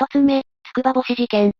[0.00, 1.52] 一つ目、つくば星事件。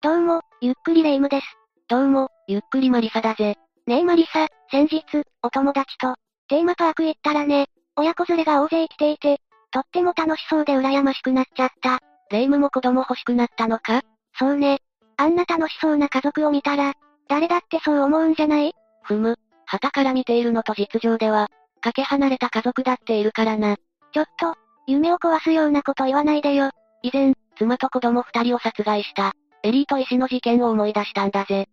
[0.00, 1.46] どうも、ゆっくりレ夢ムです。
[1.90, 3.58] どうも、ゆっくりマリサだぜ。
[3.86, 5.04] ねえマリサ、先日、
[5.42, 6.14] お友達と、
[6.48, 7.66] テーマパーク行ったらね、
[7.96, 9.42] 親子連れが大勢来ていて、
[9.72, 11.98] とっても楽しそうで羨ましくなっちゃった。
[12.30, 14.00] レ夢ムも子供欲しくなったのか？
[14.38, 14.78] そうね。
[15.18, 16.94] あんな楽しそうな家族を見たら、
[17.28, 18.72] 誰だってそう思うんじゃない？
[19.02, 19.36] ふむ。
[19.66, 21.48] 旗から見ているのと実情では、
[21.82, 23.76] かけ離れた家族だっているからな。
[24.14, 24.54] ちょっと、
[24.86, 26.70] 夢を壊すようなこと言わないでよ。
[27.02, 29.32] 以前、妻と子供二人を殺害した、
[29.62, 31.68] エリート医師の事件を思い出したんだぜ。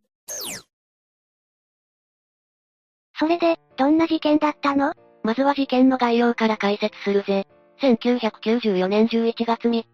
[3.17, 4.93] それで、どんな事件だったの？
[5.23, 7.47] まずは事件の概要から解説するぜ。
[7.81, 9.85] 1994年11月3日、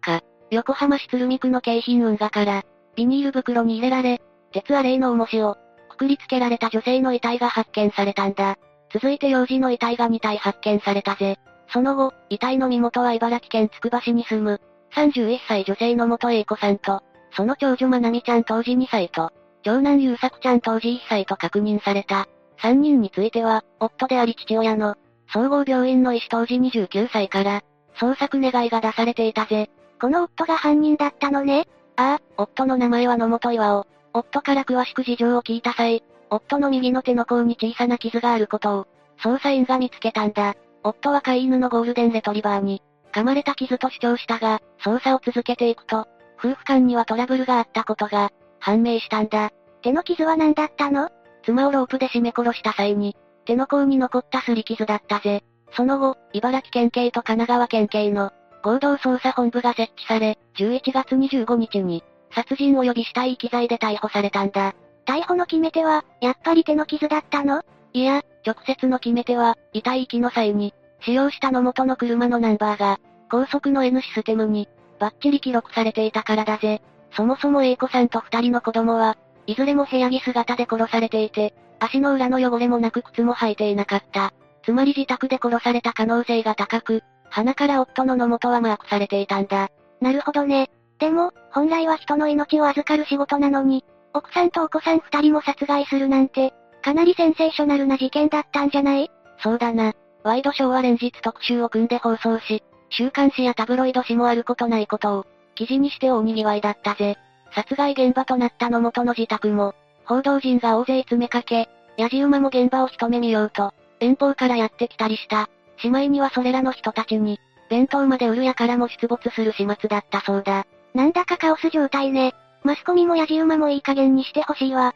[0.50, 2.62] 横浜市鶴見区の京浜運河から、
[2.94, 4.20] ビニール袋に入れられ、
[4.52, 5.56] 鉄アレイの重しを、
[5.90, 8.56] くくりつけられた女性の遺体が発見されたんだ。
[8.92, 11.38] 続いて幼児の遺体が2体発見されたぜ。
[11.76, 14.62] その後、遺体の身元は茨城県つくば市に住む、
[14.94, 19.30] 31歳女性の元栄子さんと、その長女まなみちゃん当時2歳と、
[19.62, 22.28] 長男優作ちゃん当時1歳と確認された。
[22.62, 24.94] 3人については、夫であり父親の、
[25.30, 27.60] 総合病院の医師当時29歳から、
[27.98, 29.68] 捜索願いが出されていたぜ。
[30.00, 33.86] この夫が犯人だったのねああ、夫の名前は野本岩尾。
[34.14, 38.86] 夫から詳しく事情を聞いた際、夫の右の手の甲に小さな傷があることを、
[39.22, 40.54] 捜査員が見つけたんだ。
[40.88, 46.06] 夫は飼い犬のゴールデンレトリバーに、噛まれた傷と主張したが、捜査を続けていくと、
[46.38, 49.50] 夫婦間にはトラブルがあったことが、判明したんだ。
[49.82, 51.10] 手の傷は何だったの？
[51.44, 55.44] 妻をロープで絞め殺した際に、手の甲に残った擦り傷だったぜ。
[55.72, 62.02] その後、茨城県警と神奈川県警の合同捜査本部が設置され、11月25日に、
[62.34, 64.74] 殺人及び死体遺棄罪で逮捕されたんだ。
[65.06, 67.62] 逮捕の決め手は、やっぱり手の傷だったの？
[67.96, 76.82] いや、直接の決め手は、遺体遺棄の際に、使用した野本の車のナンバーが、高速の N システムに、バッチリ記録されていたからだぜ。
[77.12, 79.16] そもそも A 子さんと二人の子供は、
[79.46, 84.34] いずれも部屋着姿で殺されていて、足の裏の汚れもなく靴も履いていなかった。
[84.62, 89.70] つまり自宅で殺された可能性が高く、鼻から夫の野本はマークされていたんだ。
[90.02, 90.68] なるほどね。
[90.98, 96.52] でも、本来は人の命を預かる仕事なのに、奥さんとお子さん二人も殺害するなんて、
[96.86, 99.10] かなりセンセーショナルな事件だったんじゃない？
[99.42, 99.92] そうだな。
[100.22, 105.26] ワイドショーは連日特集を組んで放送し、週刊誌やタブロイド紙もあることないことを、
[105.56, 107.18] 記事にして大賑わいだったぜ。
[107.52, 109.74] 殺害現場となった野本の自宅も、
[110.04, 115.50] 報道陣が大勢詰めかけ、ヤジ馬も現場を一目見ようと、遠方からやってきたりした。
[115.78, 120.68] しまいにはそれらの人たちに、弁当まで売るやからも出没する始末だったそうだ。
[120.94, 122.32] なんだかカオス状態ね。
[122.62, 124.94] マスコミもヤジ馬もいい加減にしてほしいわ。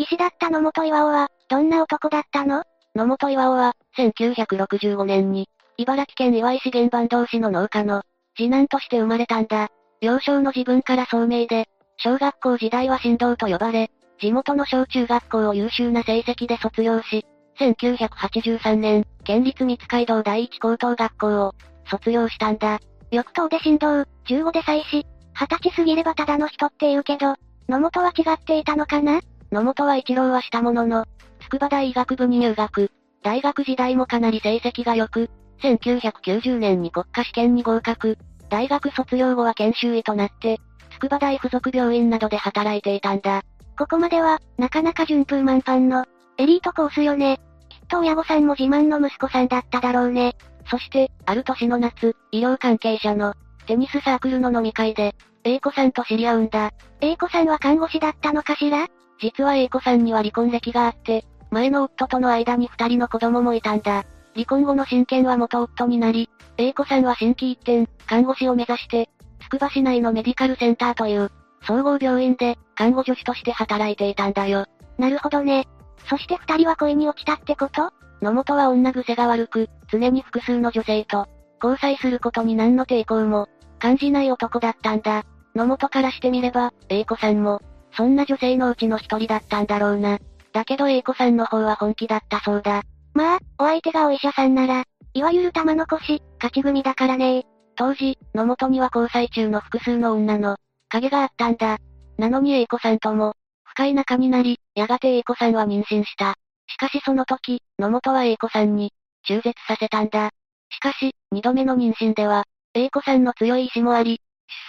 [0.00, 2.62] 医師だった野本岩尾は、どんな男だったの？
[2.94, 5.46] 野本岩尾は、1965年に、
[5.76, 8.00] 茨城県岩井市原番同士の農家の、
[8.34, 9.68] 次男として生まれたんだ。
[10.00, 11.68] 幼少の自分から聡明で、
[11.98, 13.90] 小学校時代は神道と呼ばれ、
[14.22, 17.26] 地元の小中学校を優秀な成績で卒業し、
[17.58, 21.54] 1983年、県立三街道第一高等学校を
[21.90, 22.80] 卒業したんだ。
[23.10, 27.34] 翌等で神道、15で祭祀、20歳過ぎればただの人って言うけど、
[27.68, 29.20] 野本は違っていたのかな？
[29.52, 31.06] 野本は一浪はしたものの、
[31.40, 32.90] 筑波大医学部に入学。
[33.22, 35.30] 大学時代もかなり成績が良く、
[35.62, 38.16] 1990年に国家試験に合格。
[38.48, 40.58] 大学卒業後は研修医となって、
[40.92, 43.42] 筑波大附属病院などで働いていたんだ。
[43.78, 46.04] ここまでは、なかなか順風満帆の、
[46.38, 47.40] エリートコースよね。
[47.68, 50.36] きっと親御さんも自慢の息子さんだっただろうね。
[50.70, 53.34] そして、ある年の夏、医療関係者の、
[53.66, 56.70] テニスサークルの飲み会で、A 子さんと知り合うんだ。
[57.00, 58.86] A 子さんは看護師だったのかしら？
[59.20, 64.04] 実は A 子さんには離婚歴があって、前の夫との間に二人の子供もいたんだ。
[64.34, 69.10] 離婚後の親権は元夫になり、A 子さんは新規一転、看護師を目指して、
[69.40, 71.30] つくば市内のメディカルセンターという、
[71.66, 74.66] 総合病院で、看護助手として働いていたんだよ。
[74.98, 75.66] なるほどね。
[76.08, 77.92] そして二人は恋に落ちたってこと？
[78.22, 81.26] 野本は女癖が悪く、常に複数の女性と、
[81.62, 83.48] 交際することに何の抵抗も、
[83.78, 85.24] 感じない男だったんだ。
[85.54, 87.60] 野本からしてみれば、A 子さんも、
[87.92, 90.18] そんな女性のうちの一人だったんだろうな。
[90.52, 92.82] だけど A 子さんの方は本気だったそうだ。
[93.14, 94.84] まあ、お相手がお医者さんなら、
[95.14, 97.44] いわゆる玉残し、勝ち組だからね
[97.76, 100.56] 当時、野本には交際中の複数の女の、
[100.88, 101.78] 影があったんだ。
[102.18, 103.34] なのに A 子さんとも、
[103.64, 106.34] 深い仲になり、やがて A 子さんは妊娠した。
[106.68, 108.92] しかしその時、野本は A 子さんに、
[109.24, 110.30] 中絶させたんだ。
[110.70, 112.44] しかし、二度目の妊娠では、
[112.74, 114.20] A 子さんの強い意志もあり、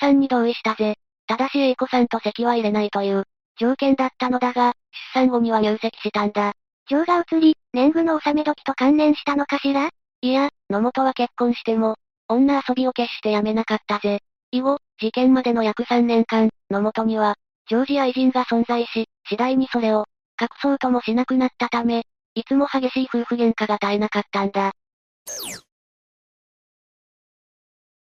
[0.02, 0.96] 出産に同意したぜ。
[1.32, 3.24] ただし A 子さんと席は入れないという、
[3.58, 4.74] 条件だったのだが、
[5.14, 6.52] 出産後には入籍したんだ。
[6.90, 9.92] 情が移り、年貢の納め時と関連したのかしら？
[10.20, 11.96] いや、野本は結婚しても、
[12.28, 14.20] 女遊びを決してやめなかったぜ。
[14.52, 17.36] 以後、事件までの約3年間、野本には、
[17.70, 20.04] 常時愛人が存在し、次第にそれを、
[20.38, 22.04] 隠そうともしなくなったため、
[22.36, 24.74] いつも激しい夫婦喧嘩が絶えなかったんだ。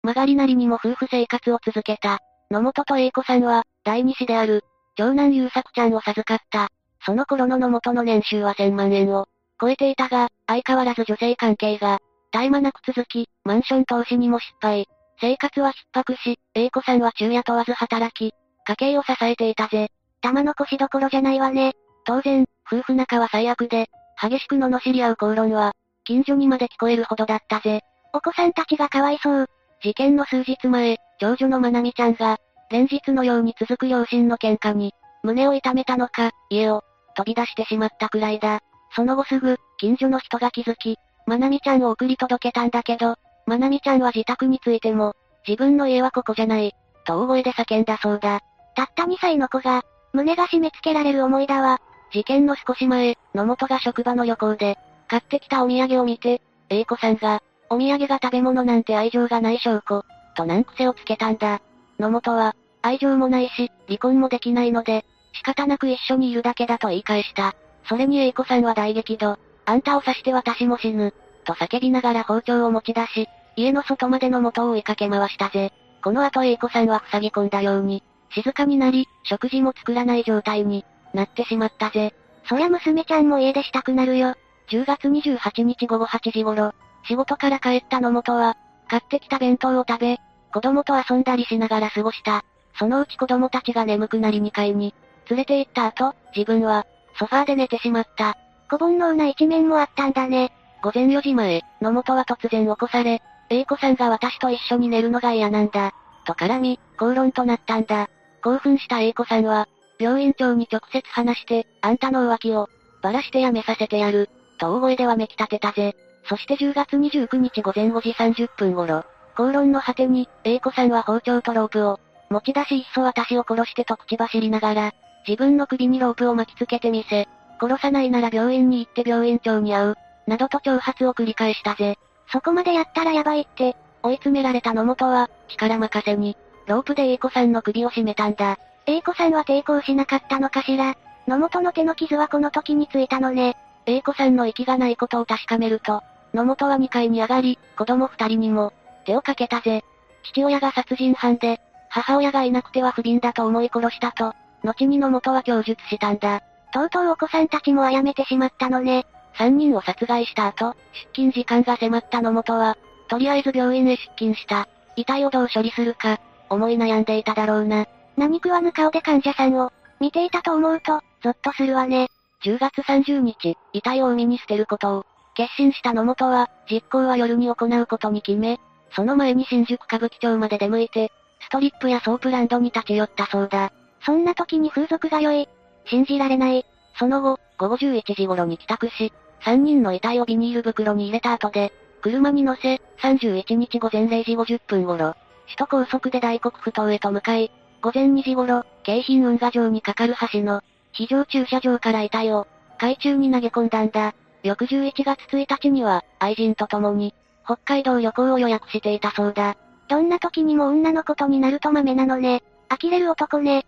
[0.03, 2.19] 曲がりなりにも夫婦生活を続けた。
[2.53, 4.63] 野本と英子さんは、第二子である、
[4.95, 6.69] 長男優作ちゃんを授かった。
[7.05, 9.27] その頃の野本の年収は1000万円を
[9.59, 11.99] 超えていたが、相変わらず女性関係が、
[12.31, 14.87] 絶え間なく続き、マンション投資にも失敗。
[15.19, 18.35] 生活は逼迫し、英子さんは昼夜問わず働き、
[18.67, 19.89] 家計を支えていたぜ。
[20.21, 21.73] 玉の腰どころじゃないわね。
[22.05, 23.89] 当然、夫婦仲は最悪で、
[24.21, 25.73] 激しく罵り合う口論は、
[26.05, 27.81] 近所にまで聞こえるほどだったぜ。
[28.13, 29.47] お子さんたちがかわいそう。
[29.83, 32.39] 事件の数日前、長女のまなみちゃんが、
[32.71, 36.83] 連日のように続く両親の喧嘩に、胸を痛めたのか、家を、
[37.17, 38.61] 飛び出してしまったくらいだ。
[38.95, 40.97] その後すぐ、近所の人が気づき、
[41.27, 45.15] まなみちゃんを送り届けたんだけど、まなみちゃんは自宅についても、
[45.47, 46.73] 自分の家はここじゃない、
[47.05, 48.41] と大声で叫んだそうだ。
[48.75, 49.83] たった2歳の子が、
[50.13, 51.81] 胸が締め付けられる思いだわ。
[52.13, 54.79] 事件の少し前、野本が職場の旅行で、
[55.09, 60.05] 買ってきたお土産を見て、A 子さんが、お土産が食べ物なんて愛情がない証拠、
[60.37, 61.63] と難癖をつけたんだ。
[61.99, 67.55] 野本は、愛情もないし、離婚もできないので、仕方なく一緒にいるだけだと言い返した。
[67.89, 71.15] それに A 子さんは大激怒、あんたを刺して私も死ぬ、
[71.45, 73.27] と叫びながら包丁を持ち出し、
[73.57, 75.73] 家の外までの元を追いかけ回したぜ。
[76.05, 78.03] この後 A 子さんは塞ぎ込んだように、
[78.35, 80.85] 静かになり、食事も作らない状態に
[81.15, 82.13] なってしまったぜ。
[82.47, 84.35] そりゃ娘ちゃんも家出したくなるよ。
[84.69, 88.57] 10月28日午後8時頃、仕事から帰った野本は、
[88.89, 90.19] 買ってきた弁当を食べ、
[90.53, 92.45] 子供と遊んだりしながら過ごした。
[92.79, 94.95] そのうち子供たちが眠くなり2階に、
[95.31, 96.87] 連れて行った後、自分は、
[97.19, 98.37] ソファーで寝てしまった。
[98.71, 100.53] 小煩悩な一面もあったんだね。
[100.83, 105.93] 午前4時前、野本は突然起こされ、A 子さんが私と一緒に寝るのが嫌なんだ。
[106.25, 108.09] と絡み、口論となったんだ。
[108.43, 109.69] 興奮した A 子さんは、
[109.99, 112.69] 病院長に直接話して、あんたの浮気を、
[113.03, 115.95] ばらしてやめさせてやる、と大声ではめき立てたぜ。
[116.25, 119.05] そして10月29日午前5時30分頃、
[119.35, 124.93] 口論の果てに、A 子さんは包丁とロープを、持ち出しいっそ私を殺してと口走りながら、
[125.27, 127.29] 自分の首にロープを巻きつけてみせ、
[127.61, 129.95] 殺さないなら病院に行って病院長に会う、
[130.27, 131.99] などと挑発を繰り返したぜ。
[132.33, 136.37] そこまでやったらやばいって、追い詰められた野本は、力任せに、
[136.67, 138.59] ロープで A 子さんの首を絞めたんだ。
[138.87, 140.97] A 子さんは抵抗しなかったのかしら？
[141.29, 143.57] 野本の手の傷はこの時についたのね。
[143.87, 146.03] A 子さんの息がないことを確かめると、
[146.35, 148.73] 野本は2階に上がり、子供2人にも、
[149.05, 149.85] 手をかけたぜ。
[150.25, 154.35] 父親が殺人犯で、母親がいなくては不憫だと思い殺したと、
[154.65, 156.41] 後に野本は供述したんだ。
[156.73, 159.07] とうとうお子さんたちも殺めてしまったのね。
[159.35, 162.77] 3人を殺害した後、出勤時間が迫った野本は、
[163.09, 164.69] とりあえず病院へ出勤した。
[164.97, 166.19] 遺体をどう処理するか、
[166.49, 167.87] 思い悩んでいただろうな。
[168.17, 169.71] 何食わぬ顔で患者さんを、
[170.01, 172.09] 見ていたと思うと、ゾッとするわね。
[172.45, 178.61] 10月30日、遺体を海に捨てることを、決心した野本は、実行は夜に行うことに決め、
[178.95, 183.73] その前に新宿歌舞伎町まで出向いて、ストリップやソープランドに立ち寄ったそうだ。
[184.05, 185.49] そんな時に風俗が良い。
[185.87, 186.65] 信じられない。
[186.99, 189.13] その後、午後11時頃に帰宅し、
[189.45, 195.15] 3人の遺体をビニール袋に入れた後で、車に乗せ、31日午前0時50分頃、
[195.47, 202.47] 首都高速で大黒ふ頭へと向かい、午前2時頃、京浜運河上に架かる橋の、非常駐車場から遺体を、
[202.79, 204.15] 海中に投げ込んだんだ。
[204.43, 209.57] 翌11月1日には、愛人と共に、北海道旅行を予約していたそうだ。
[209.89, 212.43] どんな時にも女のことになると豆なのね。
[212.69, 213.67] 呆れる男ね。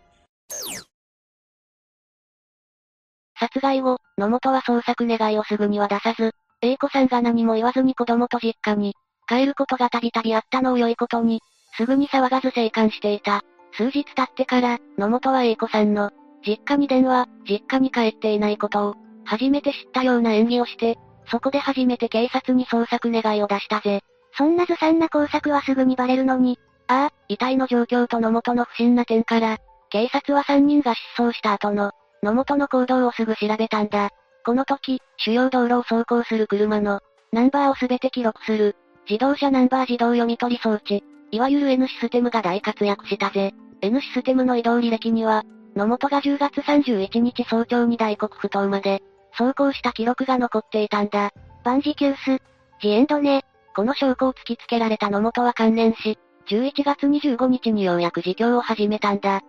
[3.38, 8.94] 殺害後、野本は捜索願いをすぐには出さず、A 子さんが何も言わずに子供と実家に、
[9.28, 11.40] 帰ることがたびたびあったのを良いことに、
[11.76, 13.42] すぐに騒がず生還していた。
[13.72, 16.10] 数日経ってから、野本は A 子さんの、
[16.46, 20.96] 実家に電話、実家に帰っていないことを、初めて知ったような演技をして、
[21.30, 24.00] そこで初めて警察に捜索願いを出したぜ。
[24.36, 26.58] そんなずさんな工作はすぐにバレるのに。
[26.86, 29.58] ああ、遺体の状況と野本の不審な点から、
[29.90, 34.10] 警察は3人が失踪した後の、野本の行動をすぐ調べたんだ。
[34.44, 37.00] この時、主要道路を走行する車の、
[37.32, 38.76] ナンバーをすべて記録する、
[39.08, 43.52] 自動車ナンバー自動読み取り装置、いわゆる N システムが大活躍したぜ。
[43.80, 45.42] N システムの移動履歴には、
[45.74, 49.02] 野本が10月31日早朝に大黒不頭まで、
[49.36, 51.32] 走行した記録が残っていたんだ。
[51.64, 52.38] 万事休す。
[52.80, 53.44] ジエンドね。
[53.74, 59.42] この証拠を突きつけられた野本は関連し、11月25日にようやく自供を始めたんだ。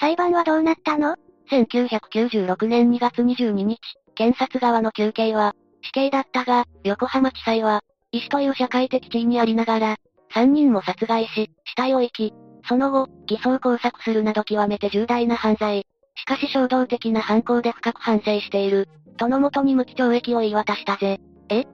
[0.00, 1.16] 裁判はどうなったの
[1.50, 3.78] ?1996 年2月22日、
[4.14, 9.96] 検察側の求刑は、死刑だったが、横浜地裁は、医師という社会的地位にありながら、
[10.34, 12.32] 3人も殺害し、死体を遺棄。
[12.68, 15.86] その後、偽装工作するなど極めて重大な犯罪。
[16.18, 18.88] しかし衝動的な犯行で深く反省している。
[19.16, 21.20] とのもとに無期懲役を言い渡したぜ。
[21.48, 21.64] え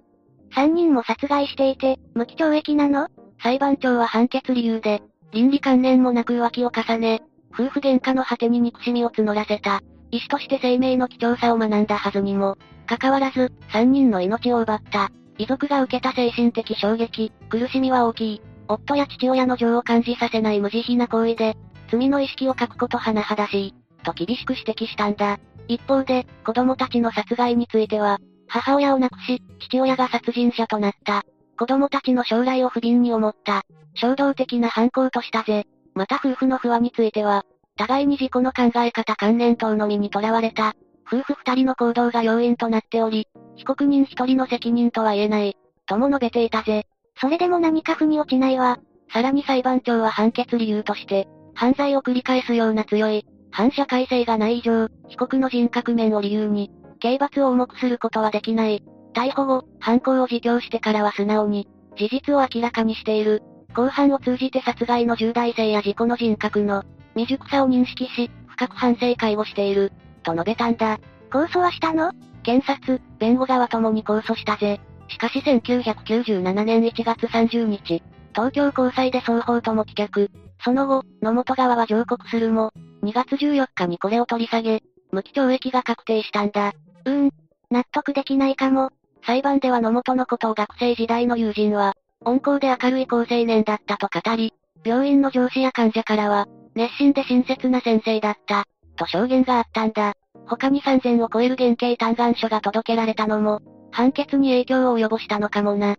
[0.55, 3.09] ?3 人も殺害していて、無期懲役なの？
[3.43, 7.23] 裁判長は判決理由で、倫理観念もなく浮気を重ね、
[7.53, 9.81] 夫婦喧嘩の果てに憎しみを募らせた。
[10.11, 15.11] 医師として生命の貴重さを学んだはずにも、かかわらず、3人の命を奪った。
[15.39, 18.43] 遺族が受けた精神的衝撃、苦しみは大きい。
[18.69, 21.57] 夫や父親の情を感じさせない無慈悲な行為で、
[21.91, 23.75] 罪の意識を書くこと甚だしい。
[24.04, 25.40] と厳しく指摘したんだ。
[25.66, 31.25] 一方で、子供たちの殺害については、母親を亡くし、父親が殺人者となった。
[31.58, 33.62] 子供たちの将来を不憫に思った。
[33.94, 35.66] 衝動的な犯行としたぜ。
[35.94, 37.44] また夫婦の不和については、
[37.76, 40.75] 互いに自己の考え方観念等のみにとらわれた。
[41.06, 45.56] 夫婦二人の行動が要因となっており、被告人一人の責任とは言えない。
[45.87, 46.87] とも述べていたぜ。
[47.20, 48.78] それでも何か腑に落ちないわ。
[49.12, 58.82] さらに裁判長は判決理由として、犯罪を繰り返すような強い、反社会性がない以上、被告の人格面を理由に、刑罰を重くすることはできない。
[59.14, 63.44] 逮捕後、犯行を自供してからは素直に、事実を明らかにしている。
[63.73, 66.82] 公判を通じて殺害の重大性や事故の人格の
[67.14, 69.92] 未熟さを認識し、深く反省会をしている。
[70.25, 70.99] と述べたんだ。
[71.30, 72.11] 控訴はしたの？
[72.42, 74.80] 検察、弁護側ともに控訴したぜ。
[75.06, 78.02] しかし1997年1月30日、
[78.34, 80.28] 東京高裁で双方とも棄却。
[80.64, 82.71] その後、野本側は上告するも、
[83.02, 86.73] 2月14日にこれを取り下げ、無期懲役が確定したんだ。
[87.04, 87.30] うーん、
[87.71, 88.90] 納得できないかも。
[89.26, 91.92] 裁判では野本のことを学生時代の友人は、
[92.25, 94.54] 温厚で明るい高青年だったと語り、
[94.85, 98.64] 病院の上司や患者からは、熱心で親切な先生だった、
[98.97, 100.14] と証言があったんだ。
[100.47, 105.97] 他に3000を超える減刑嘆願書が届けられたのも、判決に影響を及ぼしたのかもな。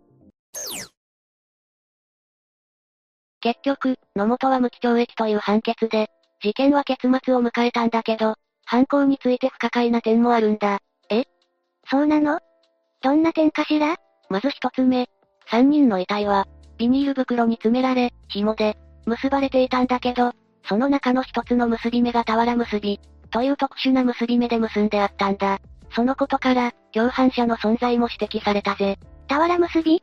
[3.46, 6.08] 結局、野本は無期懲役という判決で、
[6.42, 8.34] 事件は結末を迎えたんだけど、
[8.66, 10.80] 犯行について不可解な点もあるんだ。
[11.12, 11.26] え？
[11.88, 12.40] そうなの？
[13.04, 13.98] どんな点かしら？
[14.30, 15.12] まず一つ目。
[15.48, 16.48] 三人の遺体は、
[16.80, 20.32] ビニール袋に詰められ、紐で、結ばれていたんだけど、
[20.68, 23.00] その中の一つの結び目が俵結び、
[23.30, 25.60] という特殊な結び目で結んであったんだ。
[25.94, 28.98] そのことから、共犯者の存在も指摘されたぜ。
[29.28, 30.02] 俵結び？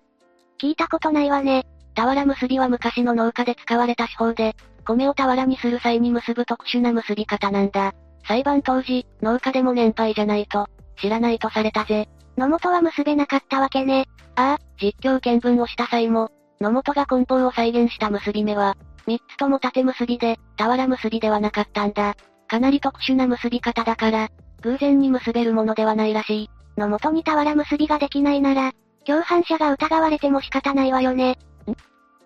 [0.60, 1.66] 聞いたことないわね。
[1.94, 7.92] 俵結びは昔の農家で使われた手法で、米を俵にする際に結ぶ特殊な結び方なんだ。
[8.26, 10.66] 裁判当時、農家でも年配じゃないと、
[11.00, 12.08] 知らないとされたぜ。
[12.36, 14.06] 野本は結べなかったわけね。
[14.36, 16.30] ああ、実況見分をした際も、
[16.60, 22.14] 野本が梱包を再現した結び目は、三つとも縦結びで、俵結びではなかったんだ。
[22.48, 24.28] かなり特殊な結び方だから、
[24.62, 26.50] 偶然に結べるものではないらしい。
[26.76, 28.72] 野本に俵結びができないなら、
[29.04, 31.36] 共犯者が疑われても仕方ないわよね。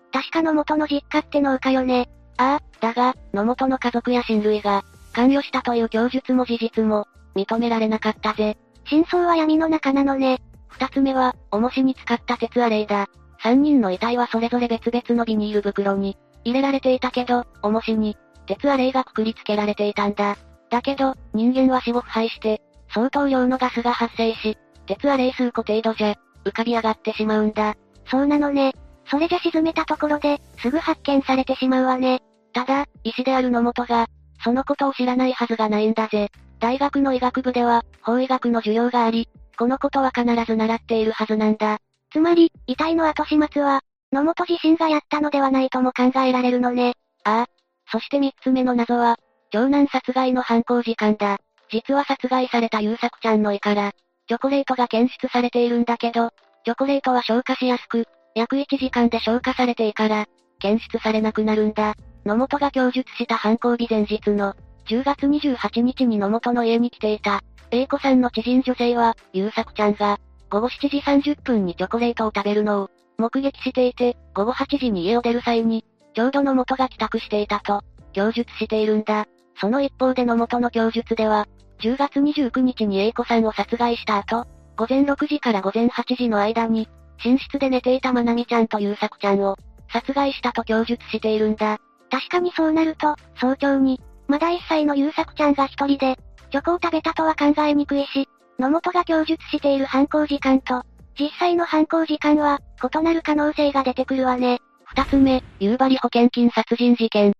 [0.07, 2.09] ん確か野本の実家って農家よね。
[2.37, 4.83] ああ、だが、野本の家族や親類が、
[5.13, 8.57] 関与したという供述も事実も、認められなかったぜ。
[8.85, 10.39] 真相は闇の中なのね。
[10.69, 13.07] 二つ目は、重しに使った鉄アレイだ。
[13.41, 20.37] 三人の遺体はそれぞれ別々のビニール袋に、入れられていたけど、重しに、鉄アレイがくくりつけられていたんだ。
[20.69, 22.61] だけど、人間は死後腐敗して、
[22.93, 27.75] 相当量のガスが発生し、鉄アレイ数個程度じゃ、浮かび上がってしまうんだ。
[28.05, 28.73] そうなのね。
[29.09, 32.21] それじゃ沈めたところで、すぐ発見されてしまうわね。
[32.53, 34.07] ただ、医師である野本が、
[34.43, 36.29] そのことを知らないはずがないんだぜ。
[36.59, 41.79] 大学の医学部では、法医学の授業があり、このことは必ず習っているはずなんだ。
[42.11, 46.93] つまり、遺体の後始末は、野本自身がやったのではないとも考えられるのね。
[47.23, 47.45] ああ。
[47.91, 49.17] そして三つ目の謎は、
[49.51, 51.37] 長男殺害の犯行時間だ。
[51.69, 53.91] 実は殺害された優作ちゃんの胃から、
[54.27, 56.31] チョコレートが検出されているんだけど、
[56.65, 60.27] チョコレートは消化しやすく、約1時間で消化されていから、
[60.59, 61.95] 検出されなくなるんだ。
[62.23, 64.53] 野本が供述した犯行日前日の、
[64.87, 67.41] 10月28日に野本の家に来ていた、
[67.71, 70.19] A 子さんの知人女性は、優作ちゃんが、
[70.51, 77.81] 午後7時30分にチョコレートを食べるのを、目撃していて、午後8時に家を出る際に、ちょうど野本が帰宅していたと、
[78.13, 79.25] 供述しているんだ。
[79.59, 81.47] その一方で野本の供述では、
[81.79, 86.87] 10月29日に A 子さんを殺害した後、午前6時から午前8時の間に、
[87.23, 89.57] 寝室で寝ていたまなみちゃんと優作ちゃんを、
[89.91, 91.77] 殺害したと供述しているんだ。
[92.09, 96.17] 確かにそうなると、早朝に、まだ1歳の優作ちゃんが一人で、
[96.51, 98.27] チョコを食べたとは考えにくいし、
[98.59, 100.83] 野本が供述している犯行時間と、
[101.19, 104.59] 実際の犯行時間は、異なる可能性が出てくるわね。
[104.85, 107.33] 二つ目、夕張保険金殺人事件。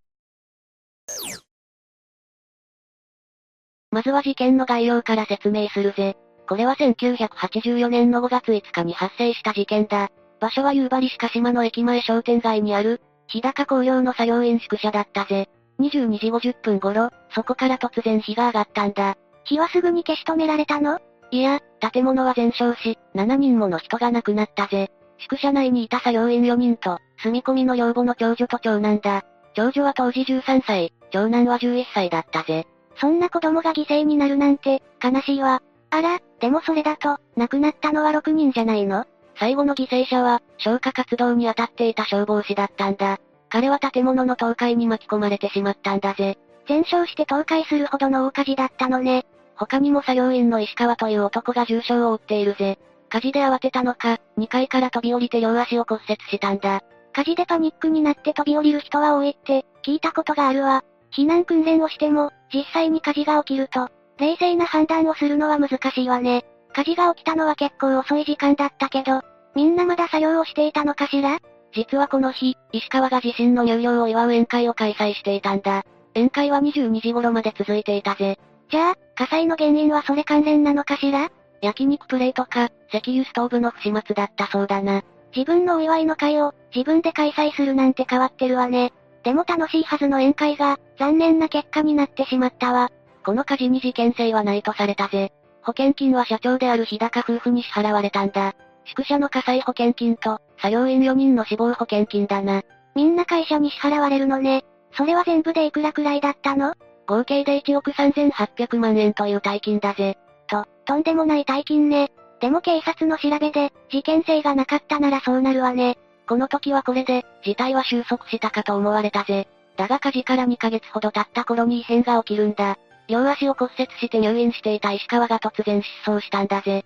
[3.92, 6.18] まずは事件の概要から説明するぜ。
[6.48, 10.10] これは1984年の5月5日に発生した事件だ。
[10.40, 15.50] 場所は夕張鹿島の駅前商店街にある、日高工業の作業員宿舎だったぜ。
[15.80, 19.16] 22時50分頃、そこから突然火が上がったんだ。
[19.44, 21.00] 火はすぐに消し止められたの？
[21.32, 21.60] いや、
[21.92, 24.90] 建物は全焼し、7人もの人が亡くなったぜ。
[25.18, 29.26] 宿舎内にいた作業員4人と、住み込みの養母の長女と長男だ。
[29.54, 32.66] 長女は当時13歳、長男は11歳だったぜ。
[33.00, 35.62] そんな子供が犠牲になるなんて、悲しいわ。
[35.90, 39.06] あら、でもそれだと、亡くなったのは6人じゃないの？
[39.40, 43.20] 最後の犠牲者は、消火活動に当たっていた消防士だったんだ。
[43.50, 46.38] 彼は建物の倒壊に巻き込まれてしまったんだぜ。
[46.68, 49.26] 全焼して倒壊するほどの大火事だったのね。
[49.56, 52.78] 他にも作業員の石川という男が重傷を負っているぜ。
[53.10, 56.82] 火事で慌てたのか、2階から飛び降りて両足を骨折したんだ。
[57.14, 60.84] 火事でパニックになって飛び降りる人は多いって、聞いたことがあるわ。
[61.16, 63.90] 避難訓練をしても、実際に火事が起きると、
[64.20, 66.46] 冷静な判断をするのは難しいわね。
[66.74, 69.22] 火事が起きたのは結構遅い時間だったけど、
[69.56, 71.40] みんなまだ作業をしていたのかしら？
[71.74, 75.84] 実はこの日、石川が自身の入寮を祝う宴会を開催していたんだ。
[76.16, 78.38] 宴会は22時頃まで続いていたぜ。
[78.70, 81.30] じゃあ、火災の原因はそれ関連なのかしら？
[81.62, 85.04] 焼肉プレートか、石油ストーブの不始末だったそうだな。
[85.36, 88.94] 自分のお祝いの会を、自分で開催するなんて変わってるわね。
[89.24, 92.90] でも楽しいはずの宴会が、残念な結果になってしまったわ。
[93.28, 95.34] この火事に事件性はないとされたぜ。
[95.62, 98.56] 保険金は社長である日高夫婦に支払われたんだ。
[98.86, 102.62] 宿舎の火災保険金と、作業員4人の死亡保険金だな。
[102.96, 104.64] みんな会社に支払われるのね。
[104.94, 106.74] それは全部でいくらくらいだったの？
[107.06, 110.18] 合計で1億3800万円という大金だぜ。
[110.48, 112.14] と、とんでもない大金ね。
[112.40, 115.98] でも警察の調べで、事件性がなかったならそうなるわね。
[116.30, 119.50] この時はこれで、事態は収束したかと思われたぜ。
[119.76, 122.78] だが火事から2ヶ月ほど経った頃に異変が起きるんだ。
[123.08, 126.84] 両足を骨折して入院していた石川が突然失踪したんだぜ。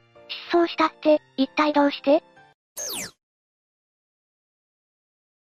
[0.49, 2.23] 失踪したって、一体どうして？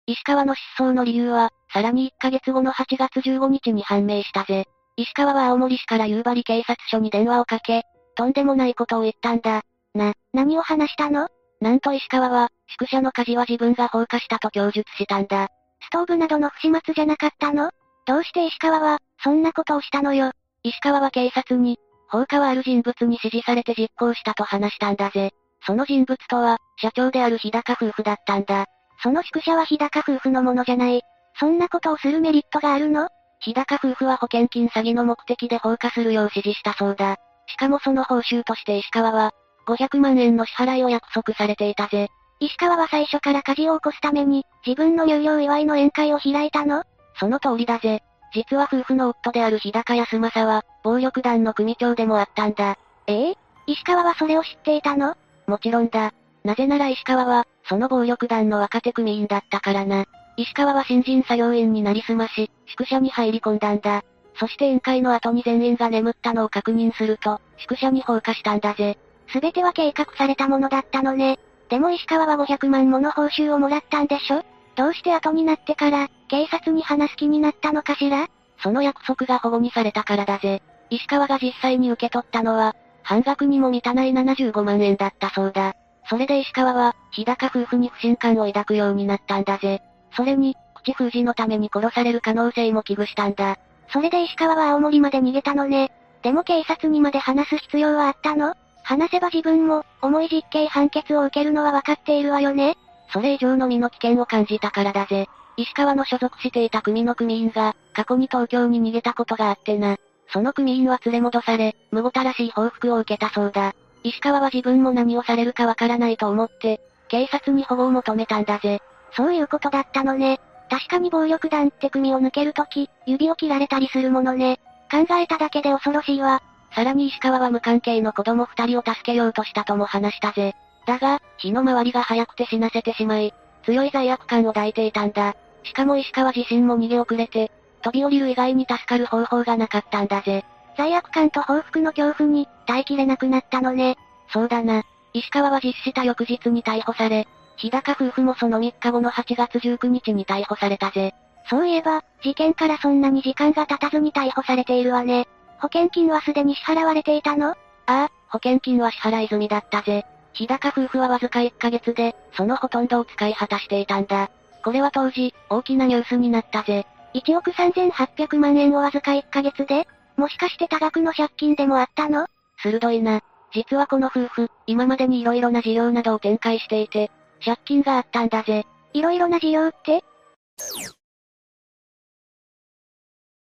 [0.07, 4.67] 石川の失踪の理由は、さらに1ヶ月後の8月15日に判明したぜ。
[4.97, 7.83] 石川は青森市から夕張警察署に電話をかけ、
[8.17, 9.63] とんでもないことを言ったんだ。
[9.95, 11.29] な、何を話したの？
[11.61, 15.49] なんと石川は、宿舎の火事は自分が放火したと供述したんだ。
[15.81, 17.71] ストーブなどの不始末じゃなかったの？
[18.07, 20.33] どうして石川は、そんなことをしたのよ？
[20.67, 25.31] 石川は警察に、放火はある人物に指示されて実行したと話したんだぜ。
[25.65, 28.67] その人物とは、社長である日高夫婦だったんだ。
[29.01, 31.03] その宿舎は日高夫婦のものじゃない。
[31.39, 33.09] そんなことをするメリットがあるの？
[33.41, 37.17] 日高夫婦は保険金詐欺の目的で放火するよう指示したそうだ。
[37.47, 39.31] しかもその報酬として石川は、
[39.69, 42.09] 500万円の支払いを約束されていたぜ。
[42.41, 46.83] 石川は最初から火事を起こすために、自分の入寮祝いの宴会を開いたの？
[47.21, 48.03] その通りだぜ。
[48.33, 52.77] 実は夫婦の夫である日高康正は、暴力団の組長でもあったんだ。
[53.07, 53.35] ええ
[53.67, 55.17] 石川はそれを知っていたの？
[55.47, 56.13] もちろんだ。
[56.45, 60.05] なぜなら石川は、その暴力団の若手組員だったからな。
[60.37, 64.03] 石川は新人作業員になりすまし、宿舎に入り込んだんだ。
[64.39, 68.99] そして宴会の後に全員が眠ったのを確認すると、宿舎に放火したんだぜ。
[69.33, 71.39] すべては計画されたものだったのね。
[71.69, 74.45] でも石川は500万もの報酬をもらったんでしょ？
[74.77, 78.29] どうして後になってから、警察に話す気になったのかしら？
[78.63, 80.63] その約束が保護にされたからだぜ。
[80.91, 85.75] 石川が実際に受け取ったのは、半額にも満たない75万円だったそうだ。
[86.09, 89.83] それで石川は、日高夫婦に不信感を抱くようになったんだぜ。
[90.17, 93.59] それに、口封じのために殺される可能性も危惧したんだ。
[93.93, 95.93] それで石川は青森まで逃げたのね。
[96.23, 98.55] でも警察にまで話す必要はあったの？
[98.83, 102.77] 話せば自分も、重い実刑判決を受けるのは分かっているわよね
[103.13, 105.29] それ以上の身の危険を感じたからだぜ。
[105.57, 109.97] 石川の所属していた組の組員が、過去に東京に逃げたことがあってな。
[110.33, 113.75] その組員は連れ戻され、無ごたらしい報復を受けたそうだ。
[114.03, 118.81] 石川は自分も何をされるかわからないと思って、警察に保護を求めたんだぜ。
[119.13, 120.41] そういうことだったのね。
[120.69, 124.61] 確かに暴力団って組を抜けるとき、指を切られたりするものね。
[124.91, 126.43] 考えただけで恐ろしいわ。
[126.75, 130.55] さらに石川は無関係の子供二人を助けようとしたとも話したぜ。
[130.87, 133.33] だが、火の回りが早くて死なせてしまい、
[133.65, 135.35] 強い罪悪感を抱いていたんだ。
[135.67, 137.51] しかも石川自身も逃げ遅れて、
[137.83, 140.45] 飛び降りる以外に助かる方法がなかったんだぜ。
[140.77, 143.97] 罪悪感と報復の恐怖に、耐えきれなくなったのね。
[144.33, 144.83] そうだな。
[145.13, 147.27] 石川は実施した翌日に逮捕され、
[147.57, 151.15] 日高夫婦もその3日後の8月19日に逮捕されたぜ。
[151.49, 155.27] そういえば、事件からそんなに時間が経たずに逮捕されているわね。
[155.59, 157.51] 保険金はすでに支払われていたの？
[157.51, 157.55] あ
[157.87, 160.05] あ、保険金は支払い済みだったぜ。
[160.35, 164.31] 日高夫婦はわずか1ヶ月で、そのほとんどを使い果たしていたんだ。
[164.67, 166.89] これは当時、大きなニュースになったぜ。
[167.15, 169.87] 1億3800万円をわずか1ヶ月で？
[170.17, 172.27] もしかして多額の借金でもあったの？
[172.61, 173.21] 鋭いな。
[173.55, 177.13] 実はこの夫婦、今までに色々な事業などを展開していて、
[177.45, 178.67] 借金があったんだぜ。
[178.93, 180.03] 色々な事業って？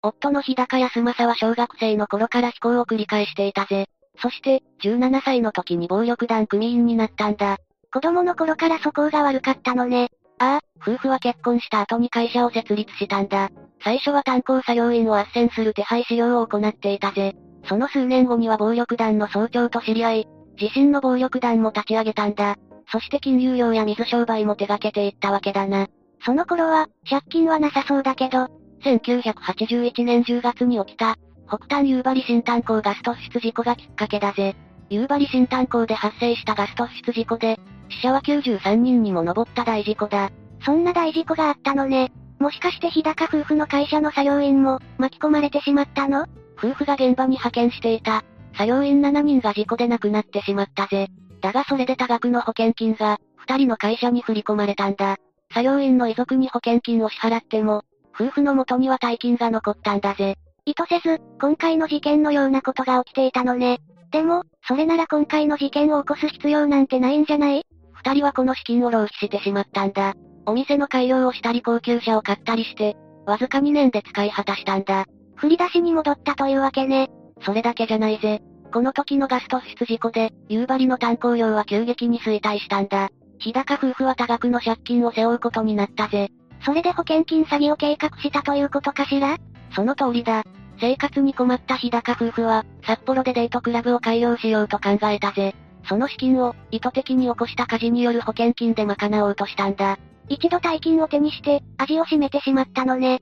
[0.04, 3.88] 夫の日高康政は小学生の頃から非行を繰り返していたぜ。
[4.22, 7.58] そして、17歳の時に暴力団組員になったんだ。
[7.92, 10.12] 子供の頃から素行が悪かったのね。
[10.40, 13.50] ああ、夫婦は結婚した後に会社を設立したんだ。
[13.84, 17.36] 最初は炭鉱作業員を斡旋する手配資料を行っていたぜ。
[17.68, 20.28] その数年後には暴力団の総長と知り合い、
[20.60, 22.56] 自身の暴力団も立ち上げたんだ。
[22.92, 25.88] そして金融業や水商売も手掛けていったわけだな。
[26.24, 28.48] その頃は、借金はなさそうだけど、
[28.84, 31.18] 1981年10月に起きた、
[31.48, 34.56] 北端夕張新炭鉱ガス突出事故がきっかけだぜ。
[34.90, 40.32] 夕張新炭鉱で発生したガス突出事故で、死者は93人にも上った大事故だ。
[40.64, 42.12] そんな大事故があったのね。
[42.40, 46.26] もしかして日高夫婦の会社の作業員も、巻き込まれてしまったの？
[46.58, 51.08] 夫婦が現場に派遣していた、作業員7人が事故で亡くなってしまったぜ。
[51.42, 55.18] だがそれで多額の保険金が、二人の会社に振り込まれたんだ。
[55.54, 60.38] 作業員の遺族に保険金を支払っても、夫婦の元には大金が残ったんだぜ。
[60.66, 63.80] 意図せず、今回の事件のようなことが起きていたのね。
[64.12, 67.66] でも、それなら今回の事件を起こす必要なんてないんじゃない？
[68.06, 70.14] 二人はこの資金を浪費してしまったんだ。
[70.46, 75.06] お店の改良をしたり高級車を買ったりして、わずか2年で使い果たしたんだ。
[75.36, 77.10] 振り出しに戻ったというわけね。
[77.42, 78.42] それだけじゃないぜ。
[78.72, 83.10] この時のガス突出事故で、夕張の炭鉱業は急激に衰退したんだ。
[83.40, 86.30] 日高夫婦は多額の借金を背負うことになったぜ。
[86.64, 89.38] それで保険金詐欺を計画したということかしら？
[89.76, 90.44] その通りだ。
[90.80, 95.56] 生活に困った日高夫婦は、札幌でデートクラブを開業しようと考えたぜ。
[95.88, 99.98] その資金を、意図的に起こした火事による保険金で賄おうとしたんだ。
[100.28, 103.22] 一度大金を手にして、味を占めてしまったのね。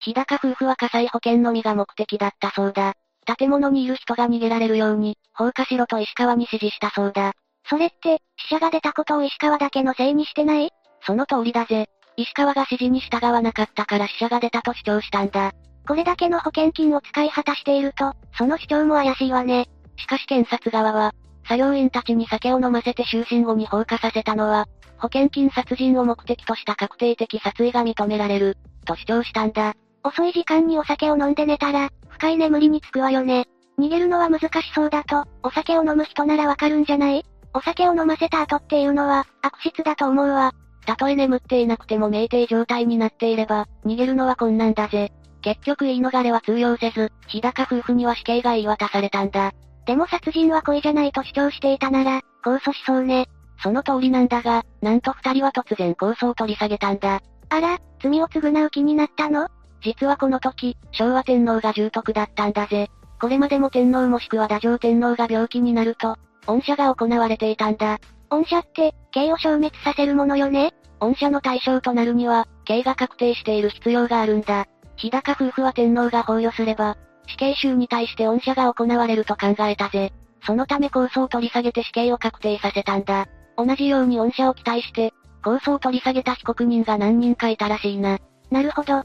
[0.00, 2.94] 日高夫婦は火災保険のみが目的だったそうだ。
[3.36, 7.32] 建物にいる人が逃げられるように、放火しろと石川に指示したそうだ。
[7.68, 10.70] それって、死者が出たことを石川だけのせいにしてない？
[11.04, 11.88] その通りだぜ。
[12.16, 15.52] 石川が指示に従わなかったから死者が出たと主張したんだ。
[15.86, 19.68] これだけの保険金を使い果たしていると、その主張も怪しいわね。
[19.96, 21.12] しかし検察側は、
[21.44, 24.66] 作業員たちに酒を飲ませて就寝後に放火させたのは、
[24.98, 29.74] 保険金殺人を目的とした確定的殺意が認められる、と主張したんだ。
[30.02, 33.46] 遅い時間にお酒を飲んで寝たら、深い眠りにつくわよね。
[33.78, 37.24] 逃げるのは難しそうだと、お酒を飲む人ならわかるんじゃない？
[37.54, 40.52] お酒を飲ませた後っていうのは、悪質だと思うわ。
[40.86, 45.12] たとえ眠っていなくても酩酊状態になっていれば、逃げるのは困難だぜ。
[45.46, 49.52] 結局言い逃れは通用せず、日高夫婦には死刑が言い渡されたんだ。
[49.86, 53.28] でも殺人は故意じゃないと主張していたなら、控訴しそうね。
[53.62, 57.20] その通りなんだが、なんと二人は突然控訴を取り下げたんだ。
[57.48, 59.46] あら、罪を償う気になったの？
[59.84, 62.88] 実はこの時、昭和天皇が重篤だったんだぜ。
[63.20, 66.16] これまでも天皇もしくは太上天皇が病気になると、
[66.48, 68.00] 恩赦が行われていたんだ。
[68.30, 70.74] 恩赦って、刑を消滅させるものよね？
[70.98, 74.66] 恩赦の対象となるには、刑が確定している必要があるんだ。
[74.96, 76.96] 日高夫婦は天皇が崩御すれば、
[77.28, 80.12] 死刑囚に対して恩赦が行われると考えたぜ。
[80.44, 83.26] そのため控訴を取り下げて死刑を確定させたんだ。
[83.56, 88.18] 同じように恩赦を期待して、控訴を取り下げた被告人が何人かいたらしいな。
[88.50, 89.02] なるほど。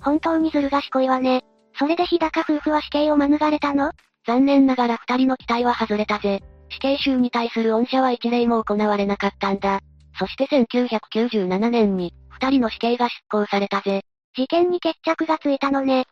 [0.00, 1.44] 本当にずる賢いわね。
[1.78, 3.92] それで日高夫婦は死刑を免れたの？
[4.26, 6.42] 残念ながら二人の期待は外れたぜ。
[6.68, 9.80] 死刑囚に対する恩赦は一例も行われなかったんだ。
[10.18, 14.04] そして1997年に、二人の死刑が執行されたぜ。
[14.34, 16.06] 事件に決着がついたのね。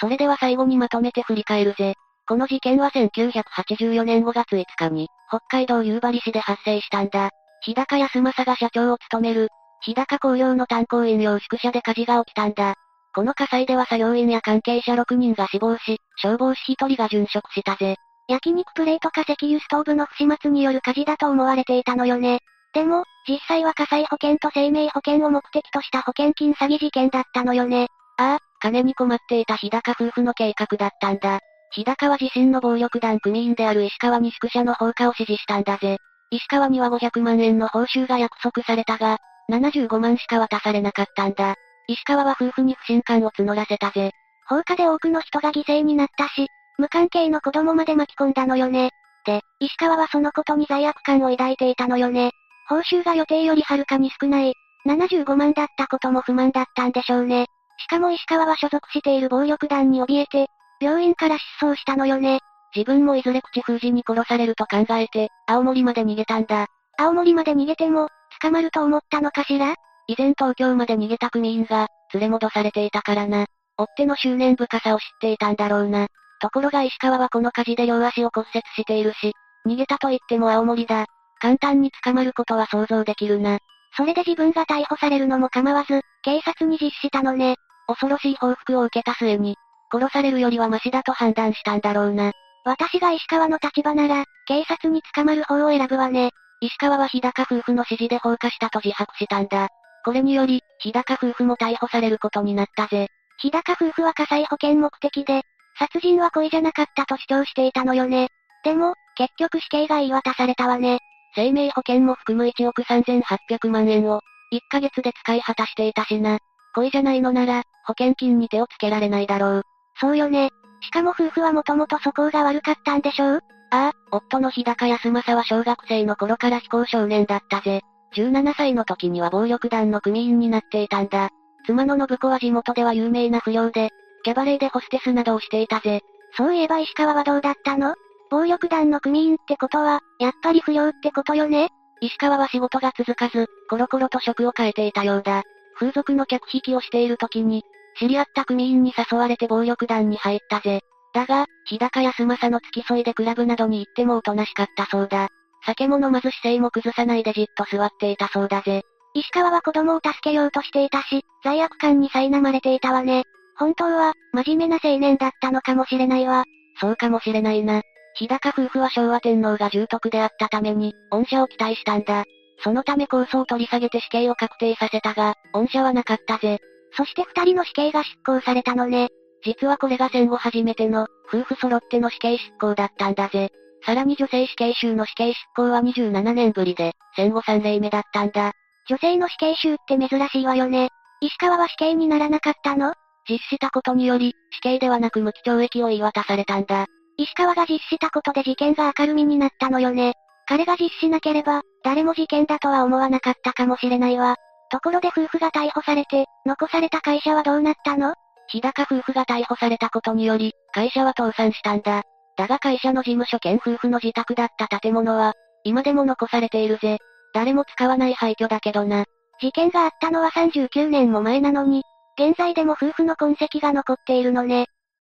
[0.00, 1.94] それでは最後にまとめて振り返るぜ。
[2.26, 7.30] この事件は1984年5月5日に、北海道夕張市で発生したんだ。
[7.62, 9.48] 日高康政が社長を務める、
[9.82, 12.74] 日高工業の炭鉱飲料宿舎で火事が起きたんだ。
[13.14, 17.96] この火災では作業員や関係者6人が死亡し、消防士1人が殉職したぜ。
[18.28, 22.40] 焼肉プレートか石油ストーブの不始末による火事だと思われていたのよね。
[22.72, 27.88] でも、実際は火災保険と生命保険を目的とした保険金詐欺事件だったのよね。
[28.16, 31.40] ああ、金に困っていた日高夫婦の計画だったんだ。
[31.72, 35.98] 日高は自身の暴力団組員である石川に宿舎の放火を指示したんだぜ。
[36.30, 39.18] 石川には500万円の報酬が約束されたが、
[39.50, 41.54] 75万しか渡されなかったんだ。
[41.88, 44.12] 石川は夫婦に不信感を募らせたぜ。
[44.48, 46.46] 放火で多くの人が犠牲になったし、
[46.78, 48.90] 無関係の子供まで巻き込んだのよね。
[49.24, 52.32] で、石川はそのことに罪悪感を抱いていたのよね。
[52.70, 54.54] 報酬が予定よりはるかに少ない、
[54.86, 57.46] 75万だったことも不満だったんでしょうね。
[57.78, 60.46] しかも石川は所属している暴力団に怯えて、
[60.80, 62.38] 病院から失踪したのよね。
[62.76, 66.68] 自分もいずれ口封じに殺されると考えて、青森まで逃げたんだ。
[66.96, 68.08] 青森まで逃げても、
[68.40, 69.74] 捕まると思ったのかしら？
[70.06, 73.46] 以前東京まで逃げた組員が、連れ戻されていたからな。
[73.78, 76.06] 追っ手の執念深さを知っていたんだろうな。
[76.40, 79.32] ところが石川はこの火事で両足を骨折しているし、
[79.66, 81.06] 逃げたと言っても青森だ。
[81.40, 83.58] 簡単に捕まることは想像できるな。
[83.96, 87.56] それで自分が逮捕されるのも構わず、警察に実施したのね。
[87.86, 89.56] 恐ろしい報復を受けた末に、
[89.92, 92.32] 殺されるよりはマシだと判断したんだろうな。
[92.64, 96.30] 私が石川の立場なら、警察に捕まる方を選ぶわね。
[96.60, 99.68] 石川は日高夫婦の指示で放火したと自白したんだ。
[100.04, 103.08] これにより、日高夫婦も逮捕されることになったぜ。
[103.38, 105.42] 日高夫婦は火災保険目的で、
[105.78, 108.28] 殺人は故意じゃなかったと主張していたのよね。
[108.62, 111.00] でも、結局死刑が言い渡されたわね。
[111.34, 114.20] 生命保険も含む1億3800万円を、
[114.52, 116.38] 1ヶ月で使い果たしていたしな。
[116.74, 119.62] 故意じゃないのなら、保険金に手をつけられないだろう。
[120.00, 120.50] そうよね。
[120.80, 123.40] しかも夫婦はもともと素行が悪かったんでしょう？
[123.70, 127.82] ああ、夫の日高康正は小学生の頃から非行少年だったぜ。
[128.16, 131.28] 17歳の時には暴力団の組員になっていたんだ。
[131.66, 133.90] 妻の信子は地元では有名な不良で、
[134.24, 136.00] キャバレーでホステスなどをしていたぜ。
[136.36, 137.94] そういえば石川はどうだったの？
[138.30, 141.68] 暴力団の組員ってことは、やっぱり不良ってことよね？
[142.00, 145.42] 石川は仕事が続かず、コロコロと職を変えていたようだ。
[145.78, 147.62] 風俗の客引きをしている時に、
[147.98, 150.80] 知り合った組員に誘われて暴力団に入ったぜ。
[151.12, 155.28] だが、日高安正の付き添いでクラブなどに行ってもおとなしかったそうだ。
[155.66, 158.82] 酒も飲まず姿勢も崩さないでじっと座っていたそうだぜ。
[159.12, 163.24] 石川は子供を助けようとしていたし、罪悪感に苛まれていたわね。
[163.56, 166.44] 本当は、真面目な青年だったのかもしれないわ。
[166.80, 167.82] そうかもしれないな。
[168.16, 172.24] 日高夫婦は昭和天皇が重篤であったために、恩赦を期待したんだ。
[172.62, 176.58] そのため控訴を取り下げて死刑を確定させたが、恩赦はなかったぜ。
[176.96, 179.08] そして二人の死刑が執行されたのね。
[179.44, 183.50] 実はこれが戦後初めての、夫婦揃っての死刑執行だったんだぜ。
[183.86, 188.52] さらに女性死刑囚の死刑執行は27年ぶりで、戦後3例目だったんだ。
[188.88, 190.90] 女性の死刑囚って珍しいわよね。
[191.22, 192.92] 石川は死刑にならなかったの？
[193.28, 196.86] 実したことにより、死刑ではなく無期懲役を言い渡されたんだ。
[197.20, 200.14] 石川が実施したことで事件が明るみになったのよね。
[200.46, 204.36] 彼が実施しなければ、誰も事件だとは思わなかったかもしれないわ。
[204.70, 208.14] ところで夫婦が逮捕されて、残された会社はどうなったの？
[208.48, 212.04] 日高夫婦が逮捕されたことにより、会社は倒産したんだ。
[212.38, 216.96] だが会社の事務所兼夫婦の自宅だった建物は、今でも残されているぜ。
[217.34, 219.04] 誰も使わない廃墟だけどな。
[219.40, 221.82] 事件があったのは39年も前なのに、
[222.18, 224.66] 現在でも夫婦の痕跡が残っているのね。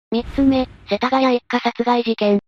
[0.10, 2.40] 三つ目、世田谷一家殺害事件。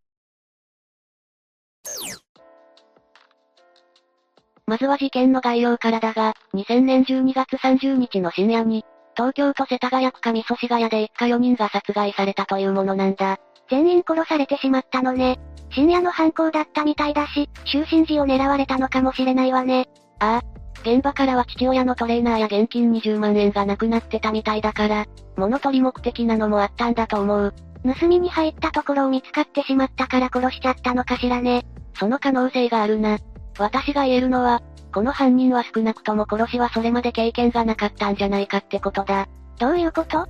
[4.65, 13.39] まずは事件の概要からだが、2000年12月30日の深夜に、東京都世田谷区上祖師ヶ谷で一家4人が殺害されたというものなんだ。
[13.69, 15.37] 全員殺されてしまったのね。
[15.71, 19.89] 深夜の犯行だったみたいだし、就寝時を狙われたのかもしれないわね。
[20.19, 20.58] ああ。
[20.81, 27.53] 現場からは父親のトレーナーや現金20万円がなくなってたみたいだから、物取り目的なのもあったんだと思う。
[27.83, 31.65] 盗みに入ったところを見つかってしまったから殺しちゃったのかしらね。
[31.95, 33.19] その可能性があるな。
[33.57, 34.61] 私が言えるのは、
[34.93, 39.27] この犯人は少なくとも殺しはそれまで経験がなかったんじゃないかってことだ。
[39.59, 40.27] どういうこと？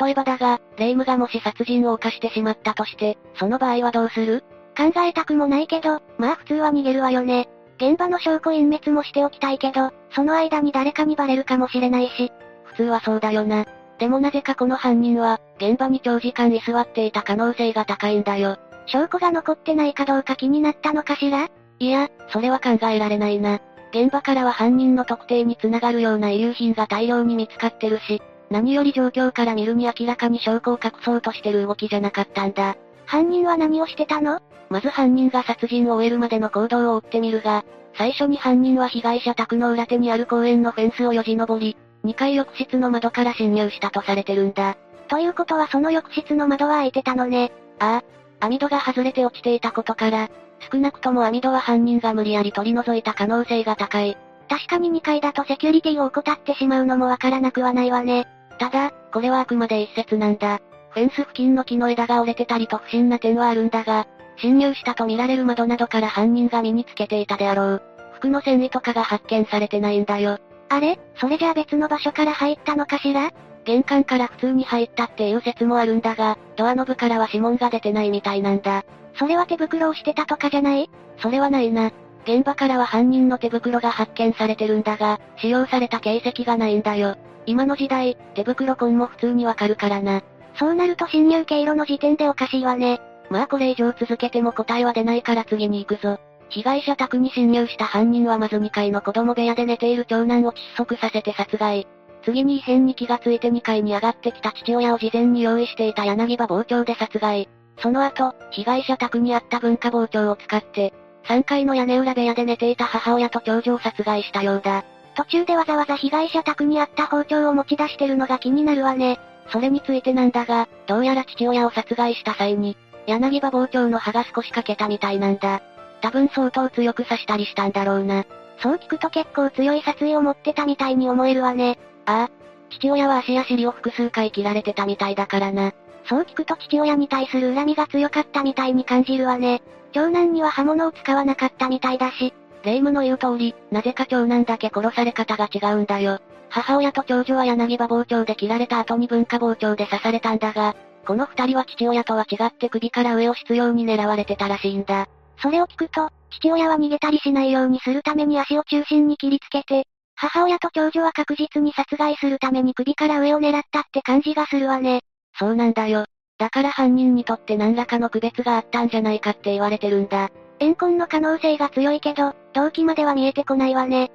[0.00, 4.44] 例えばだが、霊夢がもし殺人を犯してしまったとして、その場合はどうする？
[4.76, 7.48] 考えたくもないけど、まあ普通は逃げるわよね。
[7.76, 12.32] 現場の証拠隠滅もしておきたいけど、その間に誰かにバレるかもしれないし。
[12.64, 13.66] 普通はそうだよな。
[13.98, 18.56] でもなぜかこの犯人は、現場に長時間居座っていた可能性が高いんだよ。
[18.86, 21.48] 証拠が残ってないかどうか気になったのかしら？
[21.78, 23.60] いや、それは考えられないな。
[23.92, 32.76] 現場からは犯人の特定につながるような遺留品が大量に見つかってるし、何より状況から見るに明らかに証拠を隠そうとしてる動きじゃなかったんだ。
[33.12, 34.40] 犯人は何をしてたの？
[34.70, 37.62] まず犯人が殺人を終えるまでの行動を追ってみるが、
[37.98, 44.78] 最初に犯人は被害者宅の裏手にある公園のフェンスをよじ登り、2階浴室の窓から侵入したとされてるんだ。
[45.08, 47.52] ということはその浴室の窓は開いてたのね。
[47.80, 48.02] あ
[48.40, 50.30] あ、網戸が外れて落ちていたことから、
[50.72, 54.16] 少なくとも網戸は犯人が無理やり取り除いた可能性が高い。
[54.48, 58.26] 確かに2階だとセキュリティを怠ってしまうのもわからなくはないわね。
[58.58, 60.62] ただ、これはあくまで一説なんだ。
[60.92, 67.82] フェンス付近の木の枝が折れてたりと不審な点はあるんだが、侵入したと見られる窓などから犯人が身につけていたであろう。
[68.14, 70.38] 服の繊維とかが発見されてないんだよ。
[70.68, 70.98] あれ？
[71.16, 73.30] それじゃあ別の場所から入ったのかしら？
[73.64, 78.84] 玄関から普通に入ったっていう説もあるんだが、ドアノブからは指紋が出てないみたいなんだ。
[79.14, 80.90] それは手袋をしてたとかじゃない？
[81.18, 81.90] それはないな。
[82.24, 87.16] 現場からは犯人の手袋が発見されてるんだが、使用された形跡がないんだよ。
[87.46, 90.22] 今の時代、手袋痕も普通にわかるからな。
[90.54, 93.00] そうなると侵入経路の時点でおかしいわね。
[93.30, 96.18] まあこれ以上続けても答えは出ないから次に行くぞ。
[96.50, 101.86] 被害者宅に侵入した犯人はまず2階の子供部屋で寝ている長男を窒息させて殺害。
[102.24, 107.48] 次に異変に気がついて2階に上がってきた父親を事前に用意していた柳葉包丁で殺害。
[107.78, 110.92] その後、被害者宅にあった文化包丁を使って、
[111.24, 114.84] 3階の屋根裏部屋で寝ていた母親と長女を殺害したようだ。
[115.14, 119.18] 途中でわざわざ被害者宅にあった包丁を持ち出してるのが気になるわね。
[119.48, 122.76] それについてなんだが、どうやら父親を殺害した際に、
[123.06, 125.60] 柳葉包丁の刃が少し欠けたみたいなんだ。
[126.00, 128.24] 多分相当強く刺したりしたんだろうな。
[128.58, 131.78] そう聞くと結構強い殺意を持ってたみたいに思えるわね。
[132.06, 132.30] ああ。
[132.70, 135.72] 父親は足や尻を複数回切られてたみたいだからな。
[136.08, 139.62] そう聞くと父親に対する恨みが強かったみたいに感じるわね。
[139.92, 142.32] 長男には刃物を使わなかったみたいだし。
[142.64, 146.20] 霊夢の言う通り、なぜか長男だけ殺され方が違うんだよ。
[146.52, 155.08] 母親と長女は柳葉包丁で切られた後に文化包丁で刺されたんだが、この二人は父親とは違って首から上を執拗に狙われてたらしいんだ。
[155.40, 165.00] それを聞くと、父親は逃げたりしないようにするために足を中心に切りつけて、母親と長女は確実に殺害するために首から上を狙ったって感じがするわね。
[165.38, 166.04] そうなんだよ。
[166.36, 170.30] だから犯人にとって何らかの区別があったんじゃないかって言われてるんだ。
[170.60, 174.10] 怨恨の可能性が強いけど、動機までは見えてこないわね。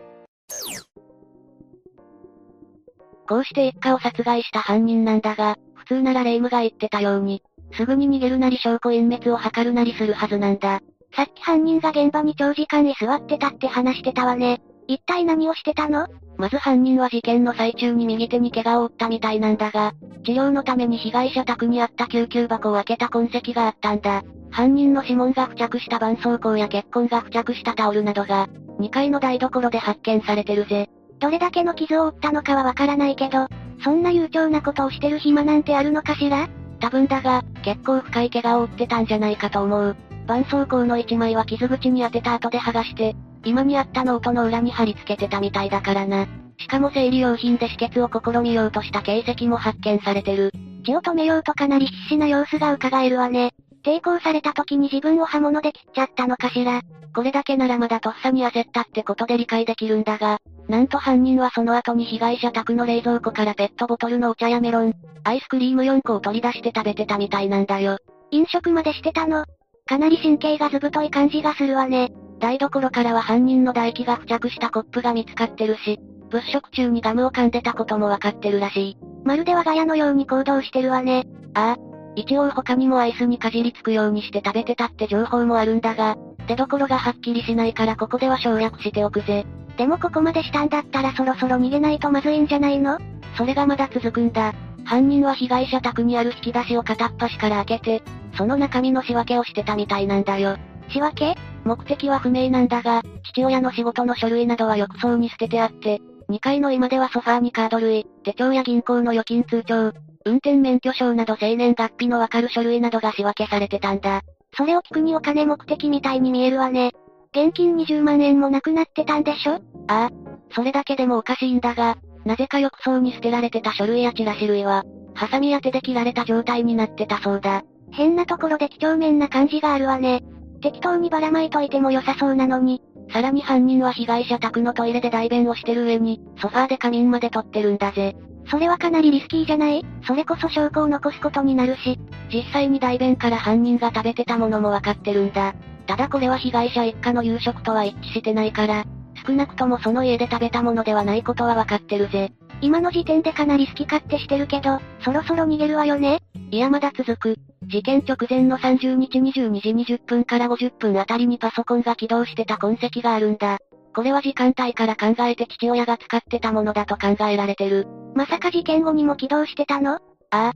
[3.27, 10.81] こうして一家を殺害した犯人なんだが、普通なら霊夢が言ってたように、すぐに逃げるなり証拠隠滅を図るなりするはずなんだ。
[11.15, 14.61] さっき犯人が現場に長時間居座ってたって話してたわね。
[14.87, 16.07] 一体何をしてたの？
[16.37, 24.23] まず犯人は事件の最中に右手に怪我を負ったみたいなんだが、治療のために被害者宅にあった救急箱を開けた痕跡があったんだ。
[24.51, 28.47] 犯人の指紋が付着した絆創膏や血痕が付着したタオルなどが、
[28.79, 30.89] 2階の台所で発見されてるぜ。
[31.19, 33.47] どれだけの傷を負ったのかはわからないけど、
[33.83, 36.47] そんな悠長なことをしてる暇なんてあるのかしら？
[36.79, 39.95] 多分だが、結構深い怪我を負ってたんじゃないかと思う。
[40.27, 46.27] 絆創膏の1枚は傷口に当てた後で剥がして、今にあったノートの裏に貼り付けてたみたいだからな。
[46.59, 50.51] しかも生理用品で止血を試みようとした形跡も発見されてる。
[50.85, 53.53] 血を止めようとかなり必死な様子が伺えるわね。
[53.83, 56.81] 抵抗された時に自分を刃物で切っちゃったのかしら？
[57.15, 67.97] これだけならまだとっさに焦ったってことで理解できるんだが、なんと犯人はその後に被害者宅の冷蔵庫からペットボトルのお茶やメロン、アイスクリーム4個を取り出して食べてたみたいなんだよ。
[68.31, 69.45] 飲食までしてたの
[69.85, 72.11] かなり神経がずぶとい感じがするわね。
[72.39, 75.99] 台所からは犯人の唾液が付着したコップが見つかってるし、
[76.29, 78.97] 物色中にガムを噛んでたこともわかってるらしい。
[79.23, 81.25] まるで我が家のように行動してるわね。
[81.53, 81.87] ああ。
[82.15, 89.45] 一応他にもアイスにかじりつくようにして食べてたって情報もあるんだが、出所がはっきりしないからここでは省略しておくぜ。
[89.77, 92.97] でもここまでしたんだったらそろそろ逃げないとまずいんじゃないの？
[93.37, 94.53] それがまだ続くんだ。
[94.85, 98.03] 犯人は被害者宅にある引き出しを片っ端から開けて、
[98.37, 100.57] その中身の仕分けをしてたみたいなんだよ。
[100.89, 101.35] 仕分け？
[101.65, 109.91] 目的は不明なんだが、父親の仕事の書類などは浴槽に捨ててあって、2階の今ではソファーにカード類、手帳や銀行の預金通帳、
[110.25, 114.21] 運転免許証など生年月日のわかる書類などが仕分けされてたんだ。
[114.55, 116.91] それを聞くにお金目的みたいに見えるわね。
[117.31, 119.55] 現金20万円もなくなってたんでしょ？
[119.87, 120.09] ああ。
[120.51, 124.83] それだけでもおかしいんだが、なぜか浴槽に捨てられてた書類やチラシ類は、
[125.13, 127.63] ハサミや手で切られた状態になってたそうだ。
[127.91, 130.21] 変なところで几帳面な感じがあるわね。
[130.61, 132.81] 適当にばらまいといても良さそうなのに。
[133.11, 138.15] さらに犯人は被害者宅のトイレで代弁をしてる上に、ソファーで仮眠まで撮ってるんだぜ。
[138.49, 139.85] それはかなりリスキーじゃない？
[140.05, 141.99] それこそ証拠を残すことになるし。
[142.31, 145.53] 実際に代弁から犯人が食べてたものもわかってるんだ。
[145.85, 148.83] ただこれは被害者一家の夕食とは一致してないから、
[149.25, 152.31] 少なくともその家で食べたものではないことはわかってるぜ。
[152.59, 156.19] 今の時点でかなり好き勝手してるけど、そろそろ逃げるわよね？
[156.49, 157.35] いやまだ続く。
[157.67, 163.57] 事件直前の30日22時20分から50分あたりにパソコンが起動してた痕跡があるんだ。
[163.97, 167.87] これは時間帯から考えて父親が使ってたものだと考えられてる。
[168.13, 169.95] まさか事件後にも起動してたの？
[169.95, 170.51] ああ。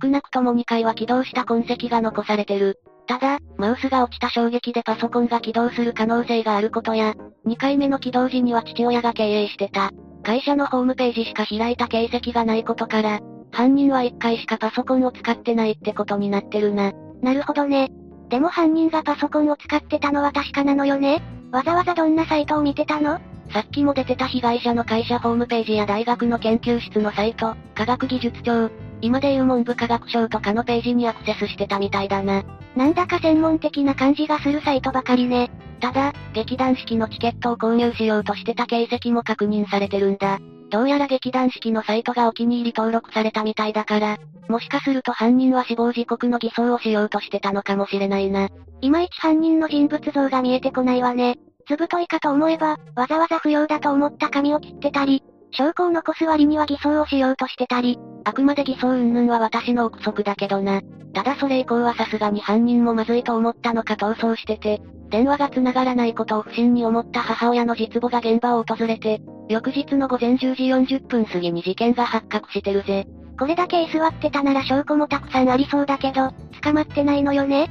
[0.00, 2.78] 少なくとも2回は起動した痕跡が残されてる。
[3.08, 7.14] ただ、マウスが落ちた衝撃でパソコンが起動する可能性があることや、
[7.48, 9.90] 2回目の起動時には父親が経営してた。
[10.22, 13.18] 会社のホームページしか開いた形跡がないことから、
[13.50, 16.92] 犯人は1回しかパソコンを使ってないってことになってるな。
[17.22, 17.88] なるほどね。
[18.28, 21.22] でも犯人がパソコンを使ってたのは確かなのよね
[21.54, 23.20] わざわざどんなサイトを見てたの？
[23.52, 32.42] さっきも出てた被害者の会社ホームページや大学の研究室のサイト、科学技術庁、今でいう文部科学省とかのページにアクセスしてたみたいだな。
[32.74, 35.52] なんだか専門的な感じがするサイトばかりね。
[35.78, 40.40] ただ、劇団式のチケットを購入しようとしてた形跡も確認されてるんだ。
[40.70, 44.16] どうやら劇団式のサイトがお気に入り登録されたみたいだから、
[44.48, 48.48] もしかすると犯人は死亡時刻の偽装をしようとしてたのかもしれないな。
[48.80, 51.38] いまいち犯人の人物像が見えてこないわね。
[51.68, 60.80] ずぶといかと思えば、わざわざ不要だと思った髪を切ってたり、証拠を残す割には偽装をしようとしてたり、あくまで偽装云々は私の憶測だけどな。
[61.14, 73.06] ただそれ以降はさすがに犯人もまずいと思ったのか逃走してて、電話が繋がらないことを不審に思った母親の実母が現場を訪れて、翌日の午前10時40分過ぎに事件が発覚してるぜ。
[73.38, 77.70] これだけ居座ってたなら証拠もたくさんありそうだけど、捕まってないのよね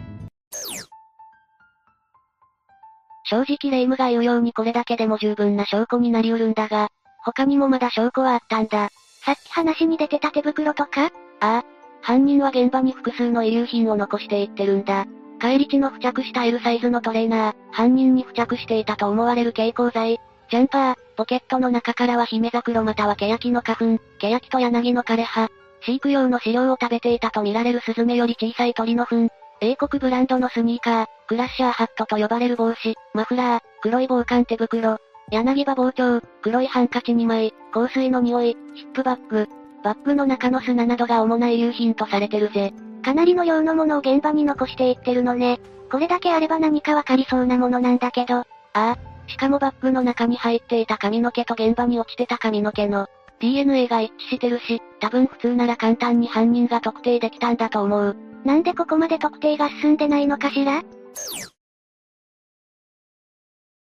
[3.34, 6.89] 正直霊夢が言うようにこれだけでも十分な証拠になりうるんだが、
[7.25, 8.89] 他にもまだ証拠はあったんだ。
[9.25, 11.05] さっき話に出てた手袋とか？
[11.05, 11.09] あ
[11.39, 11.63] あ。
[12.01, 15.05] 犯人は現場に複数の遺留品を残していってるんだ。
[15.39, 20.19] 帰り地の付着した L サイズのトレーナー、犯人に付着していたと思われる蛍光剤、
[20.51, 25.49] ジャンパー、ポケットの中からは姫桜または欅の花粉、欅と柳の枯葉、
[25.81, 29.29] 飼育用の飼料を食べていたとみられるスズメより小さい鳥の糞、
[29.61, 34.99] 英国ブランドのスニーカー、クラッシャーハットと呼ばれる帽子、マフラー、黒い防寒手袋、
[35.31, 39.47] 柳葉包丁、黒いハンカチ2枚、香水の匂い、ヒップバッグ、
[39.84, 42.71] バッグの中の砂などが主な遺留品とされてるぜ。
[43.03, 45.59] かなりの量のものを現場に残していってるのね。
[45.91, 48.36] これだけあれば何かわかりそうなものなんだけど。
[48.36, 48.97] ああ。
[49.25, 53.07] しかもバッグの中に入っていた髪の毛と現場に落ちてた髪の毛の
[53.39, 58.15] DNA が一致してるし、多分普通なら簡単に犯人が特定できたんだと思う。
[58.45, 60.84] なんでここまで特定が進んでないのかしら？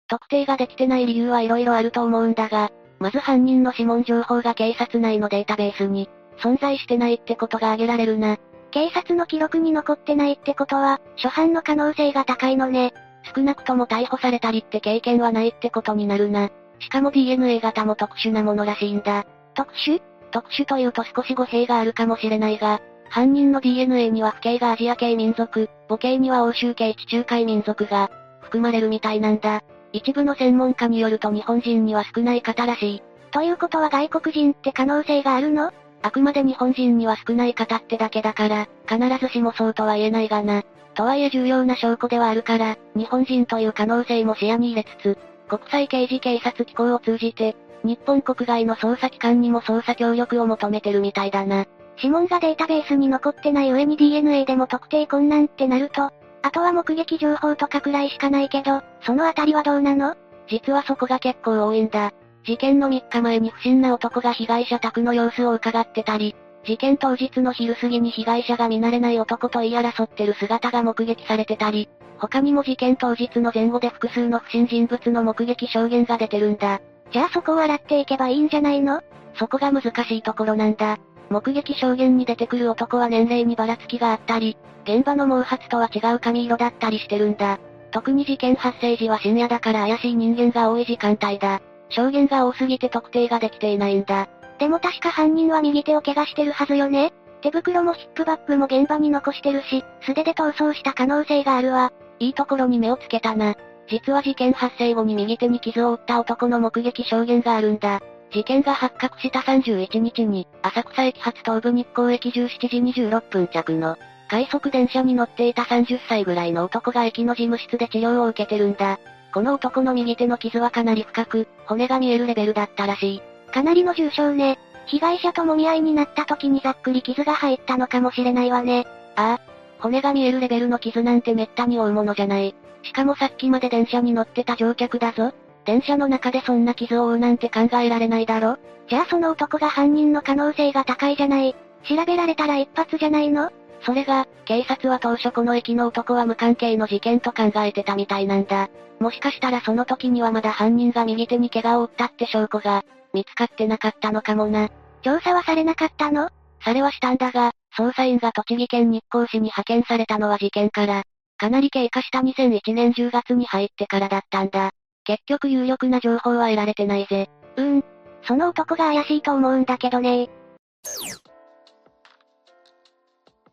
[0.09, 6.09] 特定ができてない理由はいろいろあると思うんだが、まず犯人の指紋情報が警察内のデータベースに
[6.39, 8.37] 存在してないってことが挙げられるな。
[8.71, 12.93] 警察の記録に残ってないってことは、初犯の可能性が高いのね。
[13.35, 16.51] 少なくとも逮捕されたりって経験はないってことになるな。
[16.79, 19.25] しかも DNA 型も特殊なものらしいんだ。
[19.55, 20.03] 特殊？
[20.31, 22.81] 特殊というと少し語弊があるかもしれないが、
[23.13, 28.11] 犯人の DNA には不敬がアジア系民族、母系には欧州系地中海民族が
[28.41, 29.61] 含まれるみたいなんだ。
[29.93, 33.03] 一部の専門家によると日本人には少ない方らしい。
[33.31, 35.73] ということは外国人って可能性があるの？
[36.01, 40.63] あくまで日本人には少ない方ってだけだから、必ずしもそうとは言えないがな。
[40.95, 45.19] とはいえ重要な証拠ではあるから、日本人という可能性も視野に入れつつ、
[45.51, 51.67] 国際刑事警察機構を通じて、日本国外の捜査機関にも捜査協力を求めてるみたいだな。
[52.03, 56.11] 指紋がデータベースに残ってない上に DNA でも特定困難ってなると、
[56.43, 60.17] あとは目撃情報とかくらいしかないけど、そのあたりはどうなの？
[60.49, 62.11] 実はそこが結構多いんだ。
[62.45, 66.35] 事件の3日前に不審な男が被害者宅の様子を伺ってたり、
[66.65, 71.89] 事件当日の昼過ぎに被害者が見慣れない男と言い争ってる姿が目撃されてたり、
[72.19, 76.81] 他にも事件当日の前後で複数の不審人物の目撃証言が出てるんだ。
[77.13, 79.03] じゃあそこを洗っていけばいいんじゃないの？
[79.39, 80.99] そこが難しいところなんだ。
[81.33, 87.59] 目撃証言に出てくる男は年齢にばらつきがあったり、現場の毛髪とは違う髪色だったりしてるんだ。
[87.91, 91.61] 特に事件発生時は深夜だから怪しい人間が多い時間帯だ。
[91.89, 94.29] 証言が多すぎて特定ができていないんだ。
[94.59, 97.13] でも確か犯人は右手を怪我してるはずよね
[97.43, 101.93] 手袋もヒップバッグも現場に残してるし、素手で逃走した可能性があるわ。
[102.21, 103.57] いいところに目をつけたな。
[103.89, 108.01] 実は事件発生後に右手に傷を負った男の目撃証言があるんだ。
[108.33, 112.49] 事件が発覚した31日に、浅草駅発東武日光駅17
[112.93, 113.97] 時26分着の、
[114.29, 118.99] 快速電車に乗っていた30歳ぐらいの男が駅の事務室で治療を受けてるんだ。
[119.35, 123.23] この男の右手の傷はかなり深く、骨が見えるレベルだったらしい。
[123.53, 124.59] かなりの重傷ね。
[124.87, 128.87] 被害者ともみ合いになった時にざっくり傷が入ったのかもしれないわね。
[129.17, 129.41] ああ。
[129.81, 132.55] 骨が見えるレベルの傷なんてめったに負うものじゃない。
[132.83, 135.33] しかもさっきまで電車に乗ってた乗客だぞ。
[135.65, 138.59] 電車の中でそんな傷を負うなんて考えられないだろ？
[138.89, 141.55] じゃあその男が犯人の可能性が高いじゃない。
[141.89, 143.51] 調べられたら一発じゃないの？
[143.85, 148.71] それが、警察は当初この駅の男は無関係の事件と考えてたみたいなんだ。
[149.01, 154.69] もしかしたらその時にはまだ犯人が右手に怪我を負ったって証拠が、見つかってなかったのかもな。
[155.03, 156.29] 調査はされなかったの？
[156.65, 161.03] されはしたんだが、捜査員が栃木県日光市に派遣されたのは事件から、
[161.39, 164.71] かなり経過した2001年10月に入ってからだったんだ。
[165.05, 167.29] 結局有力な情報は得られてないぜ。
[167.57, 167.85] うん。
[168.25, 170.31] その男が怪しいと思うんだけどね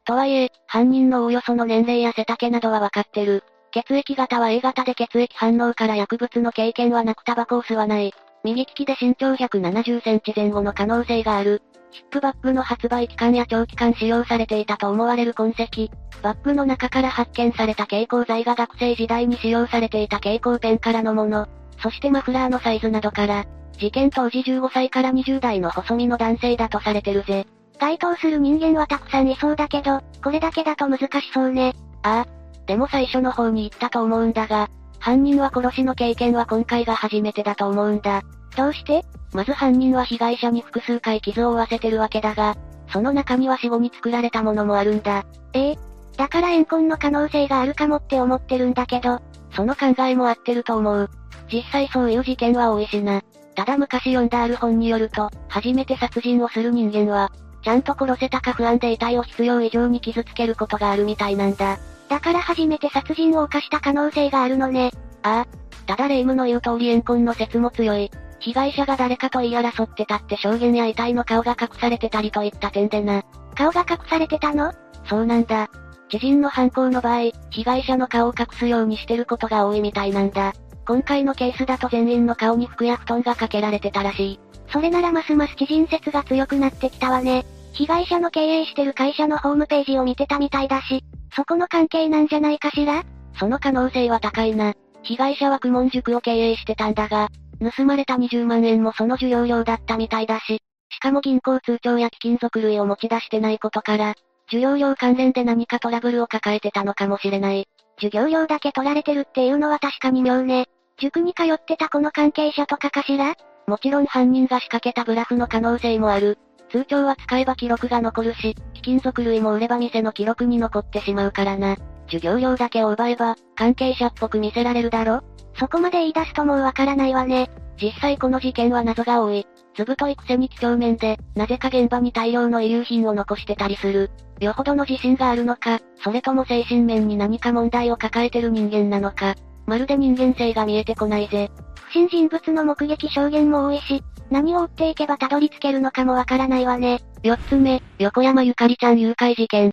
[0.05, 3.43] とはいえ、犯人のおおよその年齢や背丈などはわかってる。
[3.71, 8.13] 血液型は A 型で血液反応から薬物の経験はなくタバコを吸わない。
[8.43, 11.61] 右利きで身長170センチ前後の可能性がある。
[11.91, 15.89] ヒップバッグの発売期間や長期間使用されていたと思われる痕跡。
[16.21, 21.47] バッグの中から発見された蛍光剤が学生時代に使用されていた蛍光ペンからのもの。
[21.81, 23.45] そしてマフラーのサイズなどから、
[23.77, 27.47] 事件当時15歳から20代の細身の男性だとされてるぜ。
[27.79, 31.73] 該当する人間はたくさんいそうだけど、これだけだと難しそうね。
[32.03, 32.39] ああ。
[32.67, 34.69] でも最初の方に言ったと思うんだが、
[34.99, 38.21] 犯人は殺しの経験は今回が初めてだと思うんだ。
[38.60, 39.05] どうして？
[39.34, 42.57] まず犯人は被害者に複数回傷を負わせてるわけだが、
[42.91, 45.26] その中には死後に作られたものもあるんだ。
[45.53, 45.78] ええ
[46.18, 49.22] だから怨恨の可能性があるかもって思ってるんだけど、
[49.55, 51.10] その考えも合ってると思う。
[51.51, 53.22] 実際そういう事件は多いしな。
[53.55, 57.32] ただ昔読んだある本によると、初めて殺人をする人間は、
[57.64, 61.78] ちゃんと殺せたか不安で遺体を必要以上に傷つけることがあるみたいなんだ。
[62.10, 64.91] だから初めて殺人を犯した可能性があるのね。
[65.24, 65.47] ああ。
[65.86, 68.12] ただ霊夢の言う通り怨恨の説も強い。
[68.39, 73.23] 被害者が誰かと言い争ってたって証言や遺体の顔が隠されてたりといった点でな。
[73.55, 74.71] 顔が隠されてたの？
[75.05, 75.69] そうなんだ。
[76.09, 80.53] 知人の犯行の場合、被害者の顔を隠すようにしてることが多いみたいなんだ。
[80.87, 84.39] 今回のケースだと全員の顔に服や布団がかけられてたらしい。
[84.71, 87.45] それならますます知人説が強くなってきたわね。
[87.73, 91.03] 被害者の経営してる会社のホームページを見てたみたいだし、
[91.35, 93.03] そこの関係なんじゃないかしら？
[93.39, 94.73] その可能性は高いな。
[95.03, 97.29] 被害者は苦問塾を経営してたんだが、
[97.62, 104.16] 盗まれた20万円もその授業料だったみたいだし、しかも銀行通帳や貴金属類を持ち出してないことから、
[104.47, 107.66] 授業料関連で何かトラブルを抱えてたのかもしれない。
[107.97, 110.68] 授業料だけ取られてるっていうのは確かに妙ね。
[110.99, 113.36] 塾に通ってたこの関係者とかかしら？
[113.68, 116.38] もちろん犯人が仕掛けたブラフの可能性もある。
[116.72, 121.78] 通帳は使えば記録が残るし、貴金属類も売れば店の記録に残ってしまうからな。
[122.12, 125.22] 授業料だけを奪えば、関係者っぽく見せられるだろ？
[125.57, 127.49] そこまで言い出すともうわからないわね。
[127.82, 129.45] 実際この事件は謎が多い。
[129.76, 134.12] ずぶといくせに几帳面で、なぜか現場に大量の遺留品を残してたりする。
[134.39, 139.36] よほどの自信があるのか、それとも精神面に何か問題を抱えてる人間なのか、
[139.66, 141.49] まるで人間性が見えてこないぜ。
[141.76, 146.99] 不審人物の目撃証言も多いし、何を追っていけばたどり着けるのかもわからないわね。
[147.24, 149.72] 四つ目、横山ゆかりちゃん誘拐事件。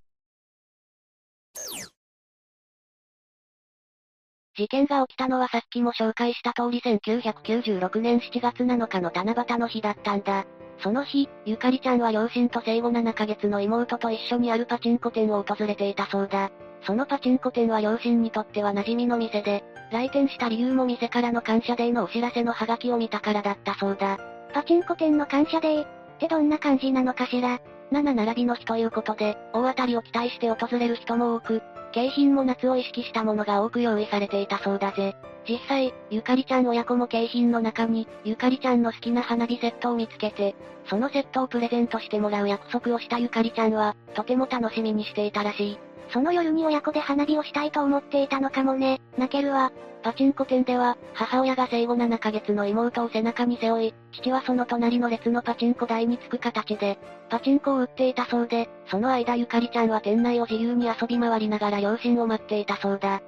[4.57, 10.46] 事件が起きたのはさっきも紹介した通り1996年7月7日の七夕の日だったんだ。
[10.82, 16.50] その日、ゆかりちゃんは両親と生後7ヶ月の妹と一緒にあるパチンコ店を訪れていたそうだ。
[16.86, 24.18] そのパチンコ店は両親にとっては馴染みの店で、来店した理由も店からの感謝デーのお知らせのハガキを見たからだったそうだ。
[24.54, 25.86] パチンコ店の感謝デーっ
[26.18, 27.61] てどんな感じなのかしら
[27.92, 31.62] 7並びの日ということで、大当たりを期待して訪れる人も多く、
[31.97, 35.16] 景品も夏を意識したものが多く用意されていたそうだぜ。
[35.49, 40.55] 実際、ゆかりちゃん親子も景品の中に、ゆかりちゃんの好きな花火セットを見つけて、
[40.90, 45.78] そのセットをプレゼントしてもらう約束をしたゆかりちゃんは、とても楽しみにしていたらしい。
[46.11, 49.00] その夜に親子で花火をしたいと思っていたのかもね。
[49.18, 49.72] 泣けるわ。
[50.02, 56.96] パチンコ店では、母親が生後7ヶ月の妹を背中に背負い、父はその隣の列のパチンコ台に着く形で、
[57.28, 63.20] パチンコを売っていたそうで、その間ゆかりちゃんは店内を自由に遊び回りながら両親を待っていたそうだ。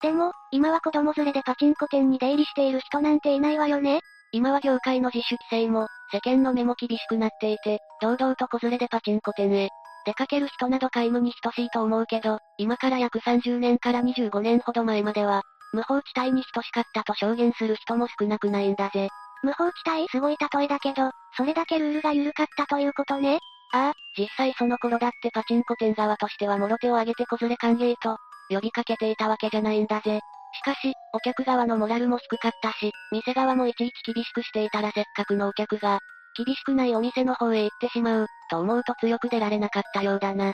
[0.00, 4.00] でも、今は子供連れでパチンコ店に出入りしている人なんていないわよね
[4.32, 9.70] 今は業界の自主規制も、世間の目も厳しくなっていて、堂々と子連れでパチンコ店へ。
[10.04, 19.08] 出かける人など皆無に等しいと思うけど、今から約30年から25年ほど前までは、無法地帯に等しかったと証言する人も少なくないんだぜ。
[19.42, 23.38] 無法地帯すごい例えだけど、それだけルールが緩かったということね。
[23.72, 28.16] ああ、実際その頃だってパチンコ店側としてはもろ手を挙げて子連れ歓迎と、
[28.48, 30.20] 呼びかけていたわけじゃないんだぜ。
[30.54, 36.00] しかし、お客側のモラルも低かったし、店側もいちいち厳しくしていたらせっかくのお客が、
[36.36, 40.52] 厳しくないお店の方へ行ってしまう、と思うと強く出られなかったようだな。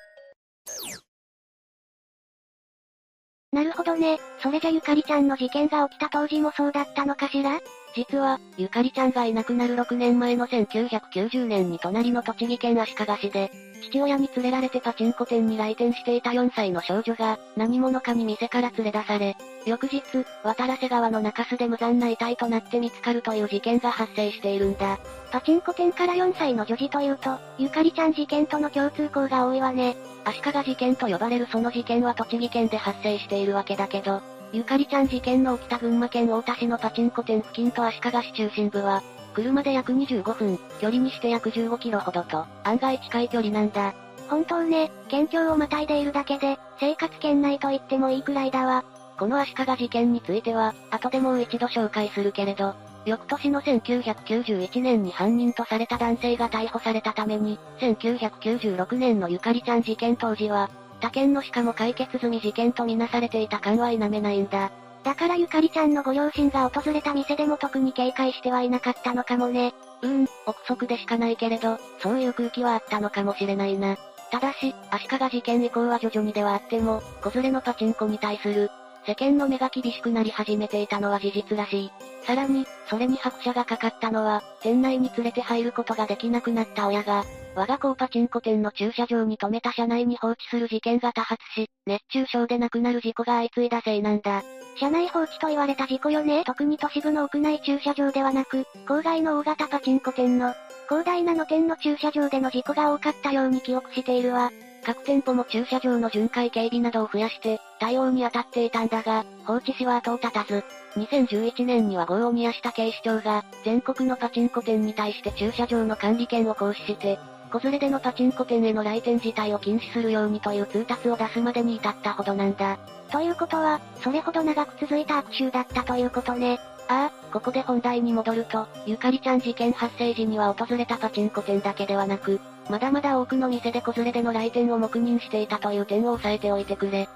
[3.53, 4.19] なるほどね。
[4.43, 7.61] それじゃゆかりちゃんの事件が起きた当時もそうだったのかしら？
[7.95, 20.03] 実は、ゆかりちゃんがいなくなる6年前の1990年に隣の栃木県足利市で、父親に連れられてパチンコ店に来店していた4歳の少女が、何者かに店から連れ出され、翌日、
[20.43, 24.99] 渡良瀬川の中州で無残な遺体となって見つかるという事件が発生しているんだ。
[25.31, 29.97] パチンコ店から4歳の女児というと、ゆかりちゃん事件との共通項が多いわね。
[30.25, 34.21] 足利事件と呼ばれるその事件は栃木県で発生しているわけだけど、
[34.55, 39.03] ゆかりちゃん事件の起きた群馬県太田市のパチンコ店付近と足利市中心部は、
[39.35, 43.93] 車で約25分、距離にして約15キロほどと、案外近い距離なんだ。
[44.29, 48.85] 本当ね、県境をまたいでいるだけで、生活圏内と言ってもいいくらいだわ。
[49.19, 52.77] この足利事件については、後でもう一度紹介するけれど、
[53.07, 60.71] 翌年の1991年に犯人とされた男性が逮捕されたために、1996年のゆかりちゃん事件当時は、
[61.05, 64.71] 他県のしかも解決済み事件とみなされていた感は否めないんだ。
[65.03, 69.75] だからゆかりちゃんのご両親が訪れた店でも特に警戒してはいなかったのかもね。
[70.01, 73.99] うーん、憶測でしかないけれど、そういう空気はあったのかもしれないな。
[74.31, 78.71] ただし、足利事件以降は徐々にではあっても、子連れのパチンコに対する、
[79.07, 81.93] 世間の目が厳しくなり始めていたのは事実らしい。
[82.27, 87.27] さらに、それに拍車がかかったのは、店内に連れて入ることができなくなった親が、
[87.57, 94.43] 我が校パチンコ店の駐車場に停めた車内に放置する事件が多発し、熱中症で亡くなる事故が相次いだせいなんだ。
[94.77, 96.43] 車内放置と言われた事故よね。
[96.45, 100.53] 特に都市部の屋内駐車場ではなく、郊外の大型パチンコ店の、
[100.89, 104.51] 広大なの店の駐車場での事故が多かったように記憶しているわ。
[104.85, 110.63] 各店舗も駐車場の巡回警備などを増やして、対応に当たっていたんだが、放置しは後を絶たず、
[110.97, 117.19] 2011年には豪を煮やした警視庁が、全国のパチンコ店に対して駐車場の管理権を行使して、
[117.55, 122.79] 子連れでのパチンコ店への来店自体を禁止するようにという通達を出すまでに至ったほどなんだ。
[123.13, 126.59] ということは、それほど長く続いた悪臭だったということね。
[126.89, 137.09] ああ、ここで本題に戻ると、ゆかりちゃん事件発生時には訪れたパチンコ店だけではなく、まだまだ多くの店で子連れでの来店を黙認していたという点を押さえておいてくれ。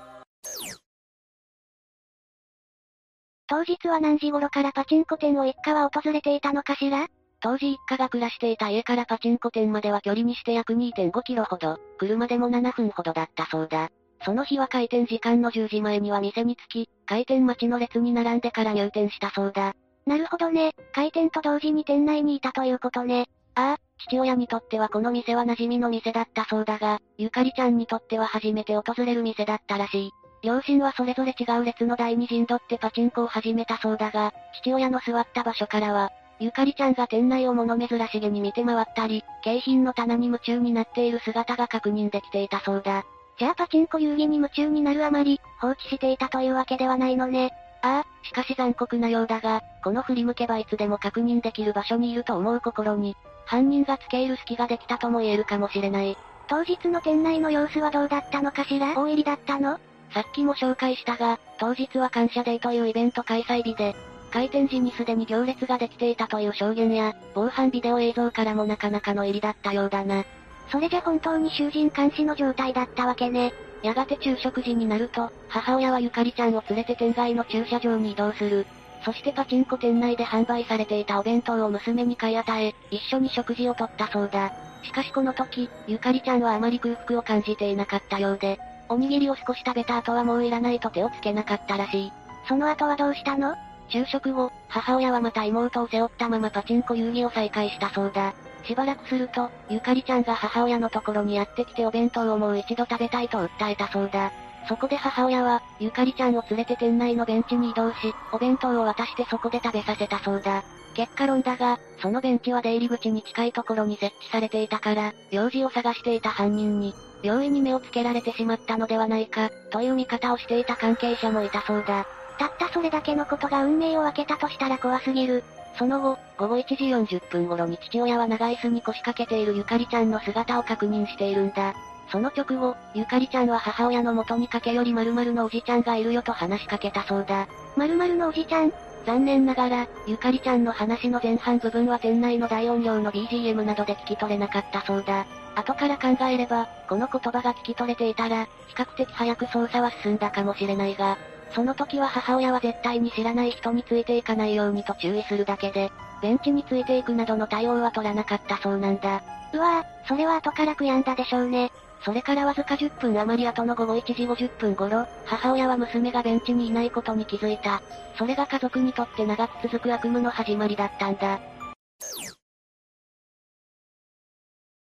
[3.49, 7.09] 当日は何時頃からパチンコ店を一家は訪れていたのかしら？
[7.41, 13.91] 当時一家が暮らしていた家からパチンコ店までは距離にして約2.5キロほど、車でも7分ほどだったそうだ。
[14.25, 19.75] その日は開店時間の10時前には店に着き、開店待ちの列に並んでから入店したそうだ。
[20.07, 20.73] なるほどね。
[20.93, 23.27] 開店と同時に店内にいたということね。
[23.55, 30.11] ああ、父親にとってはこの店は馴染みの店だったそうだが、ゆかりちゃんにとっては初めて訪れる店だったらしい。
[30.43, 34.33] 両親はそれぞれ違う列の台に陣取ってパチンコを始めたそうだが、
[34.63, 36.11] 父親の座った場所からは、
[36.41, 43.05] ゆかりちゃんが店内を物珍しげに見て回ったり、景品の棚に夢中になっている姿が確認できていたそうだ。
[43.39, 47.53] じゃあパチンコ遊戯に夢中になるあまり、放置していたというわけではないのね。
[47.83, 53.17] ああ、しかし残酷なようだが、この振り向けばいつでも確認できる場所にいると思う心に、
[53.47, 56.17] 犯人が付け入る隙ができたとも言えるかもしれない。
[56.49, 58.95] 当日の店内の様子はどうだったのかしら？
[58.95, 59.79] 大入りだったの？
[60.13, 63.95] さっきも紹介したが、当日は感謝デーというイベント開催日で、
[64.31, 70.25] 開店時にすでに行列ができていたという証言や、防犯ビデオ映像からもなかなかの入りだったようだな。
[70.71, 73.55] それじゃ本当に囚人監視の状態だったわけね。
[73.83, 78.67] やがて昼食時になると、母親はゆかりちゃんを連れて店外の駐車場に移動する。
[79.05, 84.53] そしてパチンコ店内で販売されていたお弁当を娘に買い与え、一緒に食事をとったそうだ。
[84.83, 88.59] しかしこの時、ゆかりちゃんはあまり空腹を感じていなかったようで、
[88.89, 92.13] おにぎりを少し食べた後はもういらないと手をつけなかったらしい。
[92.49, 93.55] その後はどうしたの？
[93.89, 98.35] 昼食後、母親はまた妹を背負ったままパチンコ遊戯を再開したそうだ。
[98.65, 104.31] しばらくすると、ゆかりちゃんが母親のところにやってきてお弁当をもう一度食べたいと訴えたそうだ。
[104.69, 110.65] そこで母親は、ゆかりちゃんを連れて店内のベンチに移動し、お弁当を渡してそこで食べさせたそうだ。
[110.95, 122.07] 結果論だが、そのベンチは出入り口に近いところに設置されていたから、用事を探していた犯人に、容易に目をつけられてしまったのではないか、という見方をしていた関係者もいたそうだ。
[122.39, 125.45] たったそれだけのことが運命を分けたとしたら怖すぎる。
[125.77, 126.77] その後、午後1時
[127.17, 131.75] 40分頃に父親は長椅子に腰掛けているゆかりちゃんの姿を確認しているんだ。
[132.11, 137.47] その直後、ゆかりちゃんは母親の元に駆け寄り〇〇のおじちゃんがいるよと話しかけたそうだ。
[137.77, 138.73] 〇〇のおじちゃん？
[139.07, 145.27] 残念ながら、ゆかりちゃんの話の前半部分は店内の大音量の BGM などで聞き取れなかったそうだ。
[145.55, 151.17] 後から考えれば、この言葉が聞き取れていたら、比較的早く捜査は進んだかもしれないが、
[151.53, 155.91] その時は母親は絶対に知らない人についていかないようにと注意するだけで、
[156.23, 159.23] ベンチについていくなどの対応は取らなかったそうなんだ。
[159.53, 161.71] うわぁ、それは後から悔やんだでしょうね。
[162.05, 167.83] それからわずか10分余り後の午後1時50分頃、母親は娘がベンチにいないことに気づいた。
[168.17, 171.41] それが家族にとって長く続く悪夢の始まりだったんだ。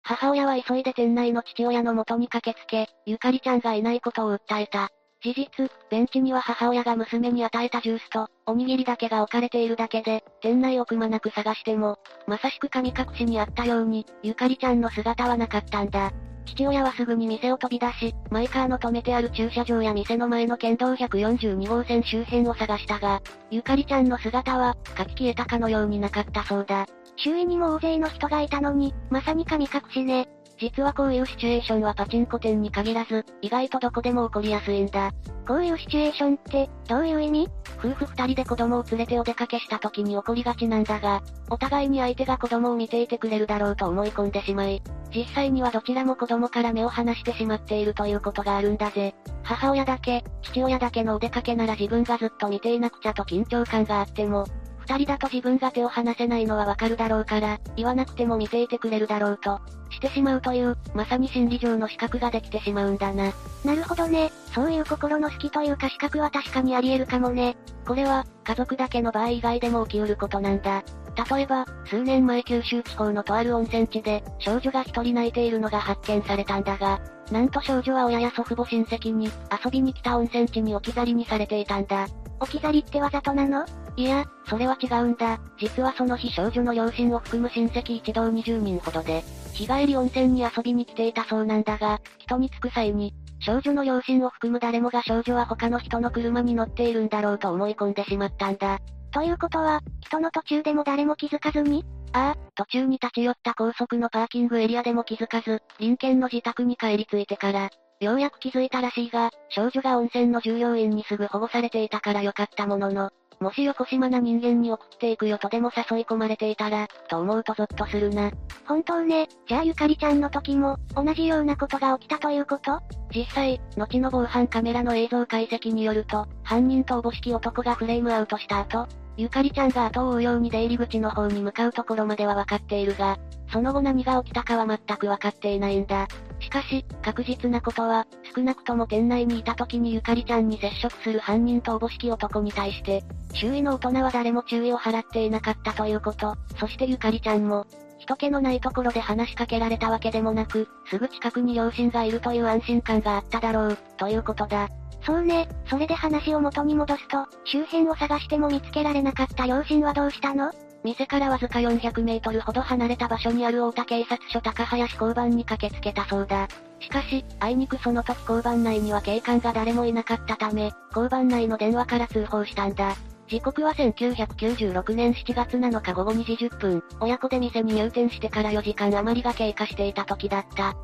[0.02, 4.89] 母親は急いで店内の父親の元に駆けつけ、ゆかりちゃんがいないことを訴えた。
[5.22, 16.13] 事実、ベンチには母親が娘に与えたジュースと、おにぎりだけが置かれているだけで、店内をくまなく探しても、まさしく神隠しにあったように、ゆかりちゃんの姿はなかったんだ。
[16.45, 26.86] 父親はすぐに店を飛び出し、マイカーの止めてある駐車場や店の前の県道142号線周辺を探したが、ゆかりちゃんの姿は、書き消えたかのようになかったそうだ。
[27.17, 30.30] 周囲にも大勢の人がいたのに、まさに神隠しね。
[30.60, 35.12] 実はこういうシチュエーションはパチンコ店に限らず、意外とどこでも起こりやすいんだ。
[35.47, 37.49] こういうシチュエーションって、どういう意味？
[37.80, 44.82] 夫婦二人で子供を連れてお出かけした時に起こりがちなんだが、お互いに相手が子供を見ていてくれるだろうと思い込んでしまい、
[45.16, 49.16] 実際にはどちらも子供から目を離してしまっているということがあるんだぜ。
[49.43, 54.45] 母親だけ、父親だけのお出かけなら自分がずっと見ていなくちゃと緊張感があっても、
[54.90, 59.60] 二人だと自分が手を離せないのはわかるだろうから、言わなくても見ていてくれるだろうと、
[59.92, 63.32] してしまうという、まさに心理上の資格ができてしまうんだな。
[63.64, 64.32] なるほどね。
[64.56, 67.56] そういう心の好きというか資格は確かにあり得るかもね。
[67.86, 70.84] これは、家族だけの場合以外でも起きうることなんだ。
[71.32, 77.00] 例えば、数年前九州地方のとある温泉地で、少女が一人泣いているのが発見されたんだが、
[77.32, 79.30] なんと少女は親や祖父母親戚に、
[79.64, 82.08] 遊びに来た温泉地に置き去りにされていたんだ。
[82.40, 83.66] 置き去りってわざとなの？
[83.96, 85.40] いや、それは違うんだ。
[85.60, 89.24] 実はその日少女の両親を含む親戚一同20人ほどで、
[89.54, 98.80] 日帰り温泉に遊びに来ていたそうなんだが、人に着く際に、少女の両親を含む誰もが少女は他の人の車に乗っているんだろうと思い込んでしまったんだ。
[99.12, 101.84] ということは、人の途中でも誰も気づかずに？
[102.14, 107.70] ああ、途中に立ち寄った高速のパーキングエリアでも気づかず、隣県の自宅に帰り着いてから、
[108.00, 118.32] ようやく気づいたらしいが、少女が温泉の従業員にすぐ保護されていたからよかったものの、もし横島な人間に送っていくよとでも誘い込まれていたら、と思うとゾッとするな。
[118.66, 122.80] 本当ね、じゃあゆかりちゃんの時も、同じようなことが起きたということ？
[123.14, 128.88] 実際、後の防犯カメラの映像解析によると、犯人とおぼしき男がフレームアウトした後、
[129.18, 133.18] ゆかりちゃんが後を追うように出入り口の方に向かうところまでは分かっているが、
[133.52, 136.08] その後何が起きたかは全く分かっていないんだ。
[136.39, 147.66] しかし、確実なことは、少なくとも店内にいた時にゆかりちゃんに接触する犯人とおぼしき男に対して、周囲の大人は誰も注意を払っていなかったということ、そしてゆかりちゃんも、
[148.00, 154.70] 人気のないところで話しかけられたわけでもなく、すぐ近くに両親がいるという安心感があっただろう、ということだ。
[155.06, 160.52] そうね、それで話を元に戻すと、周辺を探しても見つけられなかった両親はどうしたの？
[160.84, 166.48] 店からわずか400メートルほど離れた場所にある大田警察署高林交番に駆けつけたそうだ。
[166.80, 172.96] しかし、あいにくその時交番内には警官が誰もいなかったため、交番内の電話から通報したんだ。
[173.28, 180.76] 時刻は1996年7月7日午後2時10分、親子で店に入店してから4時間余りが経過していた時だった。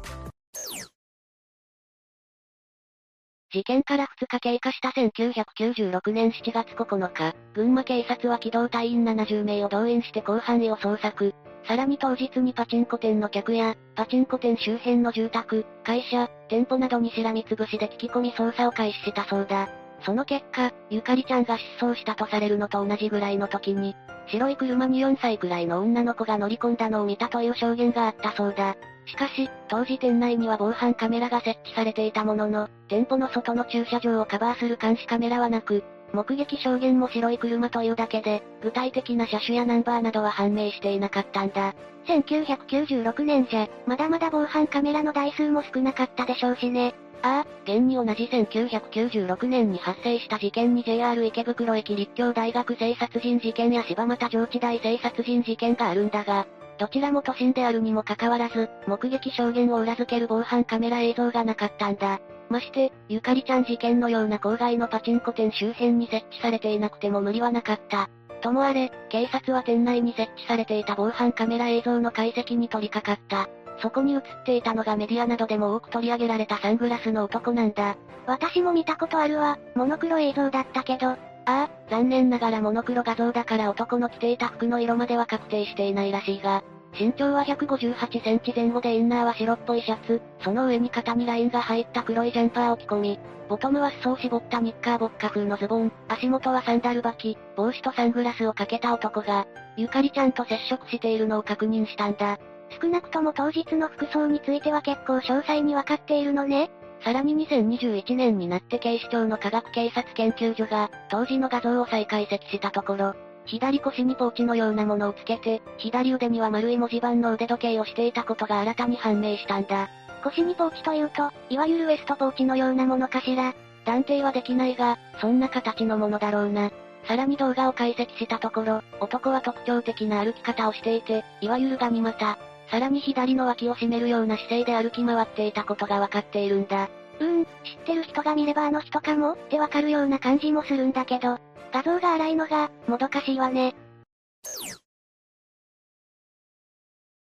[3.55, 11.33] 事件から2日経過した1996年7月9日、群馬警察は機動隊員70名を動員して広範囲を捜索。
[11.65, 19.69] さらに当日にパチンコ店の客や、パチンコ店周辺の住宅、会社、店舗などにしらみつぶしで聞き込み捜査を開始したそうだ。
[20.05, 23.95] その結果、ゆかりちゃんが失踪したとされるのと同じぐらいの時に、
[24.27, 28.75] 白い車に4歳くらいの女の子が乗り込んだのを見たという証言があったそうだ。
[29.07, 35.83] しかし、当時店内には防犯カメラが設置されていたものの、店舗の外の駐車場をカバーする監視カメラはなく、
[36.13, 41.73] 目撃証言も白い車というだけで、具体的な車種やナンバーなどは判明していなかったんだ。
[42.07, 46.95] 1996年じゃ、まだまだ防犯カメラの台数も少なかったでしょうしね。
[47.21, 56.45] ああ、現に同じ1996年に発生した事件に JR 池袋駅立教大学生殺人事件や柴又上智大生殺人事件があるんだが、
[56.77, 62.19] どちらも都心であるにもかかわらず、目撃証言を裏付ける防犯カメラ映像がなかったんだ。
[62.49, 68.09] まして、ゆかりちゃん事件のような郊外のパチンコ店周辺に設置されていなくても無理はなかった。
[68.41, 73.49] ともあれ、警察は店内に設置されていた防犯カメラ映像の解析に取り掛かった。
[73.79, 77.95] そこに映っていたのがメディアなどでも多く取り上げられたサングラスの男なんだ。
[78.25, 86.63] 私も見たことあるわ、モノクロ映像だったけど、ああ、残念ながらモノクロ画像だから男の着ていた服の色までは確定していないらしいが、
[86.99, 99.45] 身長は158センチ前後でインナーは白っぽいシャツ、その上に肩にラインが入った黒いジャンパーを着込み、ボトムは裾を絞ったニッカーボッカ風のズボン、足元はサンダル履き、帽子とサングラスをかけた男が、
[99.77, 102.39] ゆかりちゃんと接触しているのを確認したんだ。
[102.81, 106.69] 少なくとも当日の服装については結構詳細にわかっているのね。
[107.03, 113.13] さらに2021年になって警視庁の科学警察研究所が、当時の画像を再解析したところ、
[113.45, 119.89] 左腰にポーチのようなものをつけて、左腕には丸い文字盤の腕時計をしていたことが新たに判明したんだ。
[120.23, 123.53] 腰にポーチというと、いわゆるウエストポーチのようなものかしら。
[123.85, 126.71] 断定はできないが、そんな形のものだろうな。
[127.07, 132.37] さらに動画を解析したところ、男は特徴的な歩き方をしていて、いわゆるガニ股。
[132.69, 136.89] さらに左の脇を締めるような姿勢で歩き回っていたことがわかっているんだ。
[137.19, 137.51] うーん、知っ
[137.85, 141.37] てる人が見ればあの人かもってわかるような感じもするんだけど、
[141.71, 143.75] 画像が荒いのが、もどかしいわね。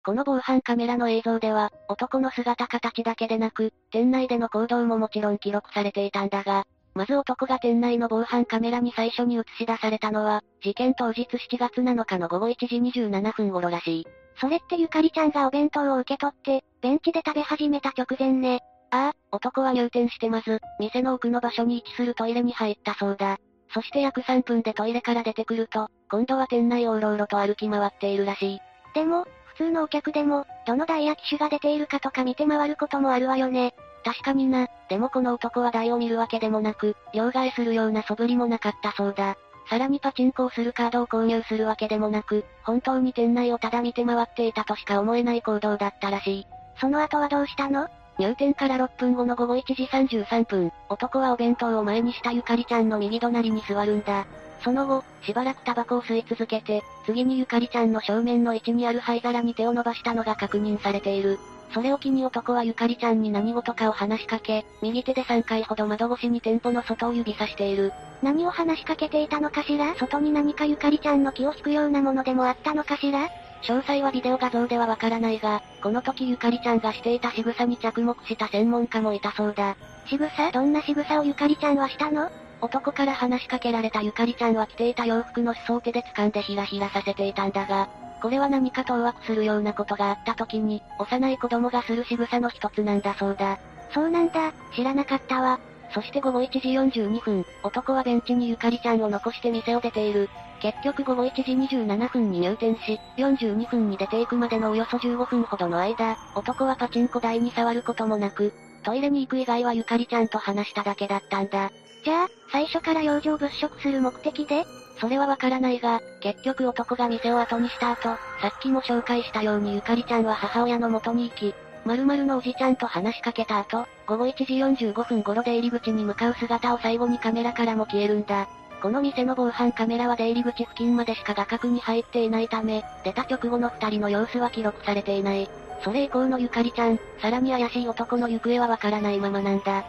[0.03, 6.65] この防犯カメラの映像では、男の姿形だけでなく、店内での行動ももちろん記録されていたんだが、
[6.97, 14.07] まず男が店内の防犯カメラに最初に映し出されたのは、事件当日7月7日の午後1時27分頃らしい。
[14.41, 18.61] それってゆかりちゃんがお弁当を受け取って、ベンチで食べ始めた直前ね。
[18.89, 23.37] ああ、男は入店してまず、店の奥の場所に位置するトイレに入ったそうだ。
[23.71, 28.59] そして約3分でトイレから出てくると、今度は店内をうろうろと歩き回っているらしい。
[28.95, 33.75] でも、普通のお客でも、どの台や機種が出ているかとか見て回ることもあるわよね。
[34.03, 39.35] 確かにな、でもこの男は台を見るわけでもなく、両替するような素振りもなかったそうだ。
[39.69, 46.47] さらにパチンコをするカードを購入するわけでもなく、本当に店内をただ見て回っていたとしか思えない行動だったらしい。
[46.79, 47.89] その後はどうしたの？
[48.17, 54.25] 入店から6分後の午後1時33分、男はお弁当を前にしたゆかりちゃんの右隣に座るんだ。
[54.61, 61.39] その後、しばらくタバコを吸い続けて、次にゆかりちゃんの正面の位置にある灰皿に手を伸ばしたのが確認されている。
[61.73, 67.91] それを機に男はゆかりちゃんに何事かを話しかけ、右手で3回ほど窓越しに店舗の外を指さしている。
[68.23, 69.93] 何を話しかけていたのかしら？
[69.95, 73.29] 外に何かゆかりちゃんの気を引くようなものでもあったのかしら？
[73.63, 79.75] 詳細はビデオ画像ではわからないが、この時ゆかりちゃんがしていた仕草に着目した専門家もいたそうだ。
[80.07, 80.51] 仕草？
[80.51, 82.29] どんな仕草をゆかりちゃんはしたの？
[82.61, 87.87] 男から話しかけられたゆかりちゃんは着ていた洋服の裾を手で掴んでひらひらさせていたんだが、
[88.21, 93.57] これは何か当惑するようなことがあった時に、幼い子供がする仕草の一つなんだそうだ。
[93.93, 95.59] そうなんだ、知らなかったわ。
[95.93, 100.29] そして午後1時42分、男はベンチにゆかりちゃんを残して店を出ている。
[100.59, 108.51] 結局午後1時27分に入店し、42分に出ていくまでのおよそ15分ほどの間、男はパチンコ台に触ることもなく、
[108.83, 111.71] トイレに行く以外はゆかりちゃんと話しただけだったんだ。
[112.07, 114.65] じゃあ、最初から養生物色する目的で？
[115.01, 121.53] それはわからないが、結局男が店を後にした後、さっきも紹介したようにゆかりちゃんは母親の元に行き、
[121.83, 128.47] 〇〇のおじちゃんと話しかけた後、午後1時45分頃出入り口に向かう姿を最後にカメラからも消えるんだ。
[128.81, 135.49] この店の防犯カメラは出入り口付近までしか画角に入っていないため、出た直後の二人の様子は記録されていない。
[135.83, 139.83] それ以降のゆかりちゃん、さらに怪しい男の行方はわからないままなんだ。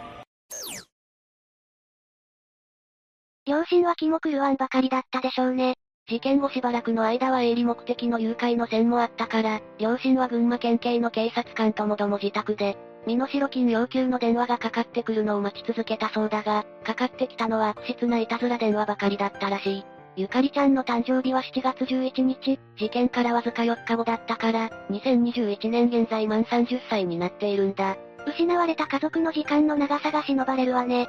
[3.49, 5.77] 両親は気も狂わんばかりだったでしょうね。
[6.07, 12.77] 事件後しばらくの間は営利目的の誘拐の線もあったから、両親は群馬県警の警察官ともども自宅で、
[13.07, 19.85] 身代金要求の電話がかかってくるのを待ち続けたそうだが、かかってきたのは悪質ないたずら電話ばかりだったらしい。
[20.17, 27.97] ゆかりちゃんの誕生日は7月11日、事件からわずか4日後だったから、2021年現在満30歳になっているんだ。
[28.27, 31.09] 失われた家族の時間の長さが忍ばれるわね。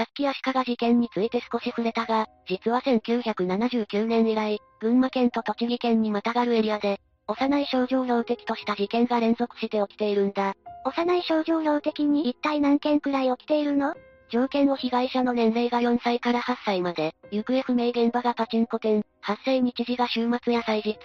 [0.00, 10.54] さっき足利事件について少し触れたが、実は1979年以来、群馬県と栃木県にまたがるエリアで、幼い少女を標的とした事件が連続して起きているんだ。
[10.86, 13.92] 幼い少女を標的に一体何件くらい起きているの？
[14.30, 20.96] 条件を被害者の年齢が4歳から8歳まで、行方不明現場がパチンコ店、発生日時が週末や祭日、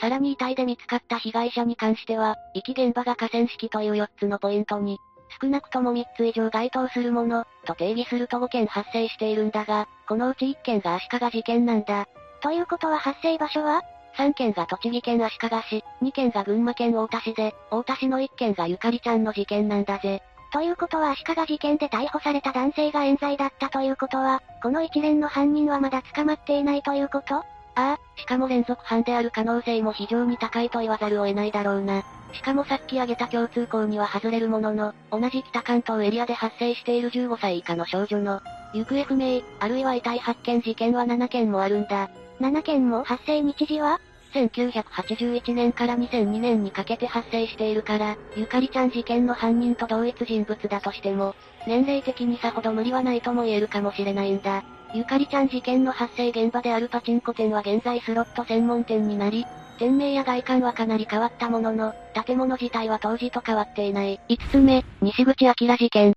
[0.00, 4.98] さらに遺体で見つかった被害者に関しては、遺棄現場が河川敷という4つのポイントに、
[5.40, 12.06] 少なくとも3つ以上該当するもの、と定義すると5件発生しているんだが、このうち1件が足利事件なんだ。
[12.40, 13.82] ということは発生場所は
[14.16, 20.22] ?3 件が栃木県足利市、2件が群馬県太田市で、太田市の1件がゆかりちゃんの事件なんだぜ。
[20.50, 27.44] ということは足利事件で逮捕された男性が冤罪だったということは、この一連の犯人はまだ捕まっていないということ？
[27.78, 32.02] ああ、しかも連続犯である可能性も非常に高いと言わざるを得ないだろうな。
[32.32, 38.40] しかもさっき挙げた共通項には外れるものの、同じ北関東エリアで発生している15歳以下の少女の、
[38.74, 42.10] 行方不明、あるいは遺体発見事件は7件もあるんだ。
[42.40, 44.00] 7件も発生日時は
[44.34, 51.36] ？1981年から2002年にかけて発生しているから、ゆかりちゃん事件の犯人と同一人物だとしても、
[51.68, 54.64] 年齢的にさほど無理はないとも言えるかもしれないんだ。
[54.94, 59.46] ゆかりちゃん事件の発生現場であるパチンコ店は現在スロット専門店になり、
[59.78, 61.94] 店名や外観はかなり変わったものの、
[62.26, 64.20] 建物自体は当時と変わっていない。
[64.28, 66.14] 5つ目、西口明事件。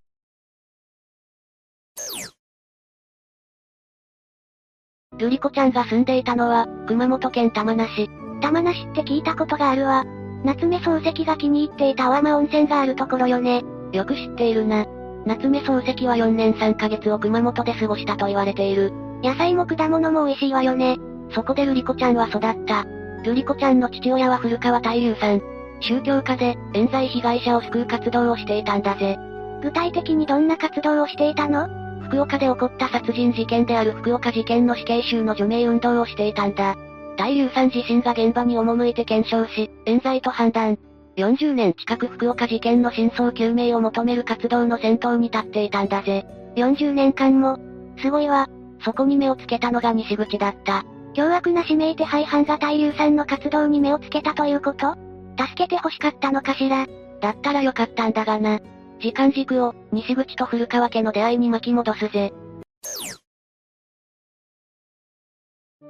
[5.17, 8.09] ルリコちゃんが住んでいたのは、熊本県玉名市。
[8.41, 10.05] 玉名市って聞いたことがあるわ。
[10.43, 13.61] 夏目漱石が気に入っていた淡間温泉があるところよね。
[13.91, 14.85] よく知っているな。
[15.25, 18.91] 夏目漱石は4年3ヶ月を熊本で過ごしたと言われている。
[19.23, 20.97] 野菜も果物も美味しいわよね。
[21.33, 22.85] そこでルリコちゃんは育った。
[23.23, 25.41] ルリコちゃんの父親は古川太夫さん。
[25.79, 29.17] 宗教家で、冤罪被害者を救う活動をしていたんだぜ。
[29.61, 31.67] 具体的にどんな活動をしていたの？
[32.05, 36.75] 福岡で起こった殺人事件である福岡事件の死刑囚の除名運動をしていたんだ。
[37.17, 40.77] 太夫さん自身が現場に赴いて検証し、冤罪と判断。
[41.21, 46.25] 40年近く福岡事件の真相究明を求める活動の先頭に立っていたんだぜ。
[46.55, 47.59] 40年間も。
[48.01, 48.49] すごいわ。
[48.83, 50.83] そこに目をつけたのが西口だった。
[51.13, 54.95] 凶悪な指名手配犯が太夫さんの活動に目をつけたということ？
[55.37, 56.87] 助けて欲しかったのかしら？
[57.21, 58.59] だったらよかったんだがな。
[58.99, 62.33] 時間軸を、西口と古川家の出会いに巻き戻すぜ。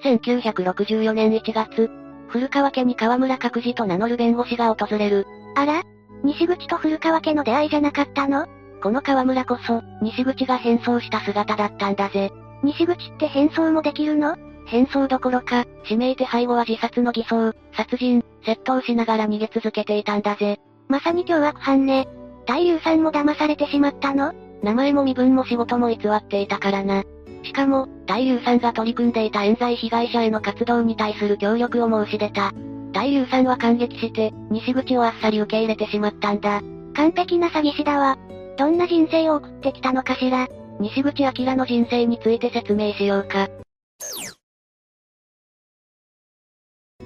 [0.04, 1.90] 1964年1月、
[2.32, 5.28] 古川家に河村角次と名乗る弁護士が訪れる。
[5.56, 5.84] あら？
[6.24, 8.48] 西口と古川家の出会いじゃなかったの？
[8.82, 12.32] この河村こそ、西口が変装した姿だったんだぜ。
[12.64, 14.38] 西口って変装もできるの？
[14.66, 20.58] 変装どころか、指名手配後は自殺の偽装、殺人、窃盗しながら逃げ続けていたんだぜ。
[20.88, 22.08] まさに凶悪犯ね。
[22.46, 24.34] 大流さんも騙されてしまったの？
[24.64, 27.04] 名前も身分も仕事も偽っていたからな。
[27.44, 32.52] しかも、大流さんが取り組んでいた冤罪被害者への活動に対する協力を申し出た。
[32.92, 36.62] 大流さんは感激して、西口をあっさり受け入れてしまったんだ。
[36.96, 38.18] 完璧な詐欺師だわ。
[38.58, 40.48] どんな人生を送ってきたのかしら。
[40.80, 43.48] 西口明の人生について説明しようか。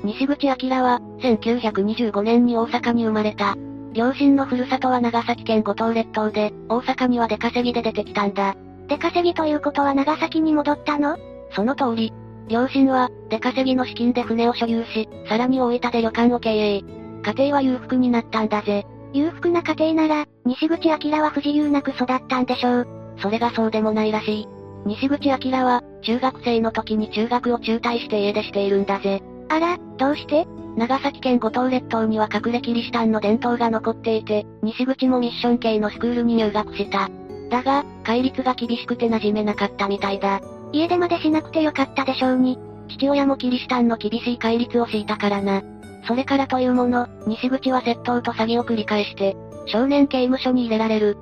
[0.03, 3.55] 西口明は、1925年に大阪に生まれた。
[3.93, 8.55] 両親のふるさとは長崎県五島列島で、大阪には出稼ぎで出てきたんだ。
[8.87, 11.17] 出稼ぎということは長崎に戻ったの？
[11.51, 12.13] その通り。
[12.47, 16.83] 両親は、出稼ぎの資金で船を所有し、さらに大分で旅館を経営。
[17.23, 18.85] 家庭は裕福になったんだぜ。
[19.13, 22.87] 裕福な家庭なら、西口明は不自由なく育ったんでしょう。
[23.17, 24.47] それがそうでもないらしい。
[24.85, 29.23] 西口明は、中学生の時に中学を中退して家出しているんだぜ。
[29.49, 30.45] あら、どうして？
[30.77, 37.09] 長崎県五島列島には隠れキリシタンの伝統が残っていて、西口もミッション系のスクールに入学した。
[37.49, 40.41] だが、戒律が厳しくて馴染めなかったみたいだ。
[40.71, 42.57] 家出までしなくてよかったでしょうに。
[42.89, 45.61] 父親もキリシタンの厳しい戒律を敷いたからな。
[46.07, 49.35] それからというもの、西口は窃盗と詐欺を繰り返して、
[49.67, 51.17] 少年刑務所に入れられる。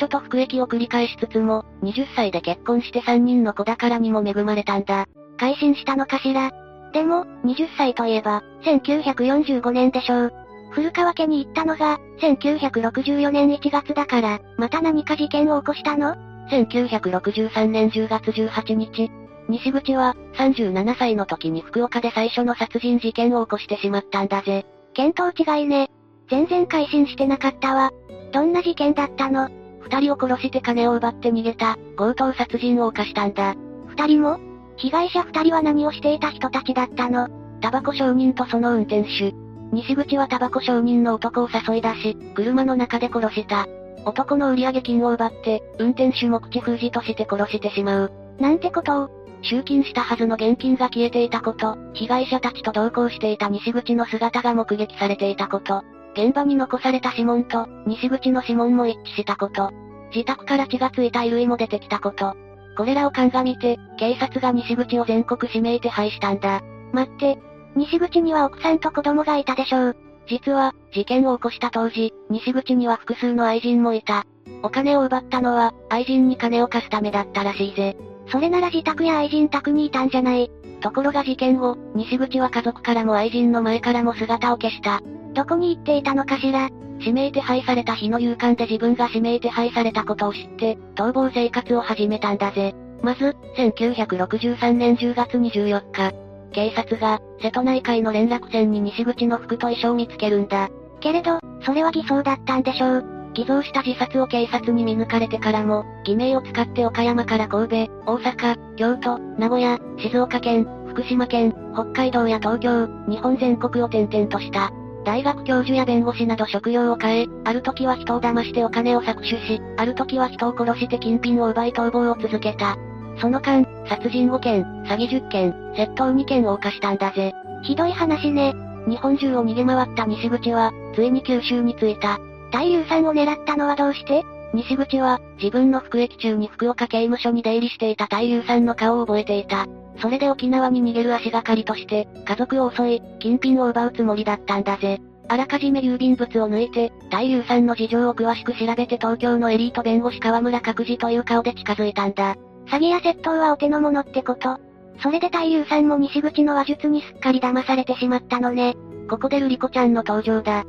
[0.00, 5.06] 所と服役を繰り返しつつも、20歳で結婚して3人の子宝にも恵まれたんだ。
[5.38, 6.50] 改心したのかしら
[6.92, 10.32] でも、20歳といえば、1945年でしょう。
[10.70, 16.14] 古川家に行ったのが、1964年1月だから、また何か事件を起こしたの
[16.50, 19.10] ?1963 年10月18日、
[19.48, 24.66] 西口は、37歳の時に福岡で最初の殺人事件を起こしてしまったんだぜ。
[24.94, 25.90] 見当違いね。
[26.30, 27.90] 全然改心してなかったわ。
[28.32, 29.48] どんな事件だったの？
[29.80, 33.54] 二人を殺して金を奪って逃げた、強盗殺人を犯したんだ。
[33.86, 34.38] 二人も？
[34.76, 37.28] 被害者二人は何をしていた人たちだったの？
[37.62, 39.34] タバコ商人とその運転手。
[39.72, 43.66] 西口はタバコ商人の男を誘い出し、車の中で殺した。
[44.04, 48.12] 男の売上金を奪って、運転手も口封じとして殺してしまう。
[48.38, 49.10] なんてことを？
[49.42, 59.70] 集金したはずの現金が消えていたこと、被害者たちと同行していた西口の姿が目撃されていたこと、現場に残された指紋と、西口の指紋も一致したこと、
[60.14, 62.34] 自宅から血がついた衣類も出てきたこと、
[62.76, 66.62] これらを鑑みて、警察が西口を全国指名手配したんだ。
[66.92, 67.38] 待って、
[67.76, 69.96] 西口には奥さんと子供がいたでしょう。
[70.28, 74.24] 実は、事件を起こした当時、西口には複数の愛人もいた。
[74.62, 77.96] お金を奪ったのは、愛人に金を貸すためだったらしいぜ。
[78.30, 80.50] それなら自宅や愛人宅にいたんじゃない。
[80.80, 85.00] ところが事件後、西口は家族からも愛人の前からも姿を消した。
[85.34, 92.74] どこに行っていたのかしら指名手配された日の夕刊で自分が指名手配されたことを知って、逃亡生活を始めたんだぜ。
[93.02, 96.12] まず、1963年10月24日、
[96.52, 100.68] 警察が、瀬戸内海の連絡船に西口の服と衣装を見つけるんだ。
[101.00, 103.04] けれど、それは偽装だったんでしょう。
[103.34, 114.72] 偽造した自殺を警察に見抜かれてからも、偽名を使って岡山から神戸、大阪、京都、名古屋、静岡県、福島県、北海道や東京、日本全国を転々とした。
[115.04, 122.76] 大学教授や弁護士など職業を変え、ある時は人を騙してお金を搾取し、ある時は人を殺して金品を奪い逃亡を続けた。
[123.20, 127.32] その間、殺人5件、詐欺10件、窃盗2件を犯したんだぜ。
[127.62, 128.54] ひどい話ね。
[128.86, 132.18] 日本中を逃げ回った西口は、ついに九州に着いた。
[132.52, 134.24] 大流さんを狙ったのはどうして？
[134.54, 139.66] 西口は、自分の服役中に福岡刑務所に出入りしていた大流さんの顔を覚えていた。
[140.00, 145.00] それで沖縄に逃げる足がかりとして、家族を襲い、金品を奪うつもりだったんだぜ。
[145.30, 152.36] あらかじめ郵便物を抜いて、大流さんの事情を詳しく調べて東京のエリート弁護士河村角次という顔で近づいたんだ。
[152.70, 154.58] 詐欺や窃盗はお手の物ってこと。
[155.02, 158.74] それで大流さんも西口の話術にすっかり騙されてしまったのね。
[159.08, 160.64] ここでルリコちゃんの登場だ。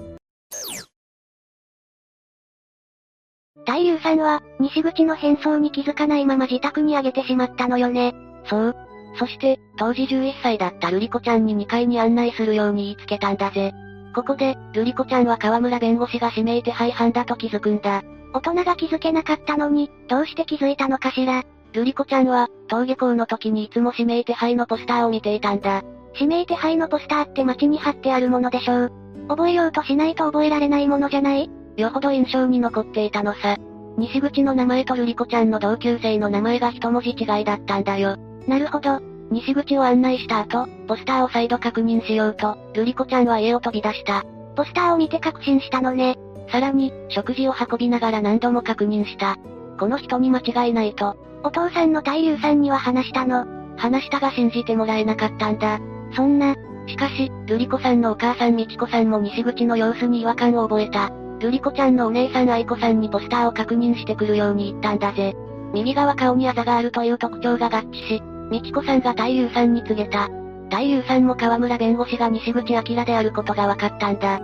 [3.65, 8.13] 大流さんは、西口の変装に気づかないまま自宅にあげてしまったのよね。
[8.45, 8.75] そう。
[9.17, 13.73] そして、当時11歳だったルリコちゃんに2階に案内するように言いつけたんだぜ。
[14.15, 18.03] ここで、ルリコちゃんは河村弁護士が指名手配犯だと気づくんだ。
[18.33, 21.43] 大人が気づけなかったのに、どうして気づいたのかしら。
[21.73, 25.83] ルリコちゃんは、登下校の時にいつも指名手配のポスターを見ていたんだ。
[26.13, 28.91] 指名手配のポスターって街に貼ってあるものでしょう。
[29.27, 31.49] 覚えようとしないと覚えられないものじゃない？
[31.77, 33.55] よほど印象に残っていたのさ。
[33.97, 38.17] 西口の名前と瑠璃子ちゃんの同級生の名前が一文字違いだったんだよ。
[38.47, 38.99] なるほど。
[39.29, 44.23] 西口を案内した後、ポスターを再度確認しようと、瑠璃子ちゃんは家を飛び出した。
[44.55, 46.17] ポスターを見て確信したのね。
[46.51, 49.37] さらに、食事を運びながら何度も確認した。
[49.79, 51.15] この人に間違いないと。
[51.43, 53.45] お父さんの大流さんには話したの？
[53.77, 55.79] 話したが信じてもらえなかったんだ。
[56.13, 56.55] そんな。
[56.87, 61.09] しかし、瑠璃子さんのお母さん美智子さんも西口の様子に違和感を覚えた。
[61.39, 65.33] 瑠璃子ちゃんのお姉さん愛子さんにポスターを確認してくるように言ったんだぜ。
[65.73, 70.29] 右側顔にあざがあるという特徴が合致し、美智子さんが大流さんに告げた。
[70.69, 74.39] 大流さんも河村弁護士が西口明であることが分かったんだ。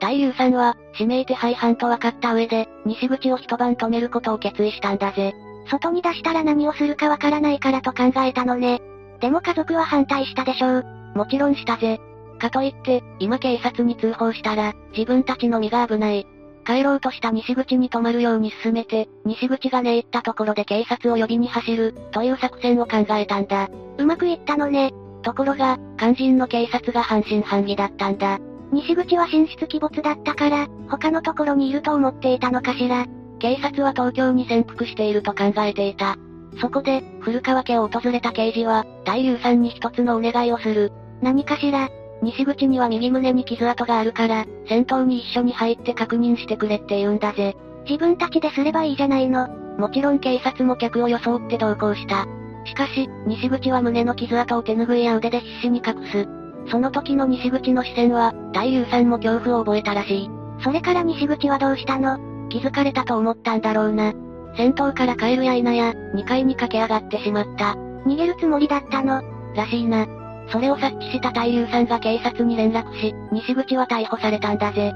[0.00, 5.34] 大流さんは、指名手配犯と分かった上で、西口を一晩止めることを決意したんだぜ。
[5.70, 8.80] 外に出したら何をするかわからないからと考えたのね。
[9.20, 10.84] でも家族は反対したでしょう。
[11.14, 12.00] もちろんしたぜ。
[12.38, 16.26] かといって、今警察に通報したら、自分たちの身が危ない。
[16.66, 23.68] 帰ろうとした西口に止まるように進めて、西口が寝入ったところで警察を呼びに走る、という作戦を考えたんだ。
[23.98, 24.92] うまくいったのね。
[25.22, 28.38] ところが、肝心の警察が半信半疑だったんだ。
[28.72, 33.06] 西口は神出鬼没だったから、他のところにいると思っていたのかしら。
[33.38, 36.16] 警察は東京に潜伏していると考えていた。
[36.60, 40.92] そこで、古川家を訪れた刑事は、大流さんに一つのお願いをする。
[41.22, 41.88] 何かしら。
[42.22, 47.56] 西口には右胸に傷跡があるから、戦闘に一緒に入って確認してくれって言うんだぜ。
[47.88, 49.48] 自分たちですればいいじゃないの。
[49.78, 52.26] もちろん警察も客を装って同行した。
[52.66, 56.39] しかし、西口は胸の傷跡を手拭いや腕で必死に隠す。
[56.68, 60.30] その時の西口の視線は、大流さんも恐怖を覚えたらしい。
[60.62, 62.18] それから西口はどうしたの？
[62.48, 64.12] 気づかれたと思ったんだろうな。
[64.56, 67.74] 戦闘から帰るや否や、2階に駆け上がってしまった。
[68.06, 69.22] 逃げるつもりだったの？
[69.54, 70.06] らしいな。
[70.50, 74.92] それを察知した大流さんが警察に連絡し、西口は逮捕されたんだぜ。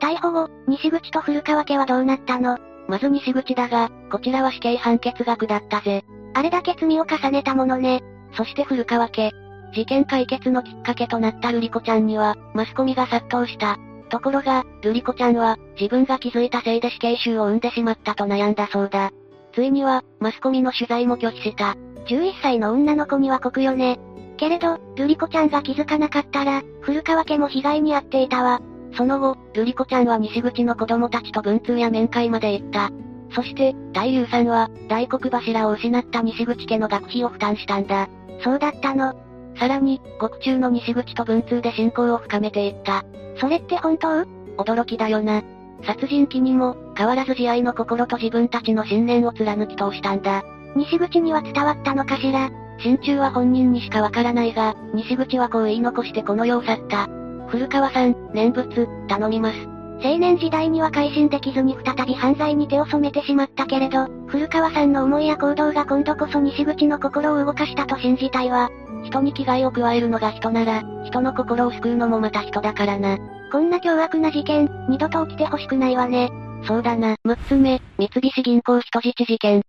[0.00, 2.58] 逮捕後、西口と古川家はどうなったの？
[2.88, 6.04] まず西口だが、こちらは死刑判決が下ったぜ。
[6.34, 8.02] あれだけ罪を重ねたものね。
[8.32, 9.32] そして古川家。
[9.72, 13.78] 事件解決のきっかけとなったルリ子ちゃんには、マスコミが殺到した。
[14.08, 19.12] ところが、ルリ子ちゃんは、自分が気づいたせいで死刑囚を生んでしまったと悩んだそうだ。
[19.52, 21.76] ついには、マスコミの取材も拒否した。
[22.06, 23.98] 11歳の女の子には酷よね。
[24.36, 28.60] けれど、ルリ子ちゃんが気づかなかったら、古川家も被害に遭っていたわ。
[28.96, 32.90] その後、ルリ子ちゃんは西口の子供たちと文通や面会まで行った。
[33.32, 38.08] そして、大流さんは、大黒柱を失った西口家の学費を負担したんだ。
[38.42, 39.14] そうだったの。
[39.58, 43.04] さらに、獄中の西口と文通で信仰を深めていった。
[43.38, 44.24] それって本当？
[44.56, 45.42] 驚きだよな。
[45.84, 50.42] 殺人鬼にも、変わらず慈愛の心と自分たちの信念を貫き通したんだ。
[50.76, 52.50] 西口には伝わったのかしら？
[52.78, 57.08] 心中は本人にしかわからないが、西口はこう言い残してこの世を去った。
[57.48, 59.56] 古川さん、念仏、頼みます。
[60.02, 68.70] 青年時代には改心できずに再び犯罪に手を染めてしまったけれど、古川さんの思いや行動が今度こそ西口の心を動かしたと信じたいわ。
[69.04, 73.18] 人に危害を加えるのが人なら、人の心を救うのもまた人だからな。
[73.52, 76.30] こんな凶悪な事件、二度と起きてほしくないわね。
[76.66, 77.16] そうだな。
[77.26, 79.62] 6つ目、三菱銀行人質事件。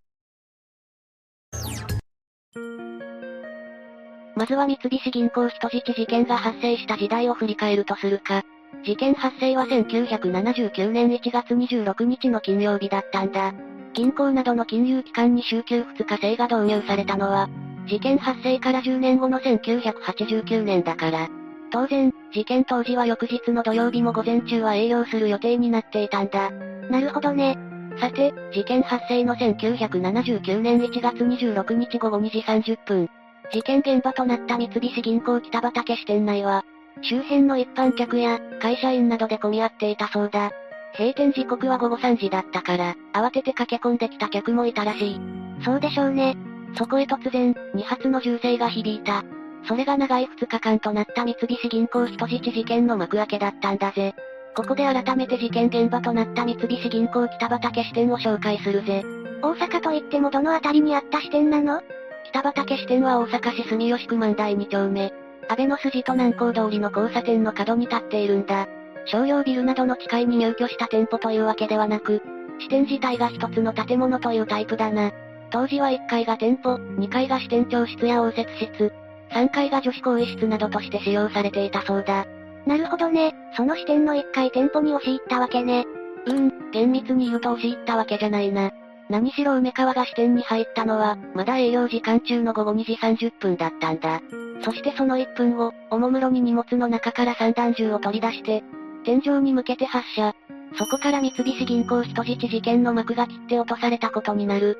[4.35, 8.43] まずは三菱銀行人質事件が発生した時代を振り返るとするか。
[8.83, 13.53] 事件発生は1979年1月26日の金曜日だったんだ。
[13.93, 17.49] 銀行などの金融機関に週休2日制が導入されたのは、
[17.87, 21.29] 事件発生から10年後の1989年だから。
[21.71, 26.51] 当然、事件当時は翌日の土曜日も午前中は営業する予定になっていたんだ。
[26.89, 27.57] なるほどね。
[27.99, 33.09] さて、事件発生の1979年1月26日午後2時30分。
[33.51, 36.63] 事件現場となった三菱銀行北畠支店内は、
[37.01, 40.51] 周辺の一般客や会社員などで混み合っていたそうだ。
[40.97, 45.21] 閉店時刻は午後3時だったから、慌てて駆け込んできた客もいたらしい。
[45.63, 46.35] そうでしょうね。
[46.77, 49.23] そこへ突然、2発の銃声が響いた。
[49.67, 54.13] それが長い2日間となった三菱銀行人質事件の幕開けだったんだぜ。
[54.55, 59.03] ここで改めて事件現場となった三菱銀行北畠支店を紹介するぜ。
[59.41, 61.81] 大阪といってもどの辺りにあった支店なの？
[62.25, 65.13] 北畠支店は大阪市住吉区万代2丁目。
[65.51, 68.69] 安倍の筋と南高通りの交差点の角に立っているんだ。
[69.03, 72.21] 商業ビルなどの地階に入居した店舗というわけではなく、
[72.59, 75.11] 支店自体が一つの建物というタイプだな。
[75.49, 78.93] 当時は1階が店舗、2階が支店長室や応接室、
[79.31, 82.25] 3階が女子更衣室などとして使用されていたそうだ。
[82.65, 85.85] なるほどね、その支店の1階店舗に押し入ったわけね。
[86.27, 88.71] うん、厳密に言うと押し入ったわけじゃないな。
[89.11, 94.21] 何しろ梅川が支店に入ったのは、まだ営業時間中の午後2時30分だったんだ。
[94.63, 98.63] そしてその1分後、おもむろに荷物の中から散弾銃を取り出して、
[99.03, 100.33] 天井に向けて発射。
[100.77, 104.77] そこから三菱銀行人質事件の幕が切って落とされたことになる。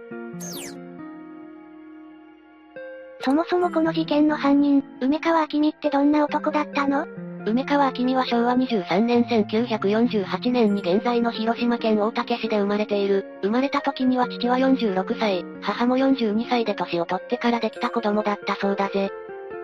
[3.20, 7.06] そもそもこの事件の犯人、梅川明美ってどんな男だったの？
[7.46, 13.26] 梅川明美は昭和23年1948年に現在の広島県大竹市で生まれている。
[13.42, 19.10] 生まれた時には父は46歳、母も42歳で年を取ってからできた子供だったそうだぜ。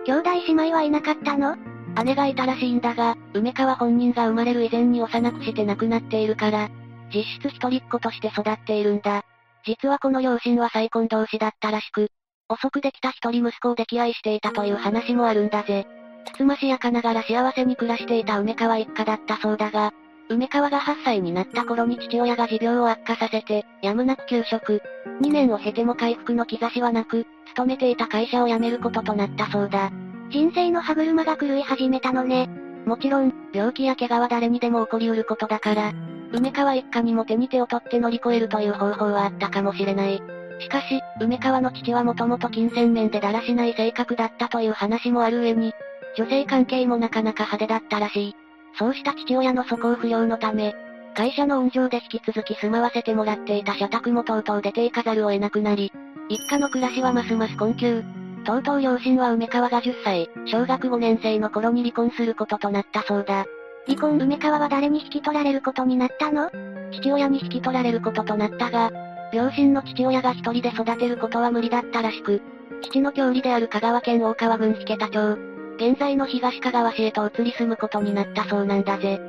[0.06, 1.56] 兄弟姉妹はいなかったの？
[2.04, 6.68] 姉がいたらしいんだが、梅川本人が生まれる以前に幼くして亡くなっているから、
[7.14, 9.24] 実質一人っ子として育っているんだ。
[9.64, 12.08] 実はこの両親は再婚同士だったらしく、
[12.48, 15.86] 遅くできた一人息子を溺愛していたという話もあるんだぜ。
[16.34, 19.92] つつましやかながら幸せに暮らしていた梅川一家だったそうだが、
[20.30, 24.82] 梅川が8歳になった頃に父親が持病を悪化させて、やむなく休職。
[25.22, 29.90] 2年を経ても回復の兆しはなく、勤めていた会社を辞めることとなったそうだ。
[30.30, 32.48] 人生の歯車が狂い始めたのね。
[32.84, 35.92] もちろん、病気や怪我は誰にでも起こりうることだから、
[36.32, 40.22] 梅川一家にも手に手を取って乗り越えるという方法はあったかもしれない。
[40.60, 45.72] しかし、梅川の父はもともと金銭面でだらしない性格だったという話もある上に、
[46.16, 48.36] 女性関係もなかなか派手だったらしい。
[48.78, 50.74] そうした父親の素行不良のため、
[51.14, 55.92] 会社の運上で引き続き住まわせてもらっていた社宅もとうとう出て行かざるを得なくなり、
[56.28, 58.04] 一家の暮らしはますます困窮。
[58.44, 63.46] とうとう両親は梅川が10歳、小学5年生の頃に離婚することとなったそうだ。
[63.86, 66.50] 離婚梅川は誰に引き取られることになったの？
[66.92, 68.90] 父親に引き取られることとなったが、
[69.32, 72.40] 両親の父親が一人で育てることは無理だったらしく、
[72.82, 75.38] 父の郷里である香川県大川郡引田町、
[75.78, 79.20] 現在の東香川市へと移り住むことになったそうなんだぜ。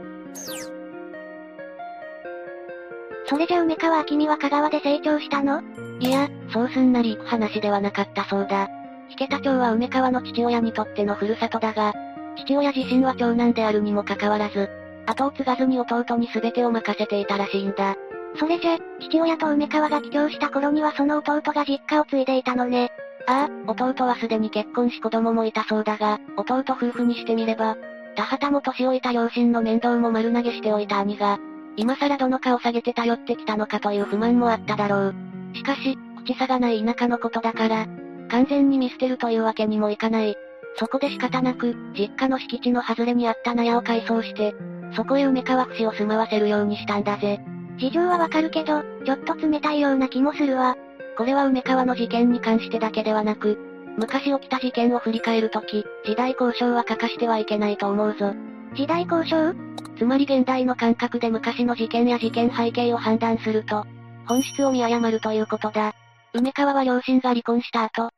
[3.28, 5.62] それじゃ梅川明美は香川で成長したの？
[6.00, 8.68] いや、そうすんなり行く話ではなかったそうだ。
[9.10, 11.94] 引田町は梅川の父親にとってのふるさとだが、
[12.38, 14.70] 父親自身は長男であるにもかかわらず、
[15.06, 17.96] 後を継がずに弟に全てを任せていたらしいんだ。
[18.40, 22.92] それじゃ、父親と梅川が帰郷した頃にはその弟が実家を継いでいたのね。
[23.30, 27.78] ああ、弟はすでに結婚し子供もいたそうだが、弟夫婦にしてみれば、
[28.16, 31.38] 田畑も年老いた両親の面倒も丸投げしておいた兄が、
[31.78, 35.16] 今更どの顔下げて頼ってきたのかという不満もあっただろう。
[35.54, 35.96] しかし、
[36.26, 37.86] 口差がない田舎のことだから、
[38.32, 40.36] 完全に見捨てるというわけにもいかない。
[40.78, 44.56] そこで仕方なく、実家の敷地の外れにあった納屋を改装して、
[44.96, 47.40] そこへ梅川節を住まわせるようにしたんだぜ。
[47.78, 50.76] 事情はわかるけど、ちょっと冷たいような気もするわ。
[51.20, 53.60] これは梅川の事件に関してだけではなく、
[53.98, 58.34] 昔起きた事件を振り返るとき、時代交渉は欠かしてはいけないと思うぞ。
[58.74, 59.54] 時代交渉？
[59.98, 63.86] つまり現代の感覚で昔の事件や事件背景を判断すると、
[64.28, 65.94] 本質を見誤るということだ。
[66.34, 68.12] 梅川は両親が離婚した後、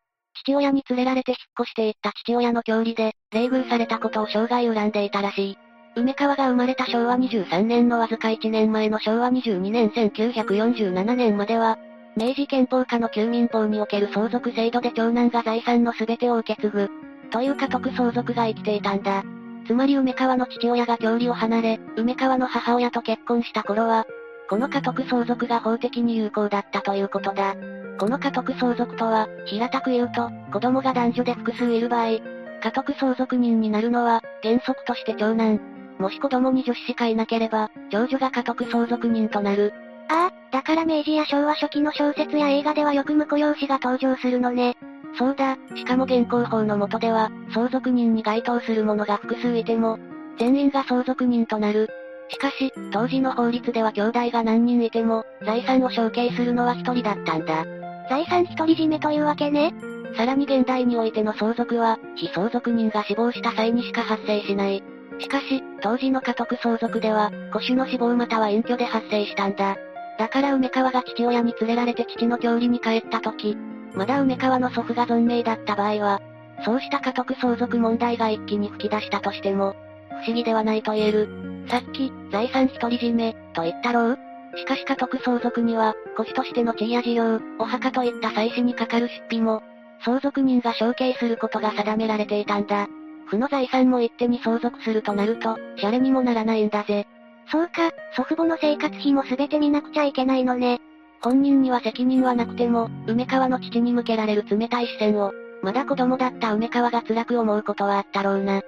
[0.43, 5.57] 父親に連れられて引っ越していった父親の郷里で、冷遇されたことを生涯恨んでいたらしい。
[5.95, 11.79] 梅川が生まれた昭和23年のわずか1年前の昭和22年1947年までは、
[12.15, 16.89] 明治憲法下の旧民法における相続制度で長男が財産の全てを受け継ぐ、
[17.31, 19.23] という家督相続が生きていたんだ。
[19.65, 24.05] つまり梅川の父親が郷里を離れ、梅川の母親と結婚した頃は、
[24.49, 27.55] この家督相続が法的に有効だったということだ。
[27.97, 35.61] この家督相続とは、平たく言うと、子供が男女で複数いる場合、家督相続人になるのは、原則として長男、
[35.99, 39.73] もし子供に女子しかいなければ、長女が家督相続人となる。
[40.09, 44.75] ああ、だから明治や昭和初期の小説や映画ではよく婿養子が登場するのね。
[45.17, 49.97] そうだ、しかも現行法の下では、相続人に該当する者が複数いても、
[50.37, 51.89] 全員が相続人となる。
[52.29, 57.65] しかし、当時の法律では兄弟が何人いても、財産を承継するのは一人だったんだ。
[58.09, 59.73] 財産独り占めというわけね。
[60.15, 64.83] さらに現代においての相続は、非相続人が死亡した際にしか発生しない。
[65.19, 69.77] しかし、当時の家督相続では、子主の死亡または隠居で発生したんだ。
[70.21, 73.57] だから梅川が父親に連れられて父の郷里に帰った時、
[73.95, 76.21] まだ梅川の祖父が存命だった場合は、
[76.63, 79.75] そうした家督相続問題が一気に吹き出したとしても、
[80.23, 81.65] 不思議ではないと言える。
[81.69, 84.19] さっき、財産独り占め、と言ったろう
[84.57, 89.63] しかし家督相続には、孤児としての地位や事業、お墓といった祭祀にかかる出費も、
[90.05, 92.87] 相続人が承継することが定められていたんだ。
[93.25, 97.07] 負の財産も一手に相続するとなると、シャレにもならないんだぜ。
[97.51, 100.79] そうか、祖父母の生活費も全て見なくちゃいけないのね。
[101.21, 108.61] 本人には責任はなくても、梅川の父に向けられる冷たい視線を、まだ子供だった梅川が辛く思うことはあったろうな。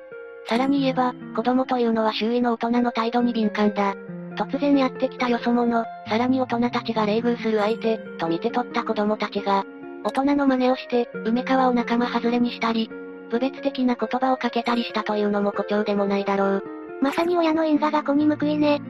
[0.47, 3.95] さらに言えば、子供というのは周囲の大人の態度に敏感だ。
[4.35, 9.63] 突然やってきたよそ者、さらに大人たちが冷遇する相手、と見て取った子供たちが、
[10.03, 12.89] 大人の真似をして、梅川を仲間外れにしたり、
[13.29, 16.82] 部別的な言葉をかけたりしたというのも誇張でもないだろう。
[17.01, 18.81] まさに親の因果が子に報いね。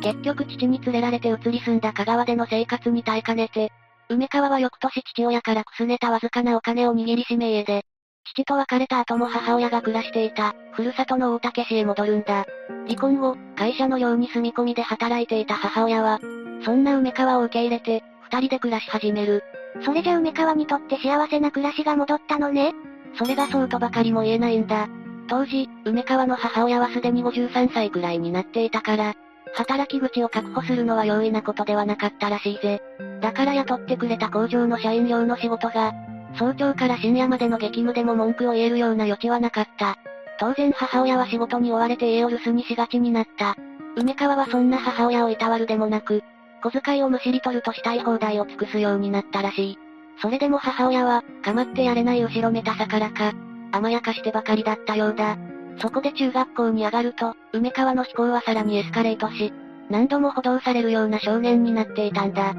[0.00, 3.72] 結局父に連れられて移り住んだ香川での生活に耐えかねて、
[4.08, 7.84] 梅川は翌年父親からくすねたわずかなお金を握りしめ家で、
[8.24, 12.46] 父と別れた後も母親が暮らしていた、ふるさとの大竹市へ戻るんだ。
[12.86, 16.20] 離婚後、会社のように住み込みで働いていた母親は、
[16.64, 19.42] そんな梅川を受け入れて、二人で暮らし始める。
[19.84, 22.74] それじゃ梅川にとって幸せな暮らしが戻ったのね
[23.16, 24.88] それがそうとばかりも言えないんだ。
[25.28, 29.14] 当時、梅川の母親はすでに53歳くらいになっていたから、
[29.54, 32.80] 働き口を確保するのは容易なことではなかったらしいぜ。
[33.20, 35.92] だから雇ってくれた工場の社員用の仕事が、
[36.38, 39.96] 早朝から深夜までの激務でも文句を言えるような余地はなかった。
[40.38, 43.56] 当然母親は仕事に追われて家を留守にしがちになった。
[43.96, 46.22] 梅川はそんな母親をいたわるでもなく、
[46.62, 49.78] 小遣いをむしり取るとしたい放題を尽くすようになったらしい。
[50.20, 53.32] それでも母親は、構ってやれない後ろめたさからか、
[53.72, 55.36] 甘やかしてばかりだったようだ。
[55.80, 59.52] そこで中学校に上がると、梅川の飛行はさらにエスカレートし、
[59.90, 62.54] 何度も補導されるような少年になっていたんだ。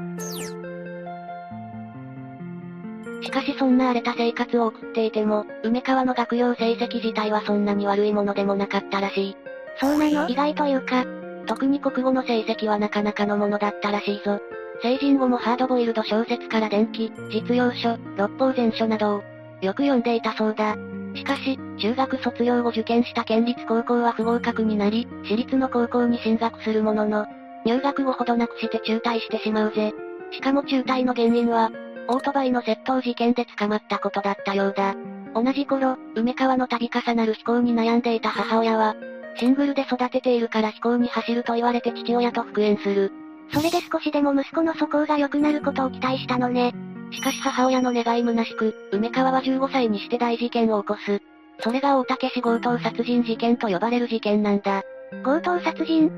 [3.22, 9.36] しかしそんな荒れた生活を送っていても、梅川の学業成績自体はそんなに悪いものでもなかったらしい。
[9.78, 10.28] そうなの？
[10.28, 11.04] 意外というか、
[11.46, 14.40] 特に国語の成績はなかなかのものだったらしいぞ。
[14.82, 19.22] 成人後もハードボイルド小説から電気、実用書、六法全書などを、
[19.60, 20.76] よく読んでいたそうだ。
[21.14, 27.26] しかし、中学卒業後受験した県立高校は不合格になり、私立の高校に進学するものの、
[27.66, 29.92] 入学後ほどなくして中退してしまうぜ。
[30.30, 31.70] しかも中退の原因は、
[32.08, 34.94] オートバイの窃盗事件で捕まったことだったようだ。
[35.34, 38.96] 同じ頃、梅川の度重なる飛行に悩んでいた母親は、
[39.36, 43.12] シングルで育てているから飛行に走ると言われて父親と復縁する。
[43.52, 46.72] それで少しでも息子の素行が良くなることを期待したのね。
[47.12, 51.20] しかし母親の願い虚しく、梅川は15歳にして大事件を起こす。
[51.58, 54.82] それが大竹市強盗殺人事件と呼ばれる事件なんだ。
[55.24, 56.10] 強盗殺人？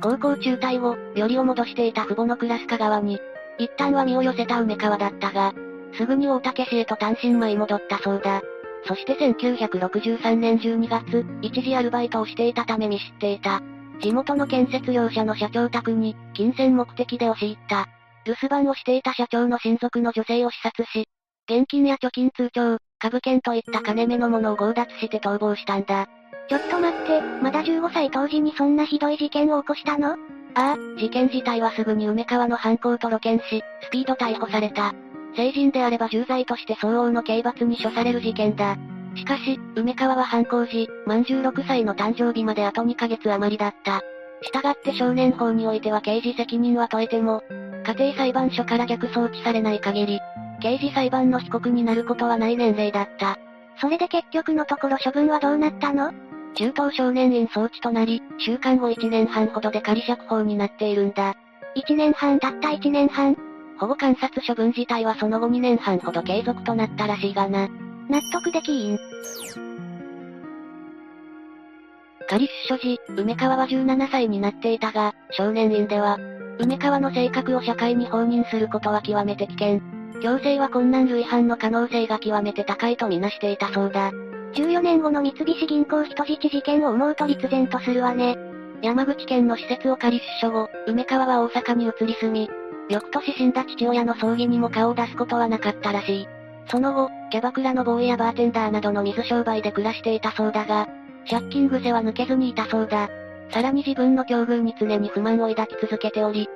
[0.00, 3.20] 高校中退後、よりを戻していた父母のクラス香川に、
[3.58, 5.52] 一旦は身を寄せた梅川だったが、
[5.96, 8.42] すぐに大竹市へと単身舞い戻ったそうだ。
[8.86, 13.62] そして1963年12月、一時アルバイトをしていたため見知っていた。
[14.00, 17.88] 地元の建設業者の社長宅に、金銭目的で押し入った。
[18.24, 21.06] 留守番をしていた社長の親族の女性を視察し、
[21.48, 26.06] 現金や貯金通帳、株券といった金目のものを強奪して逃亡したんだ。
[26.48, 30.16] ちょっと待って、まだ15歳当時にそんなひどい事件を起こしたの？
[30.54, 34.94] ああ、事件自体はすぐに梅川の犯行と露見し、スピード逮捕された。
[35.36, 38.76] 成人であれば重罪として相応の刑罰に処される事件だ。
[39.16, 44.00] しかし、梅川は犯行時、満16歳の誕生日まであと2ヶ月余りだった。
[44.52, 47.42] 従って少年法においては刑事責任は問えても、
[47.86, 50.20] 家庭裁判所から逆送致されない限り、
[50.60, 53.38] 刑事裁判の被告になることはない年齢だった。
[53.80, 56.12] それで結局のところ処分はどうなったの？
[56.54, 61.34] 中等少年院送致となり、週間後1年半ほどで仮釈放になっているんだ。
[61.76, 63.36] 1年半たった1年半
[63.78, 67.68] 保護観察処分自体はその後2年半ほど継続となったらしいがな。
[68.08, 68.98] 納得できん。
[72.28, 76.18] 仮出所時、梅川は17歳になっていたが、少年院では、
[76.58, 79.80] 梅川の性格を社会に放任することは極めて危険。
[80.22, 84.12] 強制は困難類犯の可能性が極めて高いとみなしていたそうだ。
[84.54, 88.36] 14年後の三菱銀行人質事件を思うと立然とするわね。
[88.82, 92.48] 山口県の施設を仮出所後、梅川は大阪に移り住み、
[92.88, 96.28] 翌年死んだ父親の葬儀にも顔を出すことはなかったらしい。
[96.68, 100.88] その後、キャバクラのボーイやバーテンダーなどの水商売で暮らしていたそうだが、
[101.28, 103.08] 借金癖は抜けずにいたそうだ。
[103.50, 106.48] さらに自分の境遇に常に不満を抱き続けており、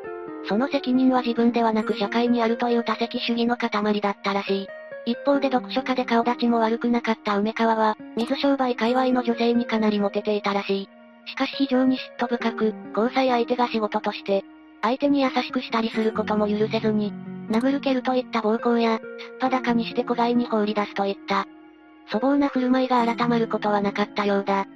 [0.48, 4.68] その責任は自分ではなく社会にあるという多責主義の塊だったらしい。
[5.06, 10.89] 一方で読書家で顔立ちも悪くなかった梅川は、水商売界隈の女性にかなりモテていたらしい。
[11.26, 14.44] しかし非常に嫉妬深く、交際相手が仕事として、
[14.82, 17.12] 相手に優しくしたりすることも許せずに、
[17.50, 21.46] 殴る蹴るといった暴行や、すっぱだかにして子飼いに放り出すといった、
[22.06, 24.66] 粗暴な振る舞いが改まることはなかったようだ。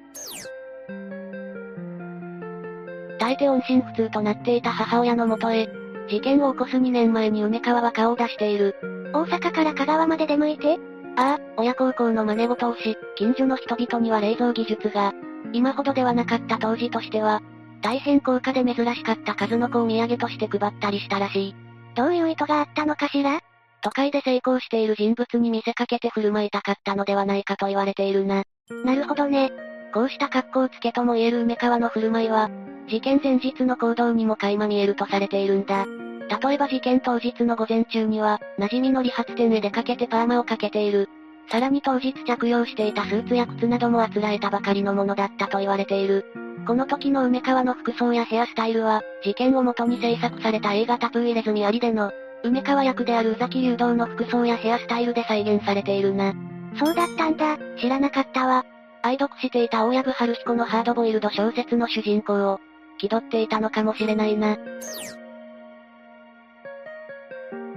[3.18, 5.68] 大抵音信不通となっていた母親のもとへ、
[6.08, 8.74] 事件を起こす2年前に梅川は顔を出している。
[9.14, 10.78] 大阪から香川まで出向いて？
[11.16, 15.12] ああ、親孝行の真似事をし、近所の人々には冷蔵技術が、
[15.52, 17.42] 今ほどではなかった当時としては、
[17.82, 21.54] 大変高価で珍しかった数の子を土産として配ったりしたらしい。
[21.94, 23.40] どういう意図があったのかしら？
[23.82, 28.44] 都会で成功している人物に見せかけて振る舞いたかったのではないかと言われているな。
[28.84, 29.50] なるほどね。
[29.92, 32.48] こうした格好つけとも言える梅川の振る舞いは、
[32.88, 35.84] 事件前日の行動にも垣間見えるとされているんだ。
[35.84, 41.08] 例えば事件当日の午前中には、馴染みの理髪店へ出かけてパーマをかけている。
[41.50, 46.24] さらに当日着用していたスーツや靴などもあつらえたばかりのものだったと言われている。
[46.66, 52.12] この時の梅川の服装やヘアスタイルは、事件を元に制作された映画タプー入れ墨ありでの、
[52.44, 56.34] 梅川役である宇崎誘導の服装やヘアスタイルで再現されているな。
[56.78, 58.64] そうだったんだ、知らなかったわ。
[59.02, 62.60] 愛読していた大藪春彦のハードボイルド小説の主人公を、
[62.98, 64.56] 気取っていたのかもしれないな。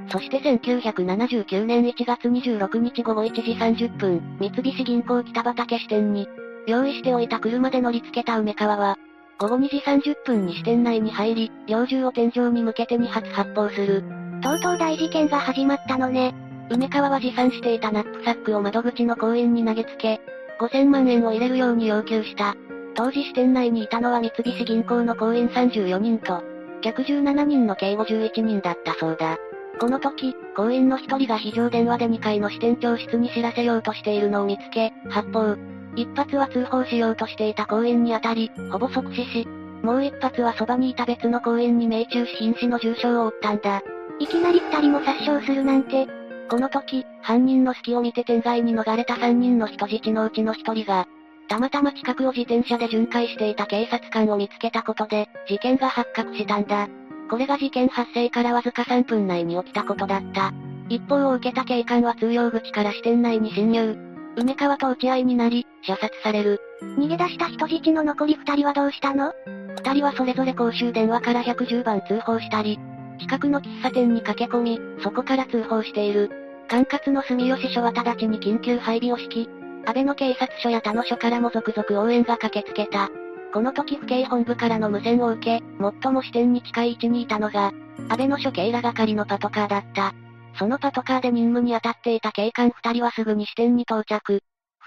[0.10, 6.28] そして1979年1月26日午後1時30分、三菱銀行北畠支店に、
[6.67, 8.97] 用意しておいた車で乗り付けた梅川は、
[9.37, 14.03] 午後2時30分に支店内に入り、猟銃を天井に向けて2発発砲する。
[14.41, 16.33] とうとう大事件が始まったのね。
[16.69, 20.21] 梅川は持参していたナップサックを窓口の公園に投げつけ、
[20.59, 22.55] 5000万円を入れるように要求した。
[22.95, 26.43] 当時支店内にいたのは三菱銀行の行員34人と、
[26.81, 29.37] 客17人の計51人だったそうだ。
[29.79, 35.57] この時、行員の一人が非常電話で2階の支店長室に知らせようとしているのを見つけ、発砲。
[35.95, 39.47] 一発は通報しようとしていた行員に当たり、ほぼ即死し、
[39.81, 43.81] もう一発はそばにいた別の公園に命中し瀕死の重傷を負ったんだ。
[44.19, 46.07] いきなり二人も殺傷するなんて。
[46.49, 51.07] この時、犯人の隙を見て天外に逃れた三人の人質のうちの一人が、
[51.47, 56.88] たまたま近くを自転車で巡回していた警察官を見つけたことで、事件が発覚したんだ。
[57.30, 60.53] これが事件発生からわずか3分内に起きたことだった。
[60.89, 64.14] 一報を受けた警官は通用口から支店内に侵入。
[64.38, 66.60] 梅川と撃ち合いになり、射殺される。
[66.98, 69.34] 逃げ出した人質の残り二人はどうしたの？
[69.78, 72.80] 二人はそれぞれ公衆電話から110番通報したり、
[73.20, 76.30] 近くの喫茶店に駆け込み、そこから通報している。
[76.70, 79.49] 管轄の住吉署は直ちに緊急配備を敷き、
[79.86, 83.10] 安倍の警察署や他の署からも続々応援が駆けつけた。
[83.53, 85.64] この時府警本部からの無線を受け、
[86.03, 87.72] 最も支店に近い位置にいたのが、
[88.10, 90.14] 安倍の署警ら係のパトカーだった。
[90.57, 94.41] そのパトカーで任務に当たっていた警官二人はすぐに支店に到着。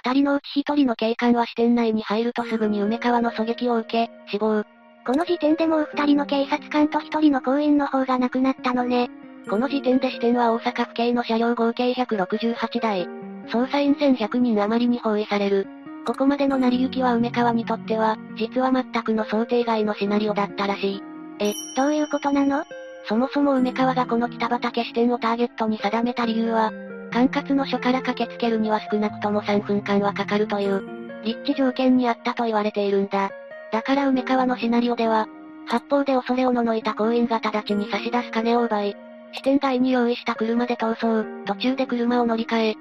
[0.04, 4.64] 二人のうち一人の警官は支店内に入るとすぐに梅川の狙撃を受け、死亡。
[5.06, 9.10] この時点でもう二人の警察官と一人の行員の方が亡くなったのね。
[9.48, 13.06] この時点で支店は大阪府警の車両合計168台。
[13.48, 15.66] 捜査員1100人余りに包囲される。
[16.06, 21.02] ここまでの成り行きは梅川にとっては、実は全くの想定外のシナリオだったらしい。
[21.40, 22.64] え、どういうことなの？
[23.08, 26.70] そもそも梅川がこの北畠支店をターゲットに定めた理由は、
[27.10, 30.82] 管轄の署から駆けつけるには少なくとも3分間はかかるという、
[31.24, 33.30] 立地条件にあったと言われているんだ。
[33.72, 35.26] だから梅川のシナリオでは、
[35.66, 38.96] 発砲で恐れをののいた行員が直ちに差し出す金を奪い、
[39.32, 42.76] 支店外に用意した車で逃走、途中で車を乗り換え、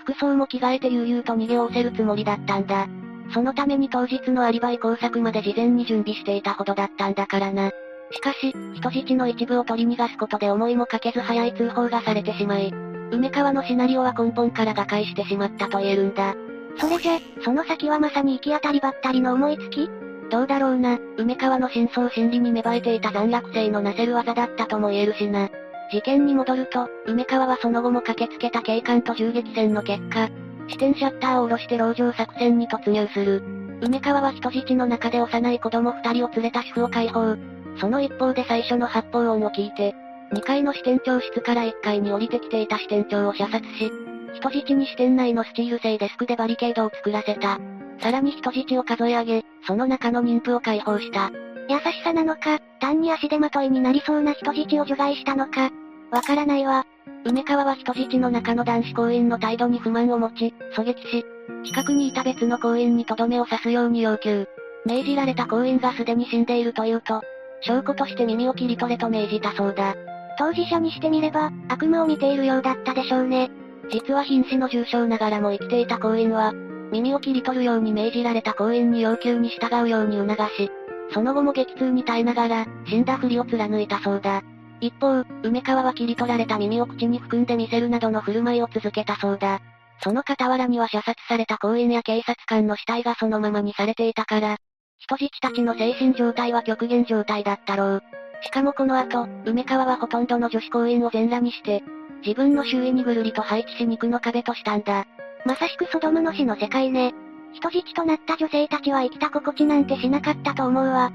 [0.00, 2.86] 服装も着替えて悠々と逃げおせるつもりだったんだ。
[3.32, 7.70] そのために当日のアリバイ工作まで事前に準備していたほどだったんだからな。
[8.12, 12.72] しかし、人質の一部を取り逃がすことで思いもかけず早い通報がされてしまい、
[13.12, 16.34] 梅川のシナリオは根本から瓦解してしまったと言えるんだ。
[16.78, 19.88] それじゃ、その先はまさに行き当たりばったりの思いつき？
[20.30, 25.48] どうだろうな、梅川の真相心理に芽生えていた残落性のなせる技だったとも言えるしな。
[25.92, 30.28] 事件に戻ると、梅川はその後も駆けつけた警官と銃撃戦の結果、
[30.68, 33.42] 支店シャッターを下ろして籠城作戦に突入する。
[33.82, 37.36] 梅川は人質の中で幼い子供二人を連れた主婦を解放。
[37.78, 39.94] その一方で最初の発砲音を聞いて、
[40.32, 43.90] 2階の支店長室から1階に降りてきていた支店長を射殺し、
[44.34, 47.58] 人質に支店内のスチール製デスクでバリケードを作らせた。
[48.00, 51.30] さらに人質を数え上げ、その中の妊婦を解放した。
[51.68, 55.70] 優しさなのか、単に足手まといになりそうな人質を除外したのか、
[56.10, 56.84] わからないわ。
[57.24, 61.24] 梅川は人質の中の男子行員の態度に不満を持ち、狙撃し、
[61.64, 64.46] 近くにいた別の行員にとどめを刺すように要求。
[64.86, 67.20] 命じられた行員がすでに死んでいるというと、
[67.62, 69.94] 証拠として耳を切り取れと命じたそうだ。
[70.38, 73.50] 当事者にしてみれば、悪夢を見ているようだったでしょうね。
[73.90, 76.52] 実は瀕死の重傷ながらも生きていた行員は、
[76.92, 80.70] 耳を切り取るように命じられた行員に要求に従うように促し、
[81.12, 84.42] その後も激痛に耐えながら、死んだふりを貫いたそうだ。
[84.80, 89.60] 一方、梅川は切り取られた耳を口に含んで見せるなどの振る舞いを続けたそうだ。
[90.02, 94.56] その傍らには射殺された公園や警察官の死体がそのままにされていたから、
[95.00, 98.02] 人質たちの精神状態は極限状態だったろう。
[98.42, 101.82] しかもこの後、梅川はほとんどの女子公園を全裸にして、
[102.24, 105.06] 自分の周囲にぐるりと配置し肉の壁としたんだ。
[105.46, 107.14] まさしくソドムの死の世界ね。
[107.52, 111.10] 人質となった女性たちは生きた心地なんてしなかったと思うわ。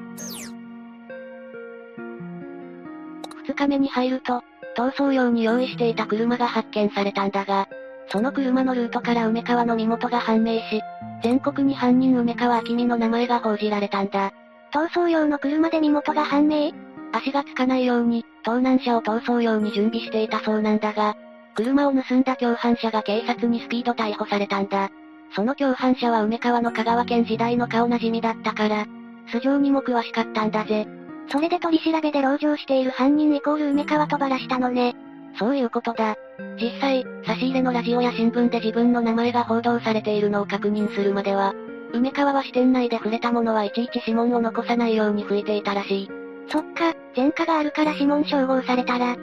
[3.47, 4.43] 二日目に入ると、
[4.75, 7.67] 逃走用に用意していた車が発見されたんだが、
[8.09, 10.81] その車のルートから梅川の身元が判明し、
[11.23, 14.31] 全国に犯人梅川明美の名前が報じられたんだ。
[14.73, 16.71] 逃走用の車で身元が判明？
[17.13, 21.15] 足がつかないように、盗難車を逃走用に準備していたそうなんだが、
[21.55, 24.89] 車を盗んだ共犯者が警察にスピード逮捕されたんだ。
[25.33, 28.85] その共犯者は梅川の香川県時代の顔なじみだったから、
[29.31, 30.87] 素性にも詳しかったんだぜ。
[31.31, 34.95] それで取り調べで籠城している犯人イコール梅川とばらしたのね。
[35.37, 36.15] そういうことだ。
[36.59, 41.53] 実際、差し入れのラジオや新聞で自分の名前が報道されているのを確認するまでは、
[41.93, 46.09] 梅川は支店内で触れたものはいちいち指紋を残さないように吹いていたらしい。
[46.49, 49.15] そっか、前科があるから指紋照合されたら、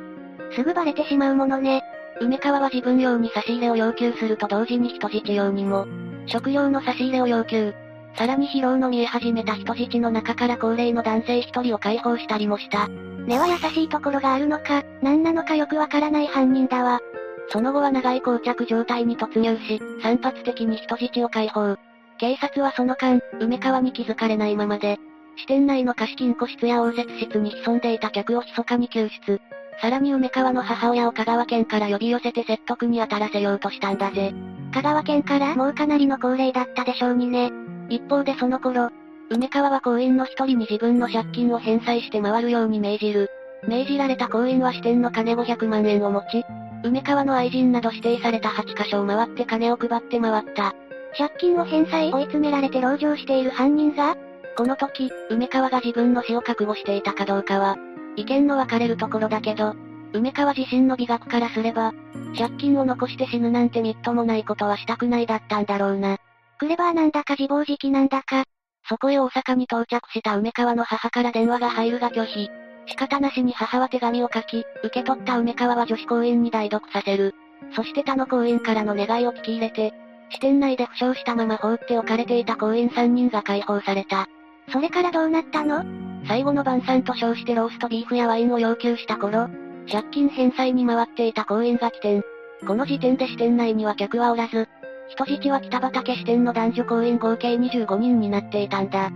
[0.55, 1.83] すぐバレてしまうものね。
[2.21, 5.87] 梅川は自分用に差し入れを要求すると同時に人質用にも、
[6.27, 7.75] 食料の差し入れを要求。
[8.17, 12.89] さらに疲労の見え始めた人質の中から高齢の男性一人を解放したりもした。
[13.27, 17.01] 根は優しいところがあるのか、何なのかよくわからない犯人だわ。
[17.49, 21.77] その後は長い膠着状態に突入し、散発的に人質を解放。
[22.19, 24.99] 警察はその間、梅川に気づかれないままで、
[25.37, 29.41] 支店内の貸金庫室や応接室に潜んでいた客を密かに救出。
[29.81, 34.35] さらに梅川の母親を香川県から呼び寄せて説得に当たらせようとしたんだぜ。
[34.73, 35.57] 香川県から？
[35.57, 37.51] もうかなりの高齢だったでしょうにね。
[37.95, 38.91] 一方でその頃、
[39.31, 43.29] 梅川は行員の一人に自分の借金を返済して回るように命じる。
[43.69, 46.45] 命じられた行員は支店の金500万円を持ち、
[46.85, 50.75] 梅川の愛人など指定された8カ所を回って金を配って回った。
[51.17, 54.17] 借金を返済追い詰められて籠城している犯人が
[54.57, 57.77] この時、梅川が自分の死を覚悟していたかどうかは、
[58.17, 59.75] 意見の分かれるところだけど、
[60.13, 61.93] 梅川自身の美学からすれば、
[62.39, 66.19] 借金を残して死ぬなんてみっともないことはしたくないだったんだろうな。
[66.63, 68.45] クレバーなんだか自暴自棄なんだか。
[68.89, 72.51] そこへ大阪に到着した梅川の母から電話が入るが拒否。
[72.87, 77.35] 仕方なしに母は手紙を書き、受け取った梅川は女子公園に代読させる。
[77.75, 79.93] そして他の公園からの願いを聞き入れて、
[80.31, 84.29] 支店内で負傷したまま放っておかれていた公園3人が解放された。
[84.73, 85.85] それからどうなったの？
[86.29, 89.49] 最後の晩餐と称してローストビーフやワインを要求した頃、
[89.91, 92.23] 借金返済に回っていた公園が起点。
[92.65, 94.69] この時点で支店内には客はおらず、
[95.13, 99.11] 人質は北畠支店の男女公演合計25人になっていたんだ。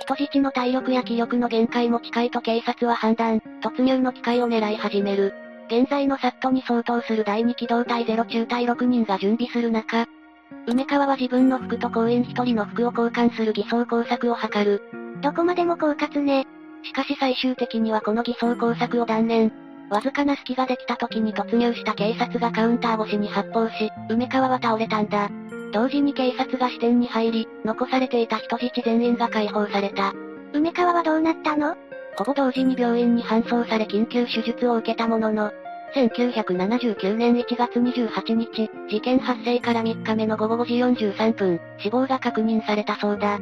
[0.00, 5.34] 人質の体力や気力の限界も近いと警察は判断、突入の機会を狙い始める。
[5.68, 10.06] 現在のサットに相当する第2機動隊0中隊6人が準備する中、
[10.66, 14.82] 梅川は自分の服と公園1人の服を交換する偽装工作を図る。
[15.22, 16.46] どこまでも狡猾ね。
[16.84, 19.52] しかし最終的にはこの偽装工作を断念。
[19.92, 25.28] わずかな隙ができた時に突入した警察がカウンター越しに発砲し、梅川は倒れたんだ。
[25.70, 30.14] 同時に警察が支店に入り、残されていた人質全員が解放された。
[30.54, 31.76] 梅川はどうなったの？
[32.16, 35.52] ほぼ同時に病院に搬送され緊急手術を受けたものの、
[35.94, 43.38] 1979年1月28日、事件発生から3日目の午後5時43分、死亡が確認されたそうだ。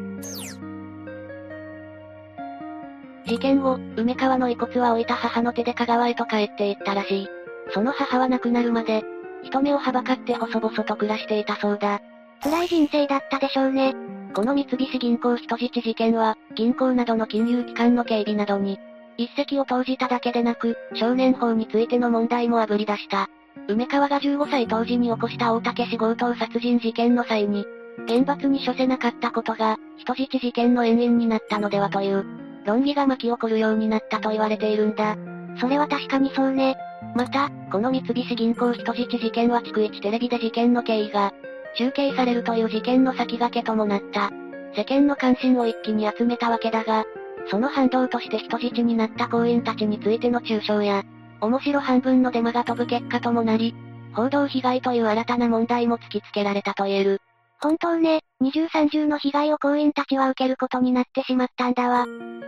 [3.31, 7.28] 事件後、梅川の遺骨は置いた母の手で香川へと帰っていったらしい。
[7.73, 9.05] その母は亡くなるまで、
[9.44, 12.01] 人目をはばかって細々と暮らしていたそうだ。
[12.43, 13.94] 辛い人生だったでしょうね。
[14.35, 18.81] この三菱銀行人質事件は、銀行などの金融機関の警備などに、
[19.16, 23.28] 一石を投じただけでなく、少年法についての問題もあぶり出した。
[23.69, 27.65] 梅川が15歳当時に起こした大竹市強盗殺人事件の際に、
[28.09, 35.16] 厳罰に処せなかったことが、人質事件の遠因になったのではという、論議が巻き起こるようになったと言われているんだ。
[35.61, 36.77] それは確かにそうね。
[37.15, 41.32] また、この三菱銀行人質事件は逐一テレビで事件の経緯が、
[41.77, 44.31] 中継されるという事件の先駆けともなった。
[44.74, 47.05] 世間の関心を一気に集めたわけだが、
[47.51, 51.03] その反動として人質になった行員たちについての中傷や、
[51.41, 53.74] 面白半分のデマが飛ぶ結果ともなり、
[54.12, 57.20] 報道被害という新たな問題も突きつけられたと言える。
[57.62, 62.07] 本当ね、二重三重の被害を行員たちは受けることになってしまったんだわ。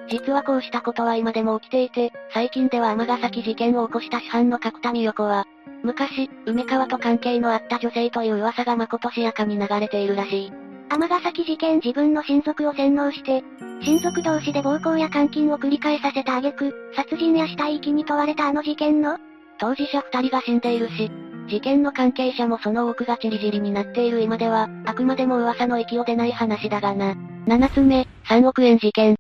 [0.09, 5.45] 実はこうしたことは今でも起きていて、最近では尼崎事件を起こした主犯の角田美代子は、
[5.83, 10.53] 昔、梅川と関係のあった女性という噂がまことしやかに流れているらしい。
[10.89, 13.45] 尼崎事件自分の親族を洗脳して、
[13.83, 19.19] 親族同士で暴行や監禁を繰り返させた挙句、殺人や死体遺棄に問われたあの事件の
[19.59, 21.11] 当事者二人が死んでいるし、
[21.53, 27.15] 事件の関係者もその多くがチリジリになっている今では、あくまでも噂の域を出ない話だがな。
[27.47, 29.17] 七つ目、3億円事件。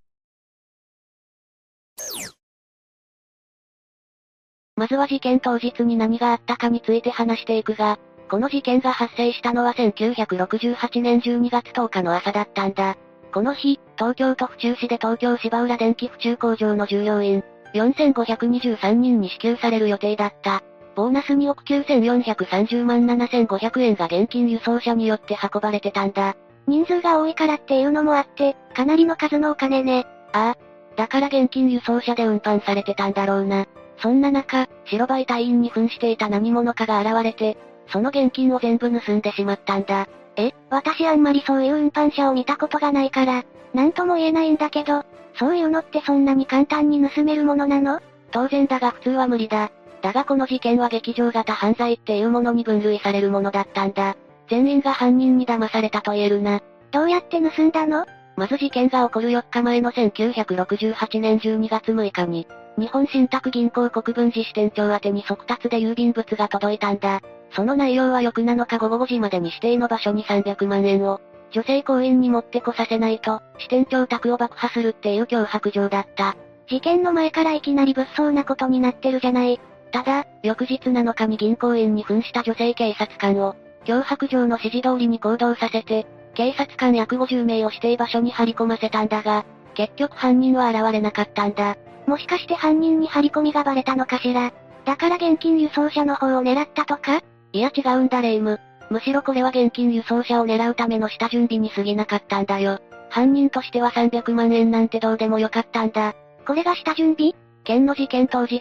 [4.77, 7.99] まずは事件当日に何があったかについて話していくが、
[8.31, 12.97] この事件が発生したのは1968年12月10日の朝だったんだ。
[13.35, 17.45] この日、東京都府中市で東京芝浦電機府中工場の従業員、
[17.75, 20.63] 4523人に支給される予定だった。
[20.95, 26.37] ボーナス2億9430万7500円が現金輸送車によって運ばれてたんだ。
[26.67, 30.07] 人数が多いからっていうのもあって、かなりの数のお金ね。
[30.33, 30.97] ああ。
[30.97, 33.67] だから現金輸送車で運搬されてたんだろうな。
[33.99, 37.57] そんな中、白バイ隊員に扮していた何者かが現れて、
[37.89, 40.07] その現金を全部盗んでしまったんだ。
[40.37, 43.45] え、私あんまりそういう運搬車を見たことがないから、
[43.75, 45.05] なんとも言えないんだけど、
[45.39, 48.01] そういうのってそんなに簡単に盗めるものなの？
[48.31, 49.71] 当然だが普通は無理だ。
[50.03, 54.17] だがこの事件は劇場型犯罪っていうものに分類されるものだったんだ。
[54.51, 56.61] 全員が犯人に騙されたと言えるな。
[56.91, 58.05] どうやって盗んだの？
[58.37, 62.47] まず事件が起こる4日前の1968年12月6日に、
[62.79, 67.21] 日本信託銀行国分寺支店長宛に速達で郵便物が届いたんだ。
[67.55, 71.21] その内容は翌7日午後5時までに指定の場所に300万円を、
[71.53, 76.35] 女性行員に持ってこさせないと、支店長宅を爆破するっていう脅迫状だった。
[76.69, 79.61] 事件の前からいきなり物騒なことになってるじゃない。
[79.93, 83.55] ただ、翌日7日に銀行員に扮した女性警察官を、
[83.85, 89.45] 脅迫状の指示通りに行動させて、警察官約50名を指定場所に張り込ませたんだが、
[89.75, 91.77] 結局犯人は現れなかったんだ。
[92.07, 94.53] もしかして犯人に張り込みがバレたのかしら？
[94.85, 97.21] だから現金輸送車の方を狙ったとか？
[97.53, 98.59] いや違うんだレイム。
[98.91, 102.81] むしろこれは現金輸送車を狙うための下準備に過ぎなかったんだよ。
[103.11, 106.15] 犯人としては300万円なんてどうでもよかったんだ。
[106.47, 107.35] これが下準備？
[107.65, 108.61] 件の事件当日、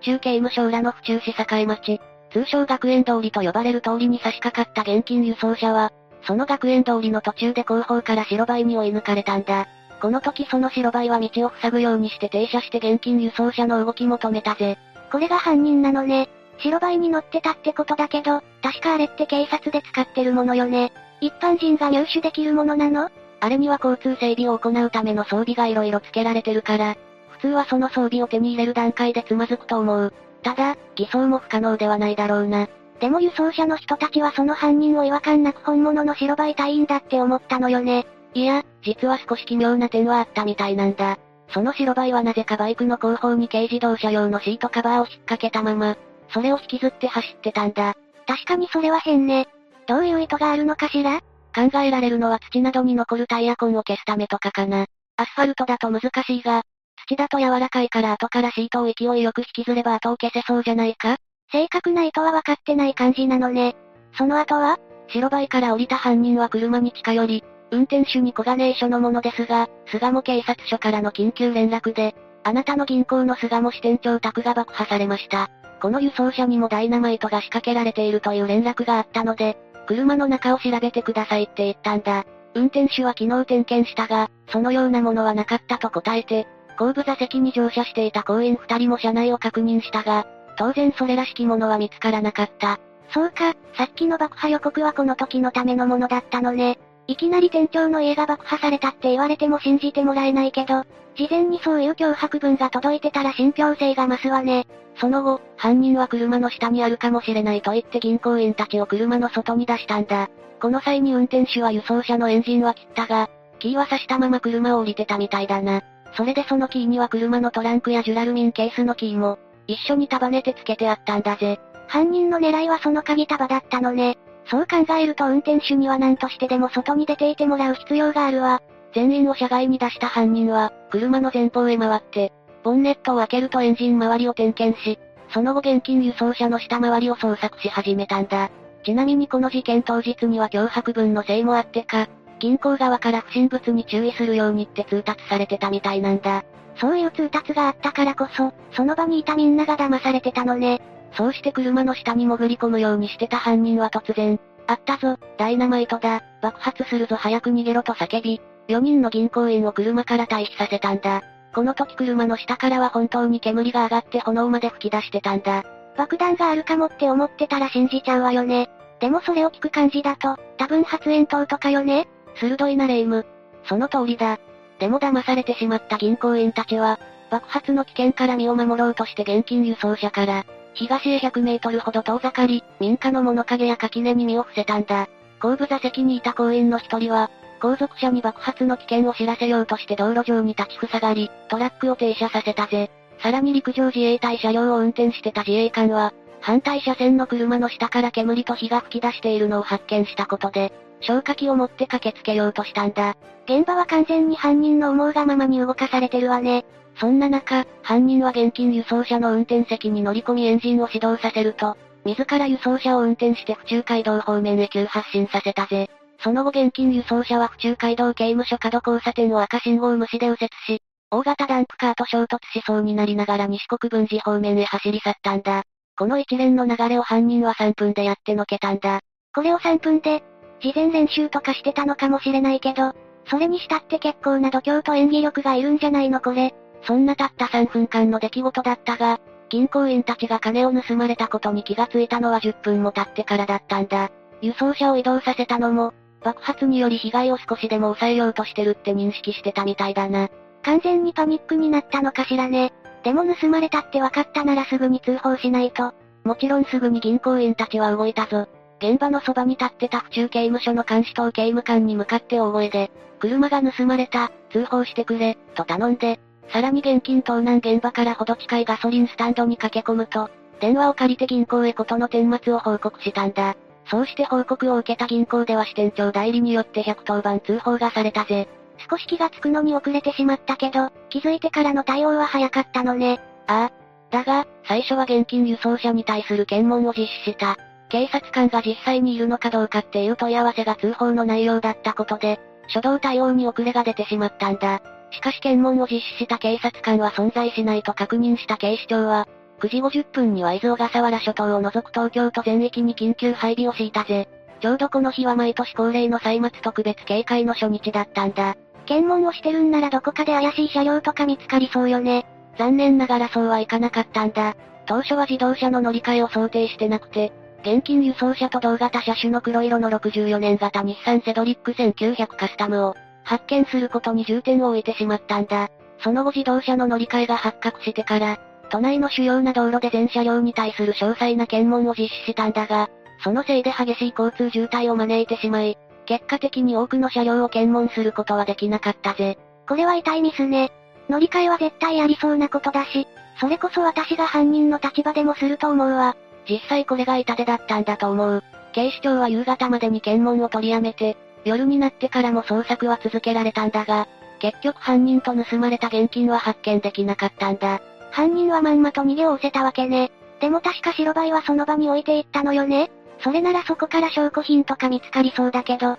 [0.00, 2.00] 府中刑務所裏の府中市境町、
[2.32, 5.92] 通称学園通りと呼ばれる通りに差し掛かった現金輸送車は、
[6.26, 9.68] その学園通りの途中で後方から白バイに追い抜かれたんだ。
[10.00, 14.78] この時その白バイは道を塞ぐようにして停車して現金輸送車の動きも止めたぜ。
[15.12, 16.28] これが犯人なのね。
[16.58, 20.92] 白バイに乗ってたってことだけど、確かあれって警察で使ってるものよね。
[21.20, 23.10] 一般人が入手できるものなの？
[23.40, 26.98] あれには交通整備を行うための装備が色々付けられてるから、普
[27.40, 30.12] 通はその装備を手に入れる段階でつまずくと思う。
[30.42, 32.68] ただ、偽装も不可能ではないだろうな。
[33.00, 38.06] でも輸送車の人たちはその犯人を違和感なく本物の白バイ隊員だって思ったのよね。
[38.34, 41.18] いや、実は少し奇妙な点はあったみたいなんだ。
[41.48, 45.96] その白バイはなぜかバイクの後方に軽自動車用のシートカバーを引っ掛けたまま、
[46.28, 47.94] それを引きずって走ってたんだ。
[48.26, 49.48] 確かにそれは変ね。
[49.88, 51.20] どういう意図があるのかしら？
[51.52, 54.86] 考えられるのは土などに残るタイヤ痕を消すためとかかな。
[55.16, 56.62] アスファルトだと難しいが、
[57.06, 61.16] 土だと柔らかいから後からシートを勢いよく引きずれば後を消せそうじゃないか?
[61.52, 63.74] 正確な意図は分かってない感じなのね。
[64.16, 64.78] その後は?
[65.08, 72.14] 白バイから降りた犯人は車に近寄り、運転手に小金井署のものですが、巣鴨警察署からの緊急連絡で、
[72.44, 75.50] あなたの銀行の巣鴨支店長宅が爆破されました。
[75.80, 79.56] この輸送車にもダイナマイトが仕掛けられているという連絡があったので、
[79.86, 82.24] 車の中を調べてくださいって言ったんだ。
[82.54, 86.46] 運転手は昨日点検したが、そのようなものはなかったと答えて、
[86.80, 90.26] 後部座席に乗車していた行員二人も車内を確認したが、
[90.56, 92.80] 当然それらしきものは見つからなかった。
[93.12, 96.78] そうか、さっきの爆破予告はこの時のためのものだったのね。
[97.06, 100.84] いきなり店長の家が爆破されたって言われても信じてもらえないけど、
[101.16, 104.66] 事前にそういう脅迫文が届いてたら信憑性が増すわね。
[104.96, 110.30] その後、犯人は車の下にあるかもしれないと言って銀行員たちを車の外に出したんだ。
[110.62, 113.28] この際に運転手は輸送車のエンジンは切ったが、
[113.58, 115.82] キーは刺したまま車を降りてたみたいだな。
[116.14, 121.60] それでそのキーには車のトランクやジュラルミンケースのキーも、一緒に束ねてつけてあったんだぜ。
[121.86, 124.18] 犯人の狙いはその鍵束だったのね。
[124.46, 128.62] そう考えると運転手には何としてでも外に出ていてもらう必要があるわ。
[128.94, 132.32] 全員を車外に出した犯人は、車の前方へ回って、
[132.62, 134.98] ボンネットを開けるとエンジン周りを点検し、
[135.32, 138.50] その後現金輸送車の下回りを捜索し始めたんだ。
[138.84, 142.08] ちなみにこの事件当日には脅迫文のせいもあってか、
[142.40, 146.42] 銀行側から不審物に注意するようにって通達されてたみたいなんだ。
[146.80, 150.80] そういう通達があったからこそ、その場にいたみんなが騙されてたのね。
[151.12, 161.22] そうして車の下に潜り込むようにしてた犯人は突然、あったぞ、ダイナマイトだ、爆発するぞ早く逃げろと叫び、4人の銀行員を車から退避させたんだ。
[161.54, 165.64] この時車の下からは本当に煙が上がって炎まで吹き出してたんだ。
[165.96, 168.70] 爆弾があるかもって思ってたら信じちゃうわよね。
[169.00, 173.26] でもそれを聞く感じだと、多分発煙筒とかよね鋭いなレイム。
[173.64, 174.38] その通りだ。
[174.78, 176.98] でも騙されてしまった銀行員たちは、
[177.30, 180.44] 爆発の危険から身を守ろうとして現金輸送車から、
[180.74, 185.08] 東へ100メートルほど遠ざかり、民家の物陰や垣根に身を伏せたんだ。
[185.40, 187.30] 後部座席にいた行員の一人は、
[187.60, 192.90] 後続車に爆発の危険を知らせようとして道路上に立ちふさがり、トラックを停車させたぜ。
[193.22, 203.16] さらに陸上自衛隊車両を運転してた自衛官は、反対車線の車の下から煙と火が吹き出しているのを発見したことで、消火器を持って駆けつけようとしたんだ。
[203.44, 206.64] 現場は完全に犯人の思うがままに動かされてるわね。
[206.98, 215.90] そんな中、犯人は現金輸送車の運転席に乗り込みエンジンを始動させると、自ら輸送車を運転して府中街道方面へ急発進させたぜ。
[216.22, 225.64] その後現金輸送車は府中街道刑務所角交差点を赤信号無視で右折し、大型ダンプカーと衝突しそうになりながら西国分寺方面へ走り去ったんだ。
[225.96, 229.00] この一連の流れを犯人は3分でやってのけたんだ。
[229.34, 230.22] これを3分で、
[230.60, 232.92] 事前練習とかしてたのかもしれないけど、
[233.26, 236.54] それにしたって結構な度胸と演技力がいるんじゃないのこれ。
[236.82, 244.10] そんなたった3分間の出来事だったが、銀行員たちが金を盗まれたことに気がついたのは10分も経ってからだったんだ。
[244.40, 245.92] 輸送車を移動させたのも、
[246.22, 250.28] 爆発により被害を少しでも抑えようとしてるって認識してたみたいだな。
[250.62, 252.72] 完全にパニックになったのかしらね。
[253.02, 255.94] でも盗まれたって分かったならすぐに通報しないと。
[256.24, 258.46] もちろんすぐに銀行員たちは動いたぞ。
[258.80, 270.30] 現場のそばに立ってた府中刑務所の監視等刑務官に向かって大声で、車が盗まれた、通報してくれ、と頼んで、さらに現金盗難現場からほど近いガソリンスタンドに駆け込むと、
[270.60, 273.54] 電話を借りて銀行へ事の顛末を報告したんだ。
[273.90, 278.48] そうして報告を受けた銀行では支店長代理によって110番通報がされたぜ。
[278.90, 283.20] 少し気がつくのに遅れてしまったけど、気づいてからの対応は早かったのね。
[283.46, 283.72] ああ。
[284.10, 287.56] だが、最初は現金輸送車に対する検問を実施した。
[287.90, 294.80] 警察官が実際にいるのかどうかっていう問い合わせが通報の内容だったことで、初動対応に遅れが出てしまったんだ。
[295.10, 299.26] しかし検問を実施した警察官は存在しないと確認した警視庁は、
[299.60, 304.28] 9時50分には伊豆小笠原諸島を除く東京都全域に緊急配備を敷いたぜ。
[304.60, 308.56] ちょうどこの日は毎年恒例の歳末特別警戒の初日だったんだ。
[308.86, 312.26] 検問をしてるんならどこかで怪しい車両とか見つかりそうよね。
[312.56, 314.54] 残念ながらそうはいかなかったんだ。
[314.86, 325.68] 当初は自動車の乗り換えを想定してなくて、現金輸送車と同型車種の黒色の64年型日産セドリック1900カスタムを発見することに重点を置いてしまったんだ。
[326.02, 328.38] その後自動車の乗り換えが発覚してから、
[328.70, 332.88] 都内の主要な道路で全車両に対する詳細な検問を実施したんだが、
[333.22, 335.76] そのせいで激しい交通渋滞を招いてしまい、
[336.06, 339.38] 結果的に多くの車両を検問することはできなかったぜ。
[339.68, 340.72] これは痛いミスね。
[341.08, 343.06] 乗り換えは絶対ありそうなことだし、
[343.38, 346.16] それこそ私が犯人の立場でもすると思うわ。
[346.50, 348.42] 実際これが痛手だったんだと思う。
[348.72, 354.08] 警視庁は夕方までに検問を取りやめて、夜になってからも捜索は続けられたんだが、
[354.40, 357.80] 結局犯人と盗まれた現金は発見できなかったんだ。
[358.10, 360.10] 犯人はまんまと逃げを失せたわけね。
[360.40, 362.90] でも確か白バイはその場に置いていったのよね
[363.22, 365.98] それならそこから証拠品とか見つかりそうだけど。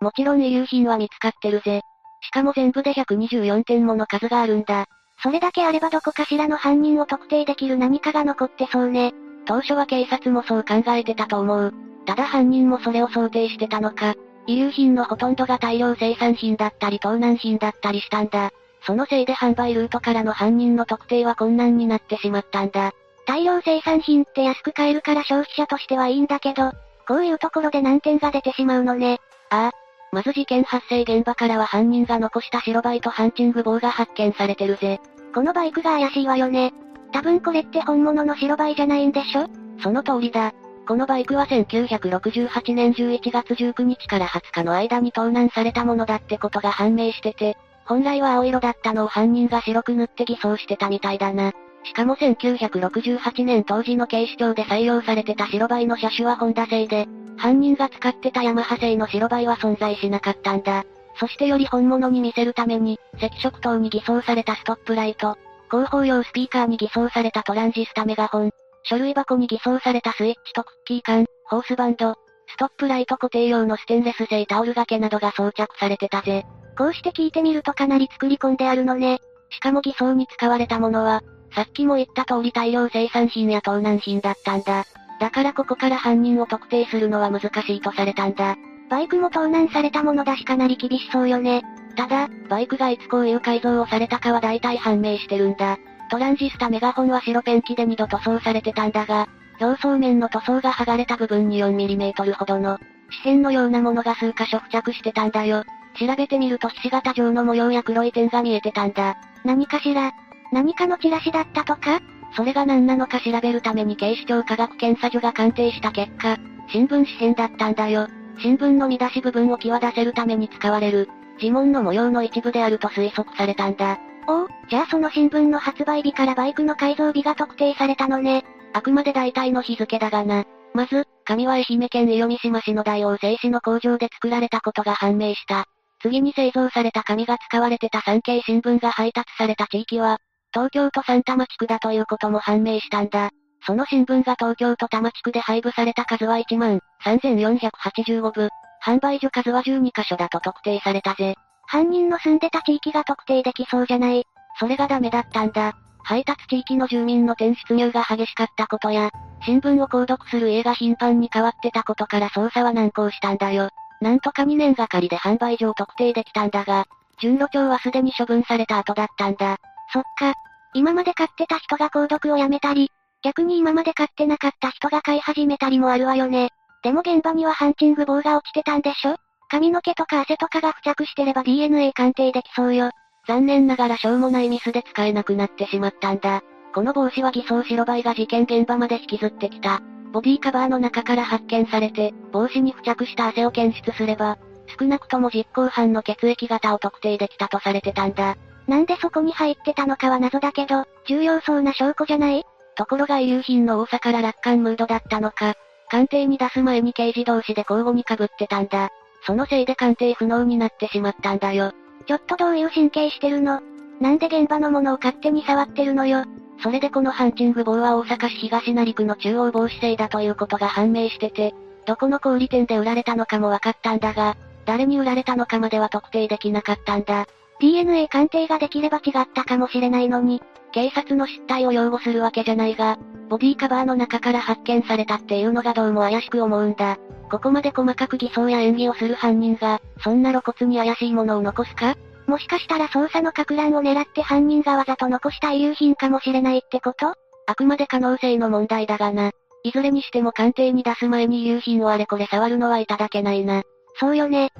[0.00, 1.80] もちろん遺留品は見つかってるぜ。
[2.22, 4.86] しかも全部で124点もの数があるんだ。
[5.22, 9.14] それだけあればどこかしらの犯人を特定できる何かが残ってそうね。
[9.46, 11.74] 当初は警察もそう考えてたと思う。
[12.04, 14.14] ただ犯人もそれを想定してたのか。
[14.46, 18.50] 遺留品のほとんどが大量生産品だったり盗難品だったりしたんだ。
[18.82, 22.92] そのせいで販売ルートからの犯人の特定は困難になってしまったんだ。
[23.26, 26.72] 大量生産品って安く買えるから消費者としてはいいんだけど、
[27.08, 29.20] こういうところで難点が出てしまうのね。
[29.50, 29.85] ああ。
[30.16, 34.98] まず事件発生現場からは犯人が残した白バイとハンチング帽が発見されてるぜ。
[35.34, 36.72] このバイクが怪しいわよね。
[37.12, 39.46] 多分これって本物の白バイじゃないんでしょ？
[39.82, 40.54] その通りだ。
[40.88, 51.52] このバイクは1968年11月19日から20日の間に盗難されたものだってことが判明してて、本来は青色だったのを犯人が白く塗って偽装してたみたいだな。
[51.86, 57.06] しかも1968年当時の警視庁で採用されてた白バイの車種はホンダ製で、
[57.36, 60.84] 犯人が使ってたヤマハ製の白バイは存在しなかったんだ。
[61.18, 65.38] そしてより本物に見せるために、赤色灯に偽装されたストップライト、
[65.70, 68.50] 広報用スピーカーに偽装されたトランジスタメガホン、
[68.82, 72.14] 書類箱に偽装されたスイッチとクッキー缶、ホースバンド、
[72.48, 76.44] ストップライト固定用のステンレス製タオル掛けなどが装着されてたぜ。
[76.76, 79.20] こうして聞いてみるとかなり作り込んであるのね。
[79.50, 81.22] しかも偽装に使われたものは、
[81.56, 84.84] さっきも言った通り大量生産品や盗難品だったんだ。
[85.18, 88.56] だからここから犯人を特定するのは難しいとされたんだ。
[88.90, 91.62] バイクも盗難されたものだしかなり厳しそうよね。
[91.96, 95.78] ただ、バイクがいつこういう改造をされたかは大体判明してるんだ。
[96.10, 99.26] トランジスタメガホンは白ペンキで2度塗装されてたんだが、
[99.58, 102.78] 表層面の塗装が剥がれた部分に 4mm ほどの、
[103.24, 105.64] 紙片のようなものが数箇所付着してたんだよ。
[105.98, 109.16] 調べてみるとひし形状の模様や黒い点が見えてたんだ。
[109.42, 110.12] 何かしら？
[110.52, 112.00] 何かのチラシだったとか？
[112.34, 116.36] それが何なのか調べるために警視庁科学検査所が鑑定した結果、
[116.68, 118.08] 新聞紙片だったんだよ。
[118.38, 121.08] 新聞の見出し部分を際立てるために使われる、
[121.40, 123.98] 呪文の模様の一部であると推測されたんだ。
[124.28, 128.44] おお、じゃあその新聞の発売日からバイクの改造日が特定されたのね。
[128.74, 130.44] あくまで大体の日付だがな。
[130.74, 135.64] まず、紙は愛媛県伊予三島市の大王製紙の工場で作られたことが判明した。
[136.02, 140.18] 次に製造された紙が使われてた産経新聞が配達された地域は、
[140.56, 143.28] 東京都三多摩地区だということも判明したんだ。
[143.66, 148.48] その新聞が東京都多摩地区で配布された数は1万3485部、
[148.82, 151.34] 販売所数は12カ所だと特定されたぜ。
[151.66, 154.24] 犯人の住んでた地域が特定できそうじゃない
[154.58, 155.74] それがダメだったんだ。
[156.02, 159.10] 配達地域の住民の転出入が激しかったことや、
[159.44, 163.68] 新聞を購読する家が頻繁に変わってたことから捜査は難航したんだよ。
[164.00, 166.86] なんとか2年がかりで販売所を特定できたんだが、
[167.20, 169.58] 順路帳はすでに処分された後だったんだ。
[169.92, 170.32] そっか。
[170.76, 172.90] 今まで買ってた人が購読をやめたり、
[173.24, 176.50] 逆に今まで買ってなかった人が買い始めたりもあるわよね。
[176.82, 179.16] でも現場にはハンチング棒が落ちてたんでしょ？
[179.48, 182.90] 髪の毛とか汗とかが付着してれば DNA 鑑定できそうよ。
[183.26, 186.42] 残念ながらしょうもないミスで使えなくなってしまったんだ。
[186.74, 189.80] この帽子は偽装白バイが事件現場まで引きずってきた。
[190.12, 194.36] ボディカバーの中から発見されて、帽子に付着した汗を検出すれば、
[194.78, 198.36] 少なくとも実行犯の血液型を特定できたとされてたんだ。
[198.68, 202.44] なんでそこに入ってたのかは謎だけど、重要そうな証拠じゃない？
[202.74, 205.54] ところが遺留品の多さから楽観ムードだったのか、
[205.88, 208.90] 鑑定に出す前に刑事同士で交互に被ってたんだ。
[209.24, 211.72] そのせいで鑑定不能になってしまったんだよ。
[212.06, 213.60] ちょっとどういう神経してるの？
[214.00, 216.24] なんで現場のものを勝手に触ってるのよ？
[216.62, 221.54] それでこのハンチング棒は大阪市東成区の中央防止製だということが判明してて、
[221.86, 227.26] どこの小売店で売られたのかも分かったんだが、誰に売られたのかまでは特定できなかったんだ。
[227.60, 230.42] DNA 鑑定ができれば違ったかもしれないのに、
[230.72, 236.98] 警察の失態を擁護するわけじゃないが、ボディカバーの中から発見されたっていうのがどうも怪しく思うんだ。
[237.30, 241.96] ここまで細かく偽装や演技をする犯人が、そんな露骨に怪しいものを残すか？
[242.26, 247.14] もしかしたら捜査の格乱を狙って犯人がわざと残した遺留品かもしれないってこと？
[247.46, 249.30] あくまで可能性の問題だがな。
[249.62, 253.62] いずれにしても鑑定に出す前に遺留品をあれこれ触るのはいただけないな。
[253.98, 254.50] そうよね。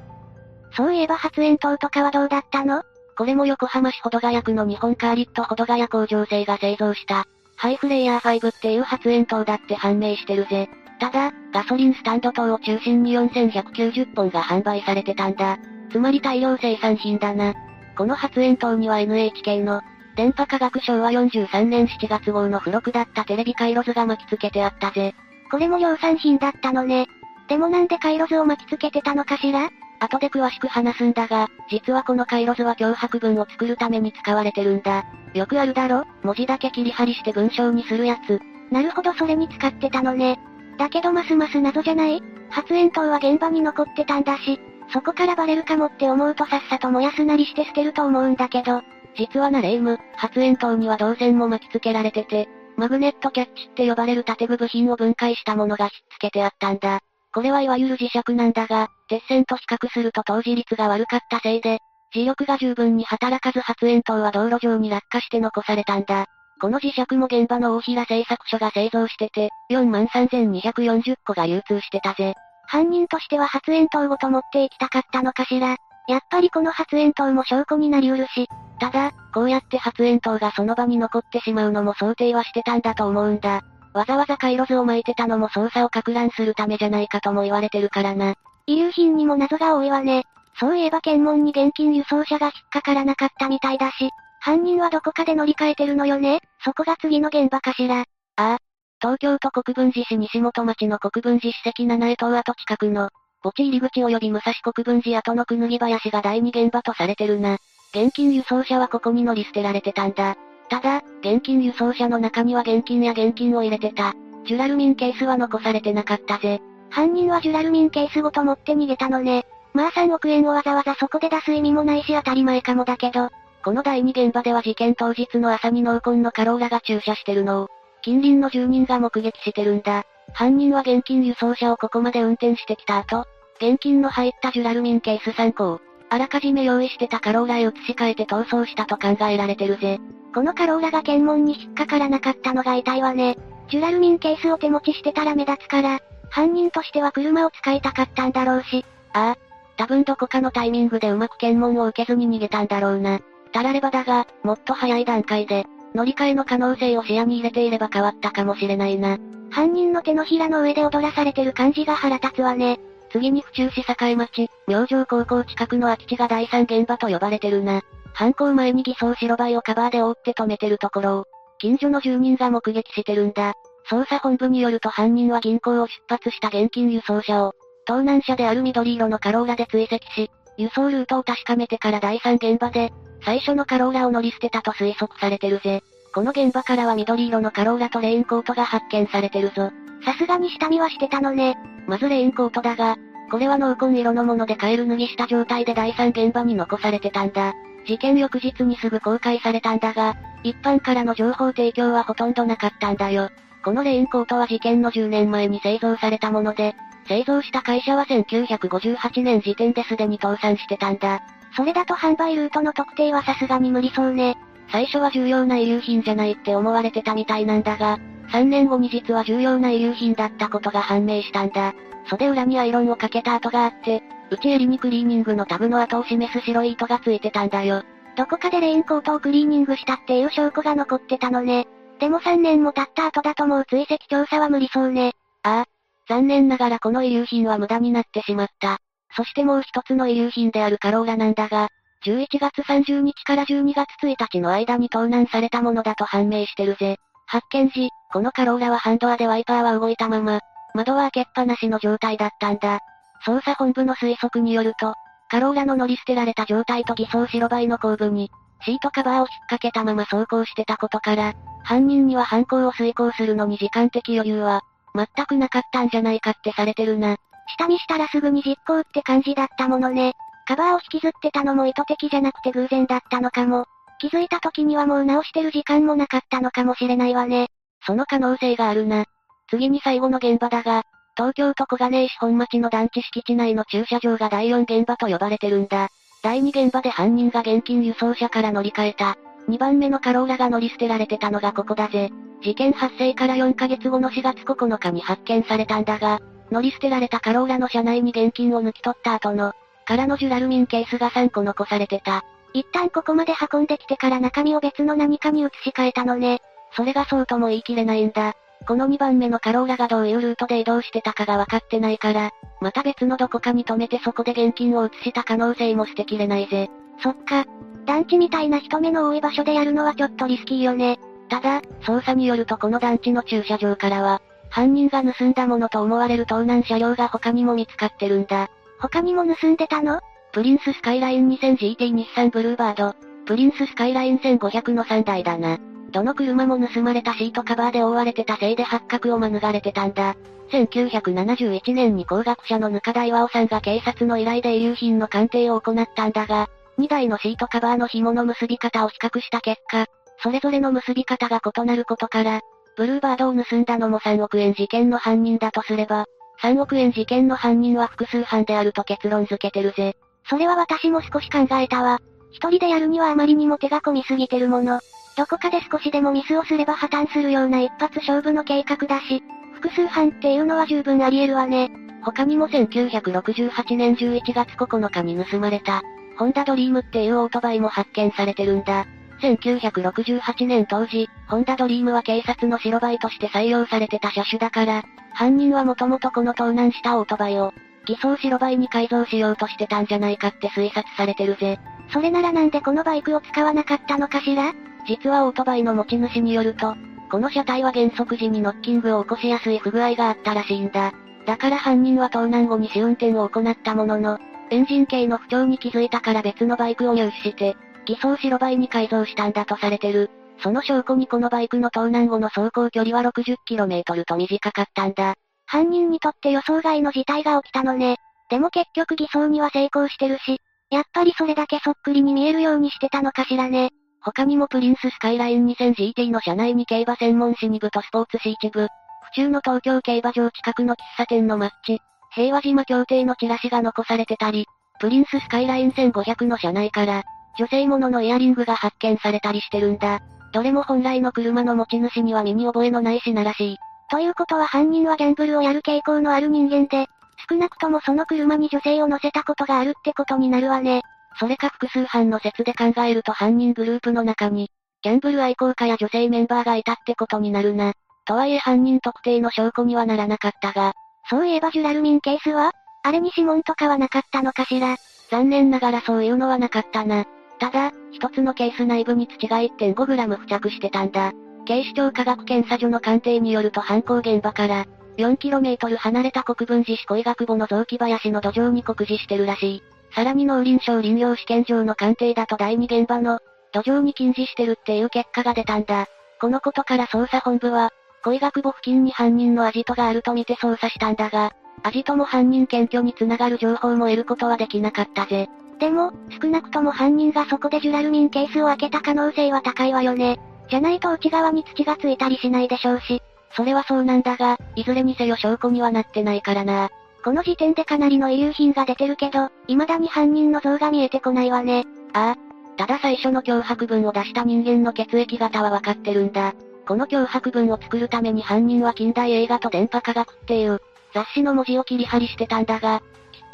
[0.76, 2.82] そういえば発煙筒とかはどうだったの？
[3.16, 7.24] これも横浜市保土ヶ谷区の日本カーリット保土ヶ谷工場製が製造した、
[7.56, 10.68] ハイフレイヤー5っていう発煙筒だって判明してるぜ。
[11.00, 15.58] ただ、ガソリンスタンド等を中心に4190本が販売されてたんだ。
[15.90, 17.54] つまり大量生産品だな。
[17.96, 19.80] この発煙筒には NHK の、
[20.14, 25.14] 電波科学省は43年7月号の付録だったテレビ回路図が巻き付けてあったぜ。
[25.50, 27.06] これも量産品だったのね。
[27.48, 29.70] でもなんで回路図を巻き付けてたのかしら？
[30.00, 35.04] 後で詳しく話すんだが、実はこの回路図は脅迫文を作るために使われてるんだ。
[35.34, 36.04] よくあるだろ？
[36.22, 38.40] 文字だけ切り張りして文章にするやつ。
[38.70, 40.38] なるほどそれに使ってたのね。
[40.78, 42.22] だけどますます謎じゃない？
[42.50, 44.60] 発煙筒は現場に残ってたんだし、
[44.92, 48.82] そこからバレるかもって思うとさっさと燃やすなりして捨てると思うんだけど、
[49.16, 57.00] 実はなレイム、発煙筒には導線も巻き付けられてて、マグネットキャッチって呼ばれる建具部品を分解したものがひっつけてあったんだ。
[57.36, 61.80] これはいわゆる磁石なんだが、鉄線と比較すると当時率が悪かったせいで、
[62.14, 66.24] 磁力が十分に働かず発煙筒は道路上に落下して残されたんだ。
[66.62, 72.32] この磁石も現場の大平製作所が製造してて、43,240個が流通してたぜ。
[72.68, 75.76] 犯人としては発煙筒ごと持って行きたかったのかしら。
[76.08, 78.48] やっぱりこの発煙筒も証拠になりうるし。
[78.80, 83.60] ただ、こうやって発煙筒がその場に残ってしまうのも想定はしてたんだと思うんだ。
[83.96, 88.34] わざわざ回路図を巻いてたのも捜査を撹乱するためじゃないかとも言われてるからな。
[88.66, 90.24] 遺留品にも謎が多いわね。
[90.60, 94.10] そういえば検問に現金輸送車が引っかからなかったみたいだし、
[94.40, 98.00] 犯人はどこかで乗り換えてるのよねそこが次の現場かしら。
[98.00, 98.04] あ
[98.36, 98.58] あ。
[99.00, 103.08] 東京都国分寺市西本町の国分寺史跡七重塔跡近くの、
[103.42, 107.58] 墓地入り口及び武蔵国分寺跡のくぬぎ林が第二現場とされてるな。
[107.94, 110.36] 現金輸送車はここに乗り捨てられてたんだ。
[110.68, 114.14] ただ、現金輸送車の中には現金や現金を入れてた。
[114.46, 116.60] ジュラルミンケースは残されてなかったぜ。
[116.90, 119.44] 犯人はジュラルミンケースごと持って逃げたのね。
[119.74, 123.30] まあ3億円をわざわざそこで出す意味もないし当たり前かもだけど、
[123.64, 127.68] この第二現場では事件当日の朝に濃紺のカローラが駐車してるのを、
[128.02, 130.04] 近隣の住人が目撃してるんだ。
[130.32, 133.24] 犯人は現金輸送車をここまで運転してきた後、
[133.60, 139.98] 現金の入ったジュラルミンケース3個を、あらかじめ用意してたカローラへ移し替えて逃走したと考えられてるぜ。
[140.34, 143.36] このカローラが検問に引っかからなかったのが痛いわね。
[143.68, 146.00] ジュラルミンケースを手持ちしてたら目立つから、
[146.30, 148.84] 犯人としては車を使いたかったんだろうし。
[149.12, 149.38] ああ。
[149.76, 153.20] 多分どこかのタイミングでうまく検問を受けずに逃げたんだろうな。
[153.52, 159.18] たらればだが、もっと早い段階で、乗り換えの可能性を視野に入れていれば変わったかもしれないな。
[159.50, 162.78] 犯人の手のひらの上で踊らされてる感じが腹立つわね。
[163.10, 167.82] 次に府中市境町、明星高校近くの空き地が第三現場と呼ばれてるな。
[168.12, 171.24] 犯行前に偽装白バイをカバーで覆って止めてるところを、
[171.58, 173.54] 近所の住人が目撃してるんだ。
[173.90, 177.54] 捜査本部によると犯人は銀行を出発した現金輸送車を、
[177.86, 182.92] 盗難車である緑色のカローラで追跡し、輸送ルートを確かめてから第三現場で、
[183.24, 185.82] 最初のカローラを乗り捨てたと推測されてるぜ。
[186.16, 189.70] この現場からは緑色のカローラとレインコートが発見されてるぞ。
[190.02, 191.58] さすがに下見はしてたのね。
[191.86, 192.96] まずレインコートだが、
[193.30, 197.52] これは濃紺色のものでカエル脱ぎした状態で第3現場に残されてたんだ。
[197.86, 203.28] 事件翌日にすぐ公開されたんだが、一般からの情報提供はほとんどなかったんだよ。
[203.62, 206.76] このレインコートは事件の10年前に製造されたもので、
[207.08, 211.20] 製造した会社は1958年時点ですでに倒産してたんだ。
[211.54, 214.38] それだと販売ルートの特定はさすがに無理そうね。
[214.70, 217.98] 最初は重要な遺留品じゃないって思われてたみたいなんだが、
[218.30, 221.74] 3年後に実は重要な遺留品だったことが判明したんだ。
[222.08, 227.82] 袖裏にアイロンをかけた跡があって、内襟にクリーニングのタグの跡を示す白い糸がついてたんだよ。
[228.16, 231.68] どこかでレインコートをクリーニングしたっていう証拠が残ってたのね。
[232.00, 235.12] でも3年も経った後だともう追跡調査は無理そうね。
[235.42, 235.66] ああ。
[236.08, 238.78] 残念ながらこの遺留品は無駄になってしまった。
[239.16, 241.68] そしてもう一つの遺留品であるカローラなんだが、
[242.04, 246.96] 11月30日から12月1日の間に盗難されたものだと判明してるぜ。
[247.26, 250.40] 発見時、このカローラはハンドアでワイパーは動いたまま、
[250.74, 252.80] 窓は開けっぱなしの状態だったんだ。
[253.26, 254.94] 捜査本部の推測によると、
[255.28, 258.30] カローラの乗り捨てられた状態と偽装白バイの後部に、
[258.62, 264.62] シートカバーを引っ掛けたまま走行してたことから、犯人には犯行を遂行するのに時間的余裕は、
[264.94, 267.16] 全くなかったんじゃないかってされてるな。
[267.58, 270.14] 下見したらすぐに実行って感じだったものね。
[270.46, 273.66] カバーを引きずってたのも意図的じゃなくて偶然だったのかも。
[273.98, 277.48] 気づいた時にはもう直してる時間もなかったのかもしれないわね。
[277.84, 279.04] その可能性があるな。
[279.48, 280.84] 次に最後の現場だが、
[281.16, 285.88] 東京都小金井市本町の団地敷地内の駐車場が第4現場と呼ばれてるんだ。
[286.22, 289.16] 第2現場で犯人が現金輸送車から乗り換えた。
[289.48, 292.10] 2番目のカローラが乗り捨てられてたのがここだぜ。
[292.42, 296.20] 事件発生から4ヶ月後の4月9日に発見されたんだが、
[296.50, 299.52] 乗り捨てられたカローラの車内に現金を抜き取った後の、
[299.86, 302.24] 空のジュラルミンケースが3個残されてた。
[302.52, 306.40] 一旦ここまで運んできてから中身を別の何かに移し替えたのね。
[306.72, 308.34] それがそうとも言い切れないんだ。
[308.66, 316.68] この2番目のカローラがどういうルートで移動してたかが分かってないから、また別のどこかに止めてそこで現金を移した可能性も捨てきれないぜ。
[317.00, 317.44] そっか。
[317.84, 320.98] 団地みたいな人目の多い場所でやるのはちょっとリスキーよね。
[321.28, 328.50] ただ、捜査によるとこの団地の駐車場からは、犯人が盗んだものと思われる盗難車両が他にも見つかってるんだ。
[328.78, 330.00] 他にも盗んでたの？
[330.32, 332.94] プリンススカイライン 2000GT 日産ブルーバード、
[333.24, 335.58] プリンススカイライン1500の3台だな。
[335.92, 340.14] どの車も盗まれたシートカバーで覆われてたせいで発覚を免れてたんだ。
[340.50, 346.48] 1971年に工学者のぬか大和さんが警察の依頼で遺留品の鑑定を行ったんだが、
[346.78, 349.86] 2台のシートカバーの紐の結び方を比較した結果、
[350.22, 352.40] それぞれの結び方が異なることから、
[352.76, 356.06] ブルーバードを盗んだのも3億円事件の犯人だとすれば、
[356.46, 359.96] 3億円事件の犯人は複数犯であると結論付けてるぜ。
[360.28, 361.98] それは私も少し考えたわ。
[362.30, 364.80] 一人でやるにはあまりにも手が込みすぎてるもの。
[365.16, 369.24] どこかで少しでもミスをすれば破綻するような一発勝負の計画だし、
[369.54, 371.70] 複数犯っていうのは十分あり得るわね。
[372.02, 375.82] 他にも1968年11月9日に盗まれた、
[376.16, 378.86] ホンダドリームっていうオートバイも発見されてるんだ。
[379.20, 384.84] 1968年当時、ホンダドリームは警察の白バイとして採用されてた車種だから、
[385.16, 387.54] 犯人はもともとこの盗難したオートバイを、
[387.86, 391.58] 偽装白バイに改造しようとしてたんじゃないかって推察されてるぜ。
[391.90, 394.52] それならなんでこのバイクを使わなかったのかしら？
[394.86, 396.76] 実はオートバイの持ち主によると、
[397.10, 400.92] この車体は減速時にノッキングを起こしやすい不具合があったらしいんだ。
[401.26, 404.18] だから犯人は盗難後に試運転を行ったものの、
[404.50, 407.56] エンジン系の不調に気づいたから別のバイクを入手して、
[407.86, 410.10] 偽装白バイに改造したんだとされてる。
[410.38, 415.14] その証拠にこのバイクの盗難後の走行距離は 60km と短かったんだ。
[415.46, 417.96] 犯人にとって予想外の事態が起きたのね。
[418.28, 420.40] でも結局偽装には成功してるし、
[420.70, 423.70] やっぱりそれだけそっくりに見えるようにしてたのかしらね。
[424.00, 428.68] 他にもプリンススカイライン 2000GT の車内に競馬専門誌2部とスポーツ誌1部、
[429.02, 431.80] 府中の東京競馬場近くの喫茶店のマッチ、
[432.14, 434.46] 平和島協定のチラシが残されてたり、
[434.80, 437.04] プリンススカイライン1500の車内から、
[437.38, 440.00] 女性もののイヤリングが発見されたりしてるんだ。
[440.36, 443.56] どれも本来の車の持ち主には身に覚えのない品らしい。
[443.90, 446.88] ということは犯人はギャンブルをやる傾向のある人間で、
[447.26, 450.82] 少なくともその車に女性を乗せたことがあるってことになるわね。
[451.18, 454.50] それか複数犯の説で考えると犯人グループの中に、
[454.82, 457.72] ギャンブル愛好家や女性メンバーがいたってことになるな。
[458.04, 460.74] とはいえ犯人特定の証拠にはならなかったが、
[461.08, 462.52] そういえばジュラルミンケースは
[462.82, 464.76] あれに指紋とかはなかったのかしら
[465.10, 467.06] 残念ながらそういうのはなかったな。
[467.38, 471.12] ただ、一つのケース内部に土が 1.5g 付着してたんだ。
[471.44, 479.62] 警視庁科学検査所の鑑定によると犯行現場から、4km 離れた国分寺市恋学母の雑木林の土壌に酷似してるらしい。
[479.94, 483.20] さらに農林省林業試験場の鑑定だと第2現場の
[483.52, 485.86] 土壌に禁止してるっていう結果が出たんだ。
[486.20, 487.70] このことから捜査本部は、
[488.02, 491.32] 恋学母付近に犯人のアジトがあると見て捜査したんだが、
[491.62, 495.28] アジトも犯人検挙につながる情報も得ることはできなかったぜ。
[495.58, 500.20] でも、少なくとも犯人がそこでジュラルミンケースを開けた可能性は高いわよね。
[500.48, 503.02] じゃないと内側に土がついたりしないでしょうし。
[503.32, 506.70] それはそうなんだが、いずれにせよ証拠にはなってないからな。
[507.04, 511.64] この時点でかなりの遺留品が出てるけど、未だに犯人の像が見えてこないわね。
[511.92, 512.26] ああ。
[512.56, 516.34] ただ最初の脅迫文を出した人間の血液型はわかってるんだ。
[516.66, 520.60] この脅迫文を作るために犯人は近代映画と電波科学っていう、
[520.94, 522.82] 雑誌の文字を切り貼りしてたんだが、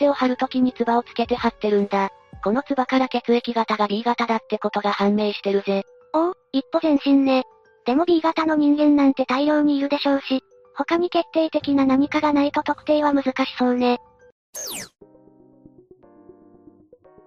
[0.02, 2.10] 切手を貼るときに唾をつけて貼ってるんだ。
[2.42, 5.84] この唾から血液型が B 型だってことが判明してるぜ。
[6.12, 7.44] おお、一歩前進ね。
[7.86, 10.42] でも B 型の人間なんて大量にいるでしょうし、
[10.74, 13.98] 他に決定的な何かがないと特定は難しそうね。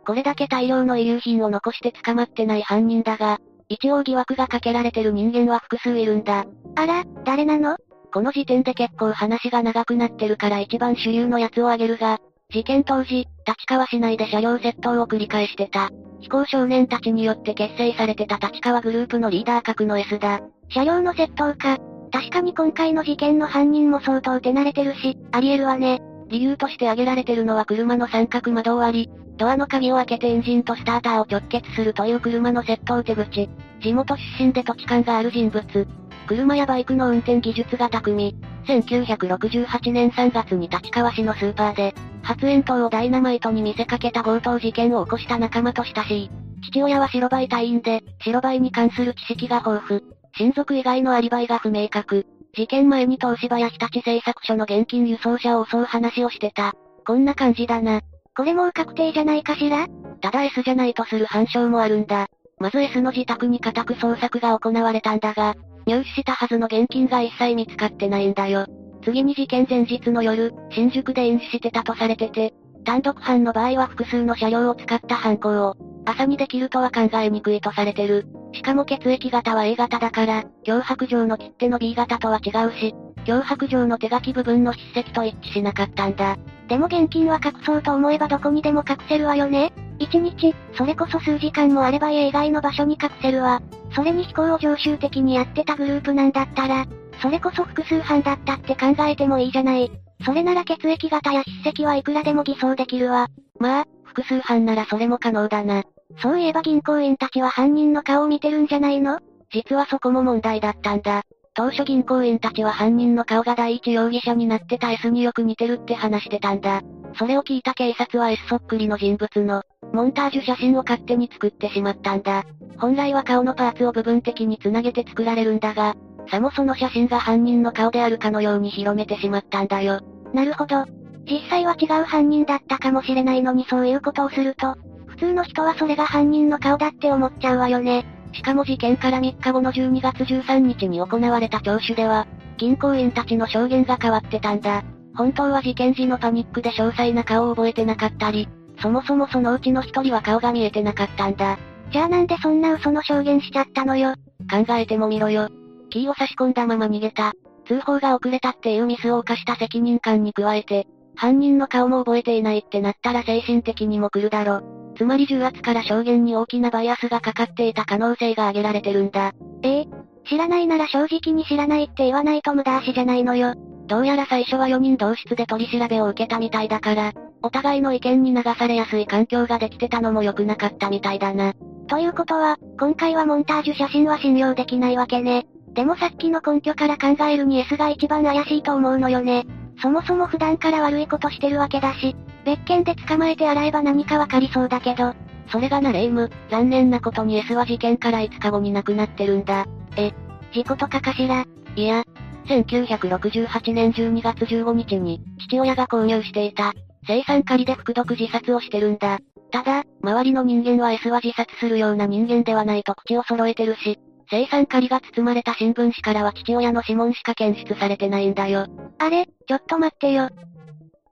[0.06, 3.40] これだけ大量の遺留品を残して捕まってない犯人だが、
[3.70, 6.46] 一応疑惑がかけられてる人間は複数いるんだ。
[6.76, 7.78] あら、誰なの？
[8.14, 12.20] この時点で結構話が長くなってるから一番主流のやつを挙げるが、
[12.56, 15.90] 事件当時、立川市内で車両窃盗を繰り返してた。
[16.22, 20.40] 非行少年たちによって結成されてた立川グループのリーダー格の S だ。
[20.70, 21.78] 車両の窃盗か。
[22.14, 26.02] 確かに今回の事件の犯人も相当手慣れてるし、あり得るわね。
[26.30, 33.50] 理由として挙げられてるのは車の三角窓割り、ドアの鍵を開けてエンジンとスターターを直結するという車の窃盗手口。
[33.82, 35.88] 地元出身で土地勘がある人物。
[36.26, 38.36] 車やバイクの運転技術が巧み。
[38.68, 41.94] 1968年3月に立川市のスーパーで、
[42.24, 46.32] 発煙筒をダイナマイトに見せかけた強盗事件を起こした仲間と親しい。
[46.70, 50.02] 父親は白バイ隊員で、白バイに関する知識が豊富。
[50.38, 52.26] 親族以外のアリバイが不明確。
[52.56, 56.74] 事件前に東芝や日立製作所の現金輸送車を襲う話をしてた。
[57.06, 58.02] こんな感じだな。
[58.36, 59.88] これもう確定じゃないかしら？
[60.22, 62.28] ただ S じゃないとする反証もあるんだ。
[62.58, 65.56] まず S の自宅に家宅捜索が行われたんだが、
[65.88, 68.66] 入手したはずの現金が一切見つかってないんだよ。
[69.04, 72.54] 次に事件前日の夜、新宿で飲酒してたとされてて、
[72.86, 75.76] 単独犯の場合は複数の車両を使った犯行を、
[76.06, 78.28] 朝にできるとは考えにくいとされてる。
[78.54, 82.96] しかも血液型は A 型だから、脅迫状の切手の B 型とは違うし、
[83.26, 86.38] 脅迫状の手書き部分の筆跡と一致しなかったんだ。
[86.68, 93.62] でも現金は隠そうと思えばどこにでも隠せるわよね一日、それこそ数時間もあれば家以外の場所に隠せるわ。
[93.94, 96.86] それに飛行を常習的にやってたグループなんだったら、
[97.22, 99.90] それこそ複数犯だったって考えてもいいじゃない。
[100.26, 103.28] それなら血液型や筆跡はいくらでも偽装できるわ。
[103.60, 105.84] まあ、複数犯ならそれも可能だな。
[106.22, 109.20] そういえば銀行員たちは犯人の顔を見てるんじゃないの？
[109.52, 111.24] 実はそこも問題だったんだ。
[111.56, 116.82] 当初銀行員たちは犯人の顔が第一容疑者になってた S によく似てるって話してたんだ。
[117.18, 119.64] それを聞いた警察は S そっくりの人物の、
[119.94, 122.44] モンタージュ写真を勝手に作ってしまったんだ。
[122.78, 125.96] 本来は顔のパーツを部分的に繋げて作られるんだが、
[126.30, 130.02] さもその写真が犯人の顔であるかのように広めてしまったんだよ。
[130.34, 130.86] なるほど。
[131.26, 134.76] 実際は違う犯人だったかもしれないのにそういうことをすると、
[135.08, 138.06] 普通の人はそれが犯人の顔だって思っちゃうわよね。
[138.36, 144.84] しかも事件から3日後の12月13日に行われた聴取では、銀行員たちの証言が変わってたんだ。
[145.16, 148.50] 本当は事件時のパニックで詳細な顔を覚えてなかったり、
[148.82, 151.58] そもそもそのうちの一人は顔が見えてなかったんだ。
[151.92, 154.16] じゃあなんでそんな嘘の証言しちゃったのよ？
[154.52, 155.48] 考えてもみろよ。
[155.90, 157.32] キーを差し込んだまま逃げた。
[157.68, 164.62] 通報が遅れたっていうミスを犯した責任感に加えて、犯人の顔も覚えていないってなったら精神的にも来るだろ。
[164.98, 169.34] つまり重圧から証言に大きなバイアスがかかっていた可能性が挙げられてるんだ。
[169.64, 169.86] ええ
[170.28, 173.54] 知らないなら正直に知らないって言わないと無駄足じゃないのよ。
[173.88, 177.14] どうやら最初は4人同室で取り調べを受けたみたいだから、
[177.44, 181.54] お互いの意見に流されやすい環境ができてたのも良くなかったみたいだな。
[181.88, 185.46] ということは、今回はモンタージュ写真は信用できないわけね。
[185.74, 189.46] でもさっきの根拠から考えるに S が一番怪しいと思うのよね。
[189.82, 192.16] そもそも普段から悪いことしてるわけだし、
[192.46, 195.14] 別件で捕まえて洗えば何かわかりそうだけど、
[195.50, 199.66] それがなレイム、残念なことに S は事件から5日後に亡くなってるんだ。
[199.98, 200.14] え、
[200.54, 201.46] 事故とかかしら？
[201.76, 202.04] いや、
[202.48, 206.74] 1968年12月15日に、父親が購入していた、
[207.08, 209.20] 生産仮で服毒自殺をしてるんだ。
[209.52, 214.00] ただ、周りの人間は S は自殺するような人間ではないと口を揃えてるし、
[214.30, 218.66] 生産仮が包まれた新聞紙からは父親の指紋しか検出されてないんだよ。
[218.98, 220.30] あれ、ちょっと待ってよ。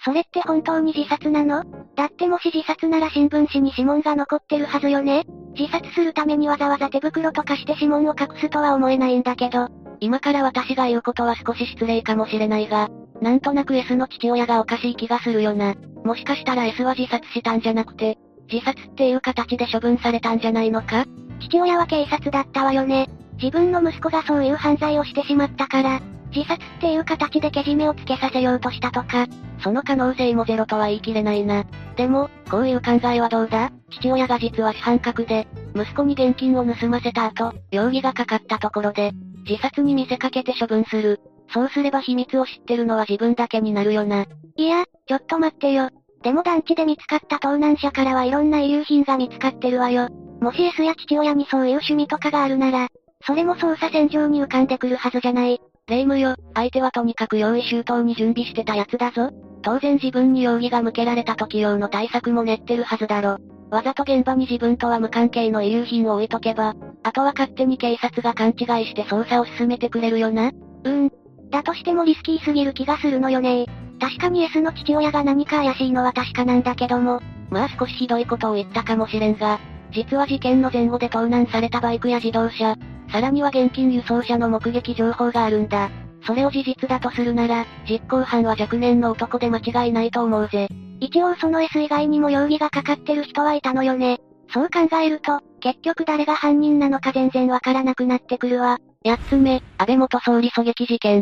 [0.05, 1.63] それって本当に自殺なの？
[1.95, 5.25] だってもし自殺なら新聞紙に指紋が残ってるはずよね
[5.57, 9.69] 自殺するためにわざわざ手袋とかして指紋を隠すとは思えないんだけど。
[9.99, 12.89] 今から私が言うことは少し失礼かもしれないが、
[13.21, 15.75] なんとなく S の父親がおかしい気がするよな。
[16.03, 18.17] もしかしたら S は自殺したんじゃなくて、
[18.51, 21.05] 自殺っていう形で処分されたんじゃないのか？
[21.39, 23.07] 父親は警察だったわよね。
[23.41, 26.01] 自分の息子がそういう犯罪をしてしまったから、
[26.35, 29.27] 自殺っていう形でけじめをつけさせようとしたとか、
[29.60, 31.64] その可能性もゼロとは言い切れないな。
[31.95, 33.72] でも、こういう考えはどうだ？
[33.91, 39.11] 父親が実は主犯格で、息子に現金を盗ませた後、容疑がかかったところで、
[39.47, 41.22] 自殺に見せかけて処分する。
[41.53, 44.26] そうすれば秘密を知ってるのは自分だけになるよな。
[44.55, 45.89] いや、ちょっと待ってよ。
[46.23, 50.07] でも団地で見つかった盗難車からはいろんな遺留品が見つかってるわよ。
[50.41, 52.88] もし S や父親にそういう趣味とかがあるなら、
[53.26, 55.61] それも捜査線上に浮かんでくるはずじゃない。
[55.88, 59.31] 霊夢よ、相手はとにかく用意周到に準備してたやつだぞ。
[59.61, 63.38] 当然自分に容疑が向けられた時用の対策も練ってるはずだろ。
[63.69, 66.73] わざと現場に自分とは無関係の遺留品を置いとけば、
[67.03, 70.51] あとは勝手に警察が勘違いして捜査を進めてくれるよな。
[70.51, 71.11] うーん。
[71.49, 73.68] だとしてもリスキーすぎる気がするのよね
[73.99, 77.22] 確かに S の父親が何か怪しいのは確かなんだけども。
[77.49, 79.60] まあ少しひどいことを言ったかもしれんが、
[79.91, 82.76] 実は事件の前後で盗難されたバイクや自動車、
[83.14, 85.91] さらには現金輸送車の目撃情報があるんだ。
[86.26, 90.68] それを事実だとするなら、実行犯は若年の男で間違いないと思うぜ。
[90.99, 94.19] 一応その S 以外にも容疑がかかってる人はいたのよね。
[94.52, 98.80] そう考えると、結局誰が犯人なのか全然わからなくなってくるわ。
[99.06, 101.22] 八つ目、安倍元総理狙撃事件。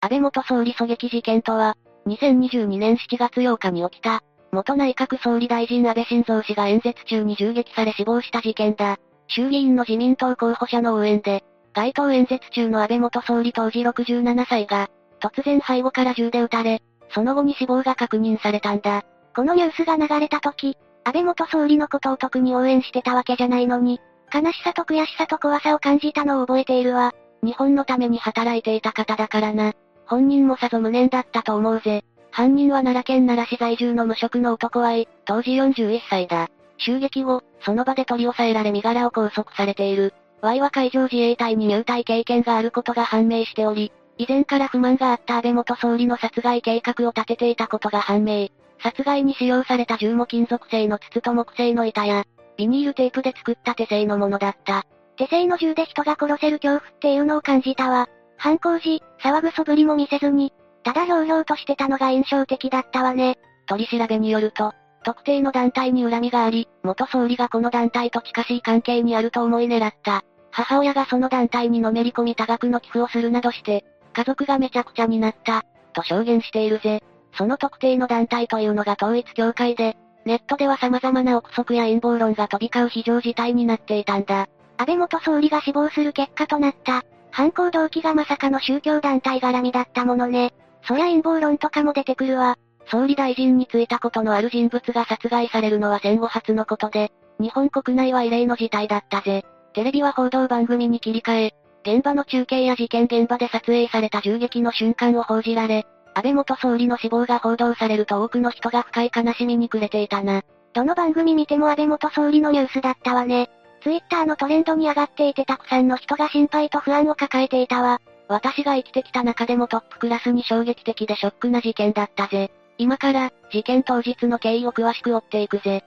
[0.00, 1.76] 安倍元総理狙撃事件とは、
[2.06, 4.24] 2022年7月8日に起きた、
[4.54, 8.96] 元内閣総理大臣安倍晋三氏が演説中に銃撃され死亡した事件だ。
[9.28, 11.44] 衆議院の自民党候補者の応援で、
[11.74, 14.88] 街頭演説中の安倍元総理当時67歳が、
[15.20, 19.02] 突然背後から銃で撃たれ、その後に死亡が確認されたんだ。
[19.34, 24.00] このニュースが流れた時、安倍元総理のことを特に応援してたわけじゃないのに、
[24.32, 27.12] 悲しさと悔しさと怖さを感じたのを覚えているわ。
[27.42, 29.72] 日本のために働いていた方だからな。
[30.06, 32.04] 本人もさぞ無念だったと思うぜ。
[32.34, 36.50] 犯人は奈良県奈良市在住の無職の男はい当時41歳だ。
[36.78, 40.12] 襲撃後、その場で取り押さえられ身柄を拘束されている。
[40.40, 48.48] Y は海上自衛隊に入隊経験があることが判明しており、以前から不満があった安倍元総理の殺害計画を立てていたことが判明。
[48.82, 52.24] 殺害に使用された銃も金属製の筒と木製の板や、
[52.56, 54.82] ビニールテープで作った手製のものだった。
[55.16, 58.08] 手製の銃で人が殺せる恐怖っていうのを感じたわ。
[58.36, 60.52] 犯行時、騒ぐそぶりも見せずに、
[60.84, 63.38] ただひょうひょうとしてたのが印象的だったわね。
[63.66, 70.22] 取り調べによると、特定の団体に恨みがあり、元総理がこの団体と近しい関係にあると思い狙った。
[70.50, 77.02] 母親がその団体にのめり込み多額の寄付をするなどして、家族がめちゃくちゃになった、と証言しているぜ。
[77.36, 84.48] その特定の団体というのが統一協会で、ネットでは様々な憶測や陰謀論が飛び交う非常事態になっていたんだ。
[84.76, 90.52] 安倍元総理が死亡する結果となった、犯行動機がまさかの宗教団体絡みだったものね。
[90.86, 92.56] そりゃ陰謀論とかも出てくるわ。
[92.86, 99.44] 総理大臣に就いたことのある人物が殺害されるのは戦後初のことで、日本国内は異例の事態だったぜ。
[99.72, 101.54] テレビは報道番組に切り替え、
[101.84, 110.42] 現場の中継や事件現場で撮影された銃撃の瞬間を報じられ、安倍元総理の死亡が報道されると多くの人が深い悲しみに暮れていたな。
[110.72, 113.50] どの番組見ても安倍元総理のニュースだったわね。
[113.82, 118.00] ツイッターのトレンドに上がっていてたくさんの人が心配と不安を抱えていたわ。
[118.28, 122.50] 私が生きてきた中でもトップクラスに衝撃的でショックな事件だったぜ。
[122.78, 125.84] 今から、事件当日の経緯を詳しく追っていくぜ。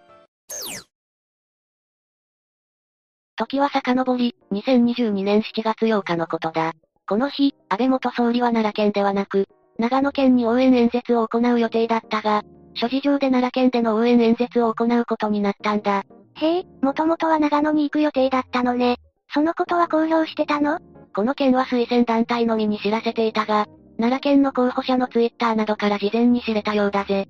[3.35, 6.73] 時は遡り、2022年7月8日のことだ。
[7.07, 9.47] この日、安倍元総理は奈良県ではなく、
[9.77, 12.43] 長野県に応援演説を行う予定だったが、
[12.73, 16.03] 諸事情で奈良県での応援演説を行うことになったんだ。
[16.35, 18.97] へえ、もともとは長野に行く予定だったのね。
[19.33, 20.79] そのことは公表してたの？
[21.17, 23.65] この件は推薦団体のみに知らせていたが、
[23.97, 27.25] 奈良県の候補者のツイッターなどから事前に知れたようだぜ。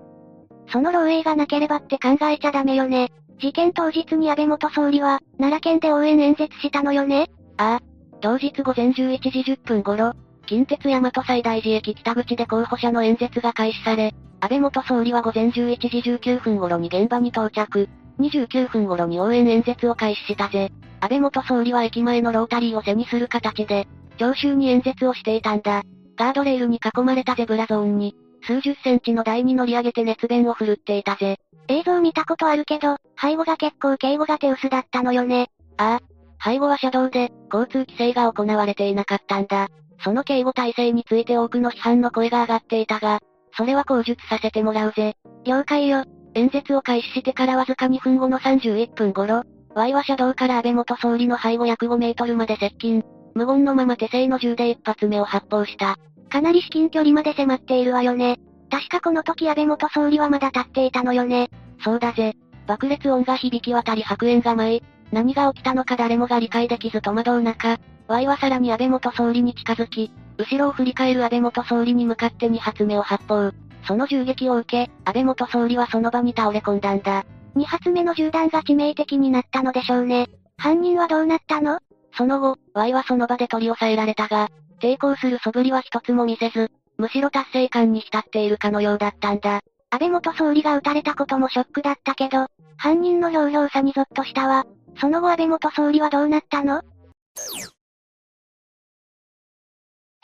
[0.70, 3.14] その漏洩がなければって考えちゃダメよね。
[3.40, 7.80] 事件当日に安倍元総理は、奈良県で応援演説したのよねああ。
[8.20, 10.12] 当日午前11時10分頃、
[10.48, 17.88] 近鉄大和西大寺駅北口で候補者の演説が開始され、安倍元総理は午前11時19分頃に現場に到着。
[18.20, 20.72] 29分頃に応援演説を開始したぜ。
[21.00, 23.88] 安倍元総理は駅前のロータリーを背にする形で、
[24.18, 25.84] 聴衆に演説をしていたんだ。
[26.18, 31.38] ガードレールに囲まれたゼブラゾーンに、数十センチの台に乗り上げて熱弁を振るっていたぜ。
[31.68, 35.50] 映像見たことあるけど、背後が結構警護が手薄だったのよね。
[35.78, 36.18] ああ。
[36.44, 39.68] 背後は車道で、交通規制が行われていなかったんだ。
[40.04, 43.20] その警護体制について多くの批判の声が上がっていたが、
[43.56, 45.16] それは口述させてもらうぜ。
[45.46, 46.04] 了解よ。
[46.38, 49.44] 演説を開始してからわずか2分後の31分頃、
[49.74, 53.04] Y は車道から安倍元総理の背後約5メートルまで接近、
[53.34, 55.98] 無言のまま手製の銃で一発目を発砲した。
[56.30, 58.38] かなり至近距離まで迫っているわよね。
[58.70, 61.50] 確かこの時安倍元総理はまだ立っていたのよね。
[61.84, 62.36] そうだぜ。
[62.68, 73.52] 爆裂音が響き渡り白煙が舞い、何が起きたのか誰もが理解できず戸惑う中、Y はさらに安倍元総理に近づき、後ろを振り返る安倍元総理に向かって2発目を発砲。
[73.88, 77.26] その銃撃を受け、安倍元総理はその場に倒れ込んだんだ。
[77.56, 80.28] 2発目の銃弾が致命的になったのでしょうね。
[80.58, 81.80] 犯人はどうなったの？
[82.16, 84.50] その後、Y はその場で取り押さえられたが、
[84.82, 89.62] 抵抗する素振りは一つも見せず、むしろ達成感に浸っているかのようだったんだ。
[89.90, 94.66] 安倍元総理が撃たれたこともショックだったけど、犯人の表情さにゾッとしたわ。
[95.00, 96.82] その後安倍元総理はどうなったの？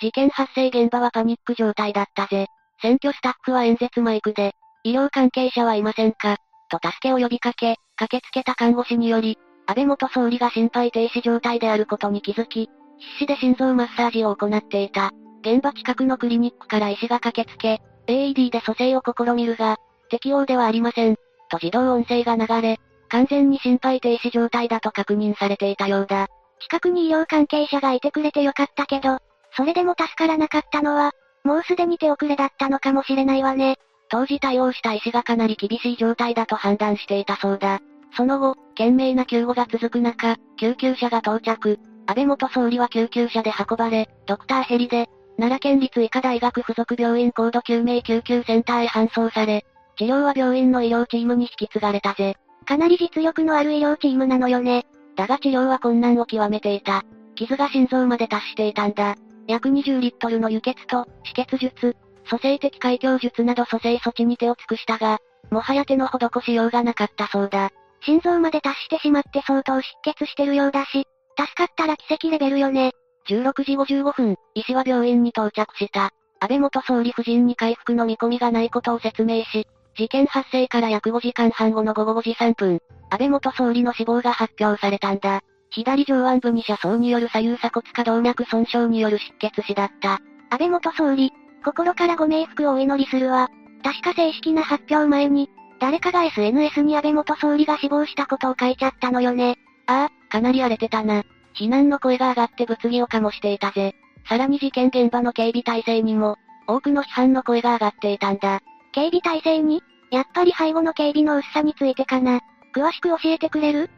[0.01, 2.47] 事件発生現場はパニック状態だったぜ。
[2.83, 6.35] 選挙スタッフは演説マイクで、医療関係者はいませんか？
[6.69, 15.11] と助けを呼びかけ、駆けつけた看護師により、安倍元総理が心肺停止状態であることに気づき、必死で心臓マッサージを行っていた。
[15.43, 19.77] 現場近くのクリニックから医師が駆けつけ、AED で蘇生を試みるが、
[20.09, 21.15] 適応ではありません。
[21.49, 26.27] と自動音声が流れ、完全に心肺停止状態だと確認されていたようだ。
[26.59, 29.19] 近くに医療関係者がいてくれてよかったけど、
[29.55, 31.11] それでも助からなかったのは、
[31.43, 33.77] もうすでに手遅れだったのかもしれないわね。
[34.09, 37.79] 当時対応した医師がかなり厳しい状態だと判断していたそうだ。
[38.15, 41.79] その後、懸命な救護が続く中、救急車が到着。
[42.05, 49.65] 安倍元総理は救急車で運ばれ、ドクターヘリで、奈良県立医科大学附属病院高度救命救急センターへ搬送され、
[49.97, 52.35] 治療は病院の医療チームに引き継がれたぜ。
[52.65, 54.85] かなり実力のある医療チームなのよね。
[55.15, 57.03] だが治療は困難を極めていた。
[57.35, 59.15] 傷が心臓まで達していたんだ。
[59.47, 61.95] 約20リットルの輸血と、止血術、
[62.29, 65.19] 蘇生的開胸術など蘇生措置に手を尽くしたが、
[65.51, 67.69] もはや手の施しようがなかったそうだ。
[68.01, 71.05] 心臓まで達してしまって相当失血してるようだし、
[71.37, 72.91] 助かったら奇跡レベルよね。
[73.29, 76.11] 16時55分、医師は病院に到着した。
[76.39, 79.65] 安倍元総理夫人に回復の見込みがないことを説明し、
[79.95, 82.79] 事件発生から約5時間半後の午後5時3分、
[83.09, 85.41] 安倍元総理の死亡が発表されたんだ。
[85.73, 90.19] 左上腕部に車窓による左右鎖骨下動脈損傷による失血死だった。
[90.49, 91.31] 安倍元総理、
[91.65, 93.49] 心からご冥福をお祈りするわ。
[93.83, 99.57] 確か正式な発表前に、誰かが SNS に安倍元総理が死亡したことを書いちゃったのよね。
[99.87, 101.23] ああ、かなり荒れてたな。
[101.53, 103.95] 非難の声が上がって物議を醸していたぜ。
[104.29, 106.37] さらに事件現場の警備体制にも、
[106.67, 108.61] 多くの批判の声が上がっていたんだ。
[108.91, 109.81] 警備体制に？
[110.11, 112.41] やっぱり背後の警備の薄さについてかな。
[112.75, 113.89] 詳しく教えてくれる？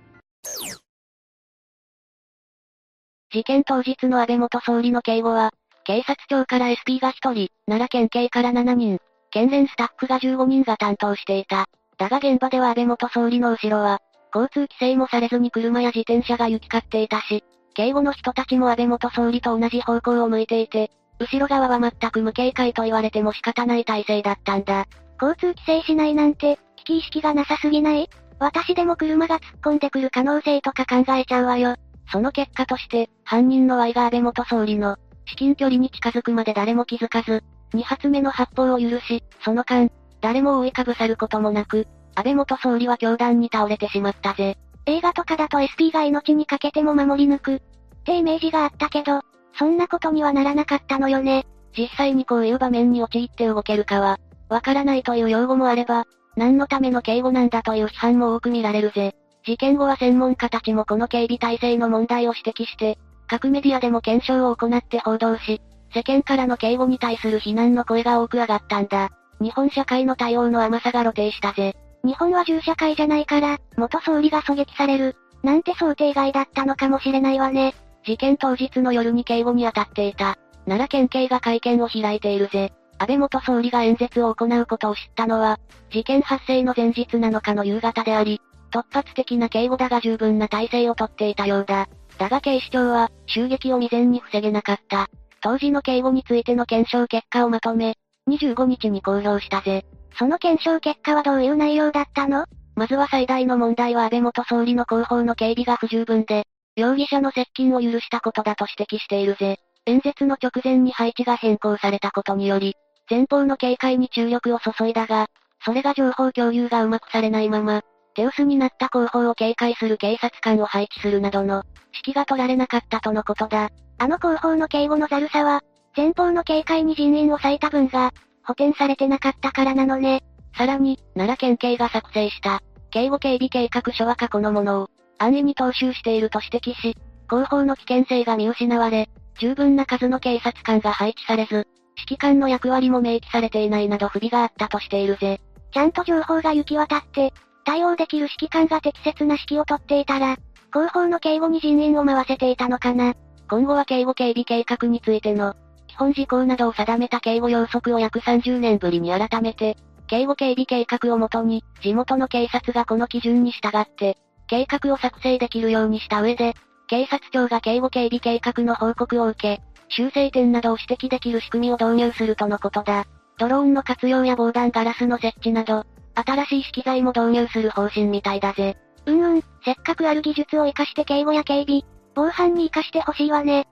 [3.36, 5.52] 事件当日の安倍元総理の警護は、
[5.84, 9.00] 警察庁から SP が1人、奈良県警から7人、
[9.30, 11.66] 県連スタッフが15人が担当していた。
[11.98, 14.00] だが現場では安倍元総理の後ろは、
[14.34, 17.44] 交通規制もされずに車や自転車が行き交っていたし、
[17.74, 20.90] 警護の人たちも安倍元総理と同じ方向を向いていて、
[21.20, 24.86] 後ろ側は全く無警戒と言われても仕方ない体制だったんだ。
[25.22, 28.10] 交通規制しないなんて、危機意識がなさすぎない？
[28.40, 31.76] 私でも車が突っ込んでくる可能性とか考えちゃうわよ。
[32.12, 39.90] その結果として、犯人の Y が安倍元総理の、至近距離に近づくまで誰も気づかず、2発目の発砲を許し、その間、
[40.22, 44.58] 誰も覆いかぶさることもなく、安倍元総理は凶弾に倒れてしまったぜ。
[44.86, 47.60] 映画とかだと SP が命にかけても守り抜く、っ
[48.06, 49.22] てイメージがあったけど、
[49.58, 51.46] そんなことにはならなかったのよね。
[51.78, 56.06] 実際にこういう場面に陥って動けるかは、わからないという用語もあれば、
[56.38, 59.16] 何のための警護なんだという批判も多く見られるぜ。
[59.46, 62.98] 事件後は専門家たちもこの警備体制の問題を指摘して、
[63.28, 65.62] 各メディアでも検証を行って報道し、
[65.94, 69.12] 世間からの警護に対する非難の声が多く上がったんだ。
[69.40, 71.76] 日本社会の対応の甘さが露呈したぜ。
[72.04, 77.76] 日本は銃社会じゃないから、元総理が狙撃される、なんて想定外だったのかもしれないわね。
[78.06, 80.38] 事件当日の夜に警護に当たっていた。
[80.66, 82.74] 奈良県警が会見を開いているぜ。
[82.98, 85.60] 安倍元総理が演説を行うことを知ったのは、
[85.92, 91.88] 事件発生の前日7日の夕方であり、突発的な警護だが十分な体制をとっていたようだ。
[92.18, 95.08] だが警視庁は、襲撃を未然に防げなかった。
[95.42, 97.96] 当時の警護についての検証結果をまとめ、
[98.30, 99.86] 25日に公表したぜ。
[100.18, 102.46] その検証結果はどういう内容だったの？
[102.76, 109.60] まずは最大の問題は安倍元総理の後方の警備が不十分で、容疑者の接近を許したことだと指摘しているぜ。
[109.86, 112.76] 演説の直前に配置が変更されたことにより、
[113.10, 115.28] 前方の警戒に注力を注いだが、
[115.64, 117.82] それが情報共有がうまくされないまま、
[118.16, 121.64] 手薄になった後方を警戒する警察官を配置するなどの、
[121.94, 123.70] 指揮が取られなかったとのことだ。
[123.98, 125.62] あの後方の警護のざるさは、
[125.96, 128.12] 前方の警戒に人員を割いた分が、
[128.44, 130.24] 補填されてなかったからなのね。
[130.58, 136.96] さらに、奈良県警が作成した、警護警備計画書は過去のものを、安易に踏襲していると指摘し、
[137.28, 139.10] 後方の危険性が見失われ、
[139.40, 141.68] 十分な数の警察官が配置されず、
[141.98, 145.42] 指揮官の役割も明記されていないなど不備があったとしているぜ。
[145.74, 147.34] ちゃんと情報が行き渡って、
[147.66, 150.38] 対応できる指揮官が適切な指揮を取っていたら、
[150.72, 153.14] 後方の警護に人員を回せていたのかな。
[153.50, 155.56] 今後は警護警備計画についての、
[155.88, 159.78] 基本事項などを定めた警護要則を約30年ぶりに改めて、
[160.08, 164.18] 警護警備計画をもとに、地元の警察がこの基準に従って、
[164.48, 166.54] 計画を作成できるようにした上で、
[166.88, 173.06] 警察庁が警護警備計画の報告を受け、修正点などを指摘できる仕組みを導入するとのことだ。
[173.38, 175.86] ドローンの活用や防弾ガラスの設置など、
[176.16, 178.78] 新しい資機材も導入する方針みたいだぜ。
[179.06, 181.82] うんうん、せっかくある技術を活かして警護や警備、
[182.16, 183.68] 防犯に活かしてほしいわね。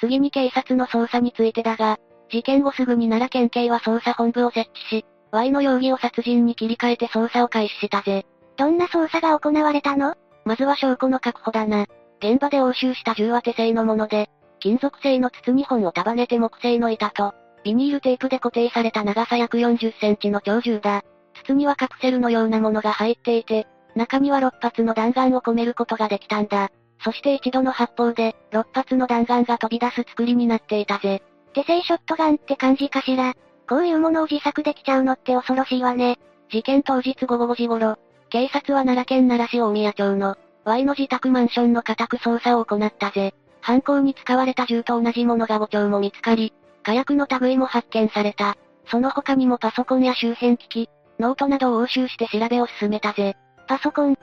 [0.00, 1.98] 次に警察の捜査についてだが、
[2.30, 8.26] 事件後すぐに奈良県警は捜査本部を設置し、Y の容疑を殺人に切り替えて捜査を開始したぜ。
[8.56, 10.14] どんな捜査が行われたの？
[10.44, 11.86] まずは証拠の確保だな。
[12.20, 17.34] 現場で押収した銃は手製のもので、金属製の筒2本を束ねて木製の板と、
[17.64, 21.02] ビニールテープで固定された長さ約40センチの長銃だ。
[21.42, 23.66] 筒にはカプセルのようなものが入っていて、
[23.96, 26.70] 中には6発の弾丸を込めることができたんだ。
[27.02, 31.22] そして一度の発砲で、6発の弾丸が飛び出す作りになっていたぜ。
[31.54, 33.34] 手製ショットガンって感じかしら？
[33.68, 36.18] こういうものを自作できちゃうのって恐ろしいわね。
[36.50, 37.96] 事件当日午後5時頃、
[38.28, 43.34] 警察は奈良県奈良市大宮町の、Y の自宅マンションの家宅捜査を行ったぜ。
[43.60, 46.52] 犯行に使われた銃と同じものが5丁も見つかり、
[46.84, 48.56] 火薬の類も発見された。
[48.86, 53.34] その他にもパソコンや周辺機器、ノートなどを押収して調べを進めたぜ。
[53.66, 54.12] パソコン。
[54.12, 54.16] っ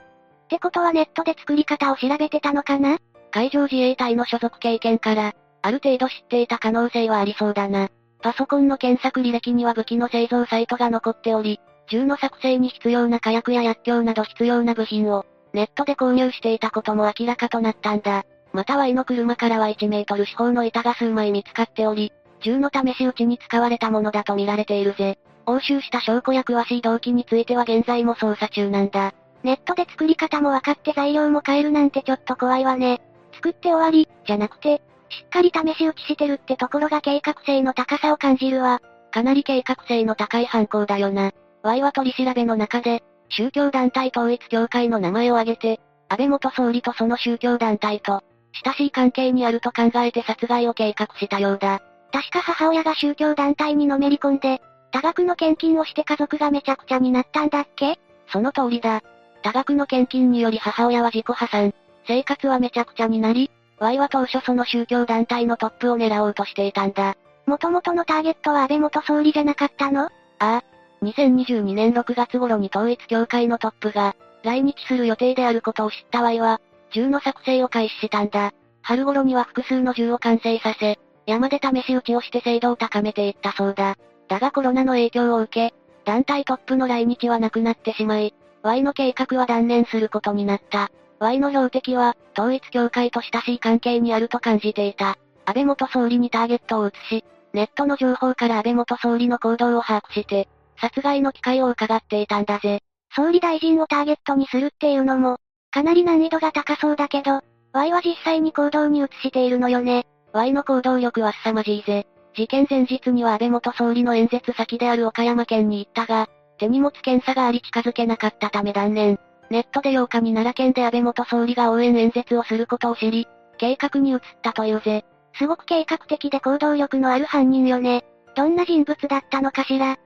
[0.48, 2.98] てことはネットで作り方を調べてたのかな？
[3.32, 5.32] 海上自衛隊の所属経験から、
[5.62, 7.88] ある程度知っていた可能性はありそうだな。
[8.20, 18.24] パソコンの検索履歴には武器の製造サイトが残っており、銃の作成に必要な火薬や薬莢など必要な部品を、ネットで購入していたことも明らかとなったんだ。
[18.52, 22.12] また Y の車からは1メートル四方の板が数枚見つかっており、
[22.42, 25.18] 銃の試し撃ちに使われたものだと見られているぜ。
[25.46, 29.12] 押収した証拠や詳しい動機については現在も捜査中なんだ。
[29.42, 33.00] ネットで作り方も分かって材料も変えるなんてちょっと怖いわね。
[33.32, 38.80] 作って終わり、じゃなくて、しっかり試し撃ちしてるってところが計画性の高さを感じるわ。
[39.10, 41.32] かなり計画性の高い犯行だよな。
[41.62, 48.22] Y は取り調べの中で、宗教団体統一協会の名前を挙げて、安倍元総理とその宗教団体と、
[48.64, 51.82] 親しい関係にあると考えて殺害を計画したようだ。
[52.12, 54.60] 確か母親が宗教団体にのめり込んで、
[54.90, 57.98] 多額の献金をして家族がめちゃくちゃになったんだっけ？
[58.30, 59.02] その通りだ。
[59.42, 61.74] 多額の献金により母親は自己破産。
[62.06, 67.16] 生活はめちゃくちゃになり、Y は当初その宗教団体のトップを狙おうとしていたんだ。
[67.46, 70.04] 元々のターゲットは安倍元総理じゃなかったの？
[70.04, 70.64] ああ。
[71.02, 74.14] 2022年6月頃に統一協会のトップが、
[74.44, 76.60] 来日する予定であることを知った Y は、
[76.92, 78.52] 銃の作成を開始したんだ。
[78.82, 83.96] 春頃には複数の銃を完成させ、山で試し撃ちをして精度を高めていったそうだ。
[84.28, 85.74] だがコロナの影響を受け、
[86.04, 90.90] 団体トップの来日はなくなってしまい、Y の計画は断念することになった。
[91.18, 95.18] Y の標的は、統一協会と親しい関係にあると感じていた。
[95.44, 100.48] 安倍元総理にターゲットを移し、ネットの情報から安倍元総理の行動を把握して、
[100.80, 102.80] 殺害の機会を伺っていたんだぜ。
[103.14, 105.38] 総理大臣をターゲットにするっていうのも、
[105.70, 107.40] かなり難易度が高そうだけど、
[107.72, 110.06] Y は実際に行動に移しているのよね。
[110.32, 112.06] Y の行動力は凄まじいぜ。
[112.34, 116.28] 事件前日には安倍元総理の演説先である岡山県に行ったが、
[116.58, 119.18] 手荷物検査があり近づけなかったため断念。
[119.50, 123.28] ネットで8日に奈良県で安倍元総理が応援演説をすることを知り、
[123.58, 125.04] 計画に移ったというぜ。
[125.34, 128.04] すごく計画的で行動力のある犯人よね。
[128.34, 129.98] どんな人物だったのかしら。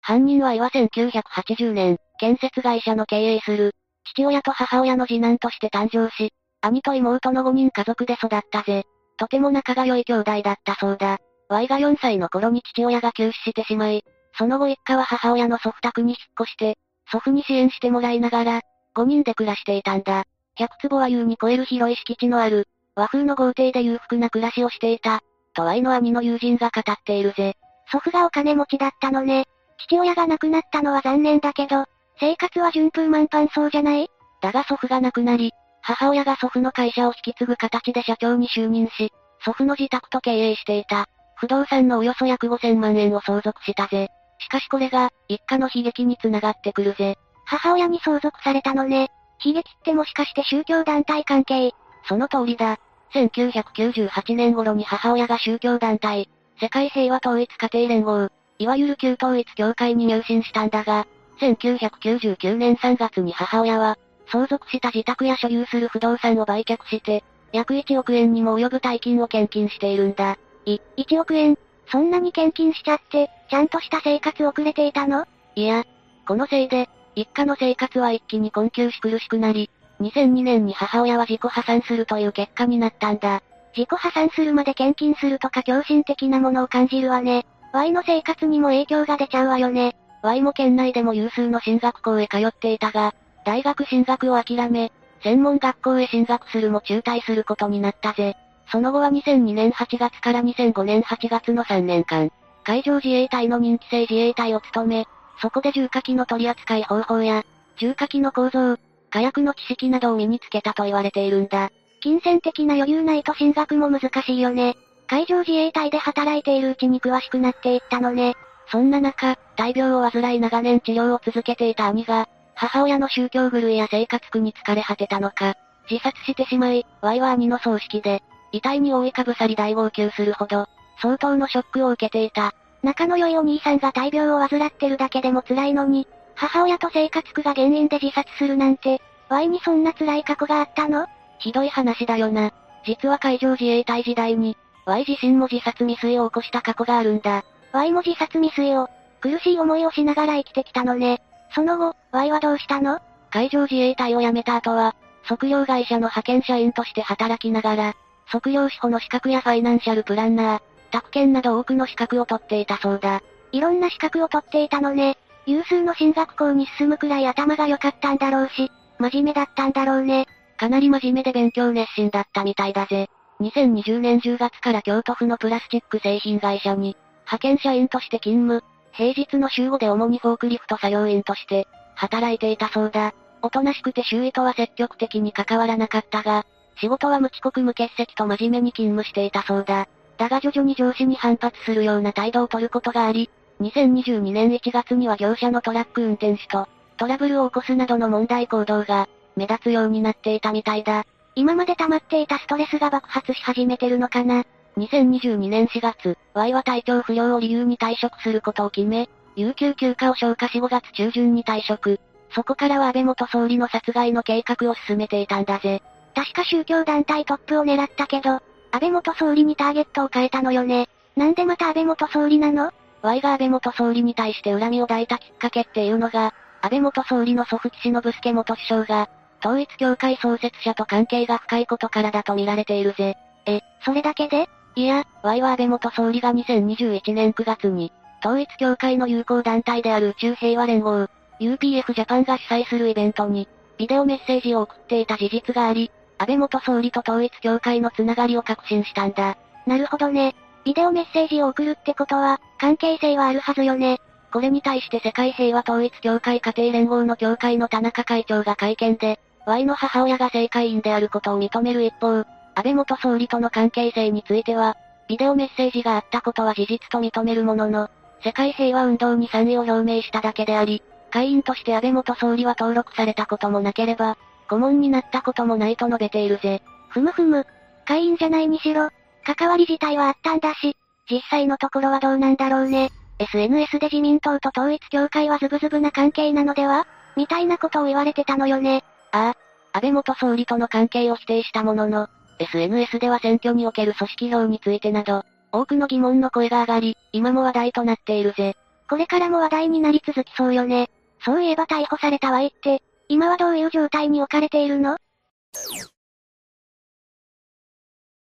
[0.00, 3.74] 犯人は岩1980年、建設会社の経営する、
[4.14, 6.32] 父親と母親の次男として誕生し、
[6.68, 8.84] 兄と妹の5人家族で育ったぜ。
[9.16, 11.18] とても仲が良い兄弟だったそうだ。
[11.48, 14.04] Y が4歳の頃に父親が急死してしまい、
[14.36, 16.76] その後一家は母親の祖父宅に引っ越して、
[17.10, 18.60] 祖父に支援してもらいながら、
[18.94, 20.24] 5人で暮らしていたんだ。
[20.58, 25.20] 100坪は優に超える広い敷地のある、和風の豪邸で裕福な暮らしをしていた、
[25.54, 27.54] と Y の兄の友人が語っているぜ。
[27.90, 29.46] 祖父がお金持ちだったのね。
[29.78, 31.86] 父親が亡くなったのは残念だけど、
[32.20, 34.08] 生活は順風満帆そうじゃない？
[34.42, 35.52] だが祖父が亡くなり、
[35.88, 39.10] 母親が祖父の会社を引き継ぐ形で社長に就任し、
[39.42, 41.06] 祖父の自宅と経営していた、
[41.36, 44.08] 不動産のおよそ約5000万円を相続したぜ。
[44.38, 47.16] しかしこれが、一家の悲劇につながってくるぜ。
[47.46, 49.08] 母親に相続されたのね。
[49.42, 51.72] 悲劇ってもしかして宗教団体関係？
[52.06, 52.76] その通りだ。
[53.14, 56.28] 1998年頃に母親が宗教団体、
[56.60, 58.28] 世界平和統一家庭連合、
[58.58, 61.06] いわゆる旧統一教会に入信したんだが、
[61.40, 63.96] 1999年3月に母親は、
[64.30, 70.38] 相続した自宅や所有する不動産を売却して、約1億円にも及ぶ大金を献金しているんだ。
[70.66, 71.58] い、1億円？
[71.90, 75.26] そんなに献金しちゃって、ちゃんとした生活遅れていたの？
[75.54, 75.84] いや、
[76.26, 83.42] このせいで、一家の生活は一気に困窮し苦しくなり、2002年に母親は自己破産するという結果になったんだ。
[83.76, 87.46] 自己破産するまで献金するとか狂信的なものを感じるわね。
[87.72, 89.96] Y の生活にも影響が出ちゃうわよね。
[90.22, 93.14] Y も県内でも有数の進学校へ通っていたが、
[93.48, 94.92] 大学進学を諦め、
[95.22, 98.36] 専門学校へ進学するも中退することになったぜ。
[98.70, 102.30] その後は2002年8月から2005年8月の3年間、
[102.62, 105.06] 海上自衛隊の任期制自衛隊を務め、
[105.40, 107.42] そこで重火器の取り扱い方法や、
[107.78, 108.76] 重火器の構造、
[109.08, 111.70] 火薬の知識などを身につけたと言われているんだ。
[112.02, 114.76] 金銭的な余裕ないと進学も難しいよね。
[115.06, 118.34] 海上自衛隊で働いているうちに詳しくなっていったのね。
[118.70, 122.28] そんな中、大病を患い長年治療を続けていた兄が、
[122.58, 125.54] 母親の宗教狂いや生活苦に疲れ果てたのか、
[125.88, 128.20] 自殺してしまい、Y は兄の葬式で、
[128.50, 130.66] 遺体に覆いかぶさり大号泣するほど、
[131.00, 132.52] 相当のショックを受けていた。
[132.82, 141.06] 仲の良いお兄さんが大病を患ってるだけでも辛いのに、母親と生活苦が原因で自殺するなんて、Y にそんな辛い過去があったの？
[141.38, 142.52] ひどい話だよな。
[142.84, 147.44] 実は海上自衛隊時代に、Y 自身も自殺未遂を起こした過去があるんだ。
[147.72, 148.88] Y も自殺未遂を、
[149.20, 151.22] 苦しい思いをしながら生きてきたのね。
[151.54, 153.00] その後、Y はどうしたの？
[153.30, 157.94] 海上自衛隊を辞めた後は、測量会社の派遣社員として働きながら、
[158.26, 160.60] 測量士保の資格やファイナンシャルプランナー、
[160.90, 163.22] 宅建など多くの資格を取っていたそうだ。
[163.52, 165.16] いろんな資格を取っていたのね。
[165.46, 170.26] 有数の進学校に進むくらい頭が良かったんだろうし、真面目だったんだろうね。
[170.58, 173.08] かなり真面目で勉強熱心だったみたいだぜ。
[173.40, 183.14] 2020年10月から京都府のプラスチック製品会社に、派遣社員として勤務、平日の週5で主にフォークリフト作業員として、働いていたそうだ。
[183.42, 186.44] おとなしくて周囲とは積極的に関わらなかったが、
[186.80, 189.88] 仕事は無遅刻無欠席と真面目に勤務していたそうだ。
[190.16, 201.04] だが徐々に上司に反発するような態度を取ることがあり、2022年1月には業者のトラック運転手と、トラブルを起こすなどの問題行動が、目立つようになっていたみたいだ。
[201.34, 204.44] 今まで溜まっていたストレスが爆発し始めてるのかな。
[204.78, 212.00] 2022年4月、Y は体調不良を理由に退職することを決め、有給休暇を消化し5月中旬に退職。
[212.34, 215.82] そこからは安倍元総理の殺害の計画を進めていたんだぜ。
[216.14, 218.40] 確か宗教団体トップを狙ったけど、
[218.70, 220.88] 安倍元総理にターゲットを変えたのよね。
[221.16, 222.70] なんでまた安倍元総理なの
[223.02, 229.08] ?Y が安倍元総理に対して恨みを抱いたきっかけっていうのが、安倍元総理の祖父岸信介元首相が、
[229.40, 233.16] 統一教会創設者と関係が深いことからだと見られているぜ。
[233.46, 234.48] え、それだけで？
[234.74, 241.08] いや、Y は安倍元総理が2021年9月に、統一教会の友好団体である宇宙平和連合、
[241.40, 249.36] UPF ジャパンが主催するイベントに、ビデオメッセージを送っていた事実があり、安倍元総理と統一教会のつながりを確信したんだ。
[249.66, 250.34] なるほどね。
[250.64, 254.00] ビデオメッセージを送るってことは、関係性はあるはずよね。
[254.32, 262.24] これに対して世界平和統一協会家庭連合の協会の田中会長が会見で、Y の母親が政界員であることを認める一方、
[262.58, 264.76] 安倍元総理との関係性については、
[265.06, 267.88] ビデオメッセージがあったことは事実と認めるものの、
[268.24, 270.82] 世界平和運動に賛意を表明しただけであり、
[271.12, 274.18] 会員として安倍元総理は登録されたこともなければ、
[274.48, 276.60] 顧問になったこともないと述べているぜ。
[276.88, 277.46] ふむふむ。
[277.86, 278.88] 会員じゃないにしろ、
[279.24, 280.76] 関わり自体はあったんだし、
[281.08, 282.90] 実際のところはどうなんだろうね。
[283.20, 286.88] SNS で自民党と統一協会はズブズブな関係なのでは？
[287.16, 288.82] みたいなことを言われてたのよね。
[289.12, 289.34] あ
[289.72, 292.08] あ、安倍元総理との関係を否定したものの、
[292.38, 298.56] SNS では選挙における組織票についてなど、多くの疑問の声が上がり、今も話題となっているぜ。
[298.88, 300.88] これからも話題になり続きそうよね。
[301.24, 304.96] そういえば逮捕された Y って、今はどういう状態に置かれているの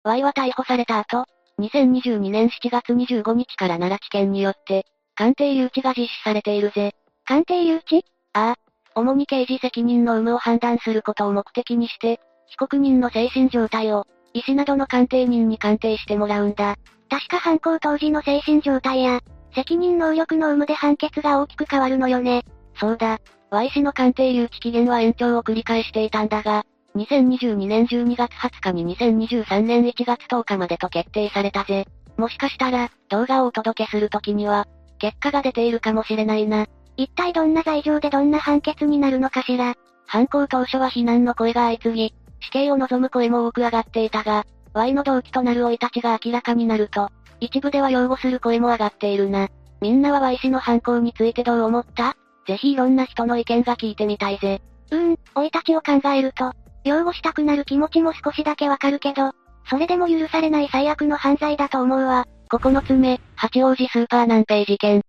[0.04, 1.26] ?Y は逮捕された後、
[1.60, 4.86] 2022年7月25日から奈良地検によって、
[5.16, 6.96] 鑑定留置が実施されているぜ。
[7.26, 8.04] 鑑定留置？
[8.34, 8.56] ああ。
[8.96, 12.20] 主に刑事責任の有無を判断することを目的にして、
[12.54, 16.76] 被告人の精神状態を、医師などの鑑定人に鑑定してもらうんだ。
[17.10, 19.22] 確か犯行当時の精神状態や、
[19.56, 22.44] 責任能力の有無で判決が大きく変わるのよね。
[22.80, 23.20] そうだ。
[23.50, 26.64] Y 氏の鑑定留置期限は延長を繰り返していたんだが、
[26.96, 31.88] 2022年12月20日に2023年1月10日までと決定されたぜ。
[32.18, 34.68] もしかしたら、動画をお届けするときには、
[35.00, 36.68] 結果が出ているかもしれないな。
[36.98, 39.74] 一体どんな罪状でどんな判決になるのかしら。
[40.06, 42.14] 犯行当初は非難の声が相次ぎ、
[42.44, 47.10] 死刑を望む声も多く上がっていたが、Y の動機となる老いたちが明らかになると、
[47.40, 49.50] 一部では擁護する声も上がっているな。
[49.82, 52.16] みんなは Y 氏の犯行についてどう思った？
[52.48, 54.62] ぜひいろんな人の意見が聞いてみたいぜ。
[54.92, 56.52] うーん、老いたちを考えると、
[56.84, 59.32] 擁護したくなる気持ちも少しだけわかるけど、
[59.70, 62.26] それでも許されない最悪の犯罪だと思うわ。
[62.50, 65.02] 9つ目、八王子スーパー南平事件。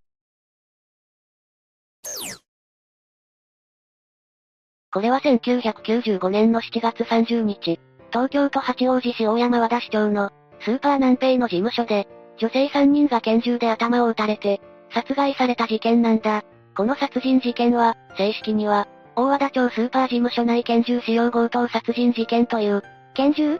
[4.95, 7.81] これは1995年の7月30日、
[8.13, 10.29] 東京都八王子市大山和田市長の、
[10.61, 12.07] スーパー南平の事務所で、
[12.37, 14.61] 女性3人が拳銃で頭を撃たれて、
[14.93, 16.45] 殺害された事件なんだ。
[16.77, 22.81] この殺人事件は、正式には、大和田町スーパー事務所内拳銃使用強盗殺人事件という。
[23.15, 23.59] 拳銃？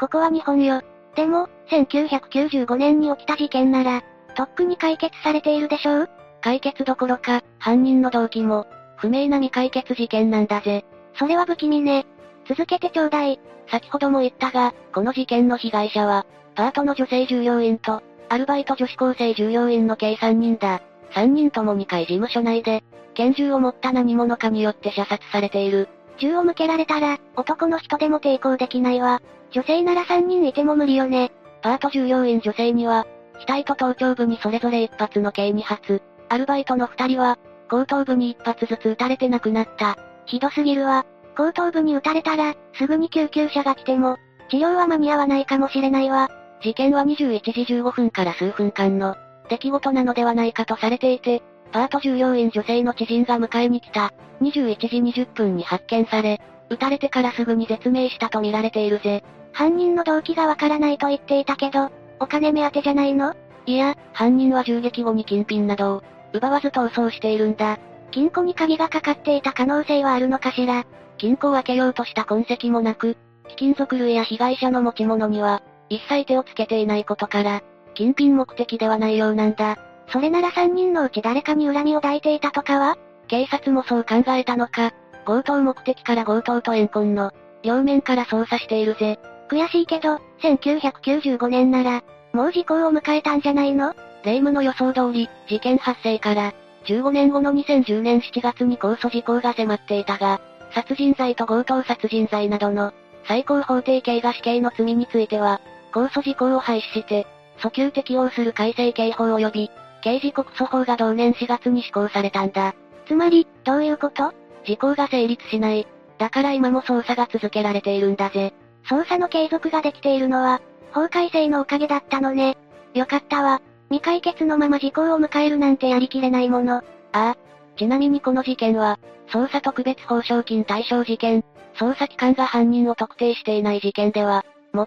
[0.00, 0.80] ここは日本よ。
[1.14, 4.02] でも、1995年に起きた事件なら、
[4.36, 6.10] とっくに解決されているでしょう？
[6.40, 8.64] 解決どころか、犯人の動機も、
[9.02, 10.84] 不明な未解決事件なんだぜ。
[11.18, 12.06] それは不気味ね。
[12.48, 13.40] 続けてちょうだい。
[13.68, 16.24] 先ほども言ったが、この事件の被害者は、
[16.54, 20.82] パートの女性従業員と、アルバイト女子高生従業員の計3人だ。
[21.14, 22.84] 3人とも2階事務所内で、
[23.14, 25.88] 拳銃を持った何者かによって射殺されている。
[26.18, 29.20] 銃を向けられたら、男の人でも抵抗できないわ。
[29.50, 31.32] 女性なら3人いても無理よね。
[31.60, 33.08] パート従業員女性には、
[33.48, 36.02] 額と頭頂部にそれぞれ1発の計2発。
[36.28, 37.36] アルバイトの2人は、
[37.72, 39.96] 後頭部に1発ずつ撃たれて亡くなった。
[40.26, 41.06] ひどすぎるわ。
[41.38, 44.18] 後頭部に撃たれたら、すぐに救急車が来ても、
[44.50, 46.28] 治療は間に合わないかもしれないわ。
[46.60, 49.16] 事件は21時15分から数分間の、
[49.48, 51.42] 出来事なのではないかとされていて、
[51.72, 54.12] パート従業員女性の知人が迎えに来た、
[54.42, 59.24] 21時20分に発見され、撃たれてからすぐに絶命したと見られているぜ。
[59.52, 61.90] 犯人の動機がわからないと言っていたけど、
[62.20, 63.34] お金目当てじゃないの？
[63.64, 67.78] いや、犯人は銃撃後に金品などを、奪わず逃走しているんだ。
[68.10, 70.84] 金庫に鍵がかかっていた可能性はあるのかしら
[71.16, 73.16] 金庫を開けようとした痕跡もなく、
[73.48, 77.62] 貴金属類や被害者の持ち物には、一切手をつけていないことから、
[77.94, 79.76] 金品目的ではないようなんだ。
[80.08, 82.96] それなら3人のうち誰かに恨みを抱いていたとかは
[83.28, 84.92] 警察もそう考えたのか、
[85.24, 87.32] 強盗目的から強盗と怨恨の、
[87.62, 89.18] 両面から捜査しているぜ。
[89.48, 92.02] 悔しいけど、1995年なら、
[92.32, 93.94] もう時効を迎えたんじゃないの？
[94.24, 96.52] 霊夢の予想通り、事件発生から、
[96.84, 100.40] 15年後の2010年7月に控訴事項が迫っていたが、
[100.74, 102.92] 殺人罪と強盗殺人罪などの、
[103.26, 105.60] 最高法定刑が死刑の罪については、
[105.92, 107.26] 控訴事項を廃止して、
[107.58, 109.70] 訴求適用する改正刑法及び、
[110.02, 112.74] 刑事告訴法が同年4月に施行されたんだ。
[113.06, 114.32] つまり、どういうこと？
[114.64, 115.86] 時効が成立しない。
[116.18, 118.52] だから今も捜査が続けられているんだぜ。
[118.88, 120.60] 捜査の継続ができているのは、
[120.92, 122.56] 法改正のおかげだったのね。
[122.94, 123.60] よかったわ。
[123.92, 126.76] 未解決のまま時効を迎えるなんてやりきれないもの。
[126.76, 127.36] ああ。
[127.76, 128.98] ちなみにこの事件は、
[129.28, 134.46] 捜査特別報奨金対象事件、捜査機関が犯人を特定していない事件では、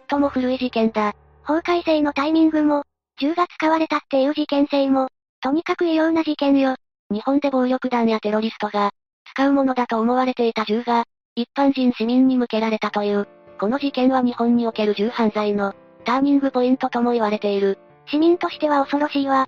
[0.10, 1.14] 最も古い事件だ。
[1.44, 2.82] 法改正のタイミングも、
[3.20, 5.10] 銃が使われたっていう事件性も、
[5.40, 6.76] とにかく異様な事件よ。
[7.12, 8.90] 日本で暴力団やテロリストが、
[9.36, 11.04] 使うものだと思われていた銃が、
[11.36, 13.28] 一般人市民に向けられたという、
[13.60, 15.76] この事件は日本における銃犯罪の、
[16.06, 17.78] ターニングポイントとも言われている。
[18.08, 19.48] 市民としては恐ろしいわ。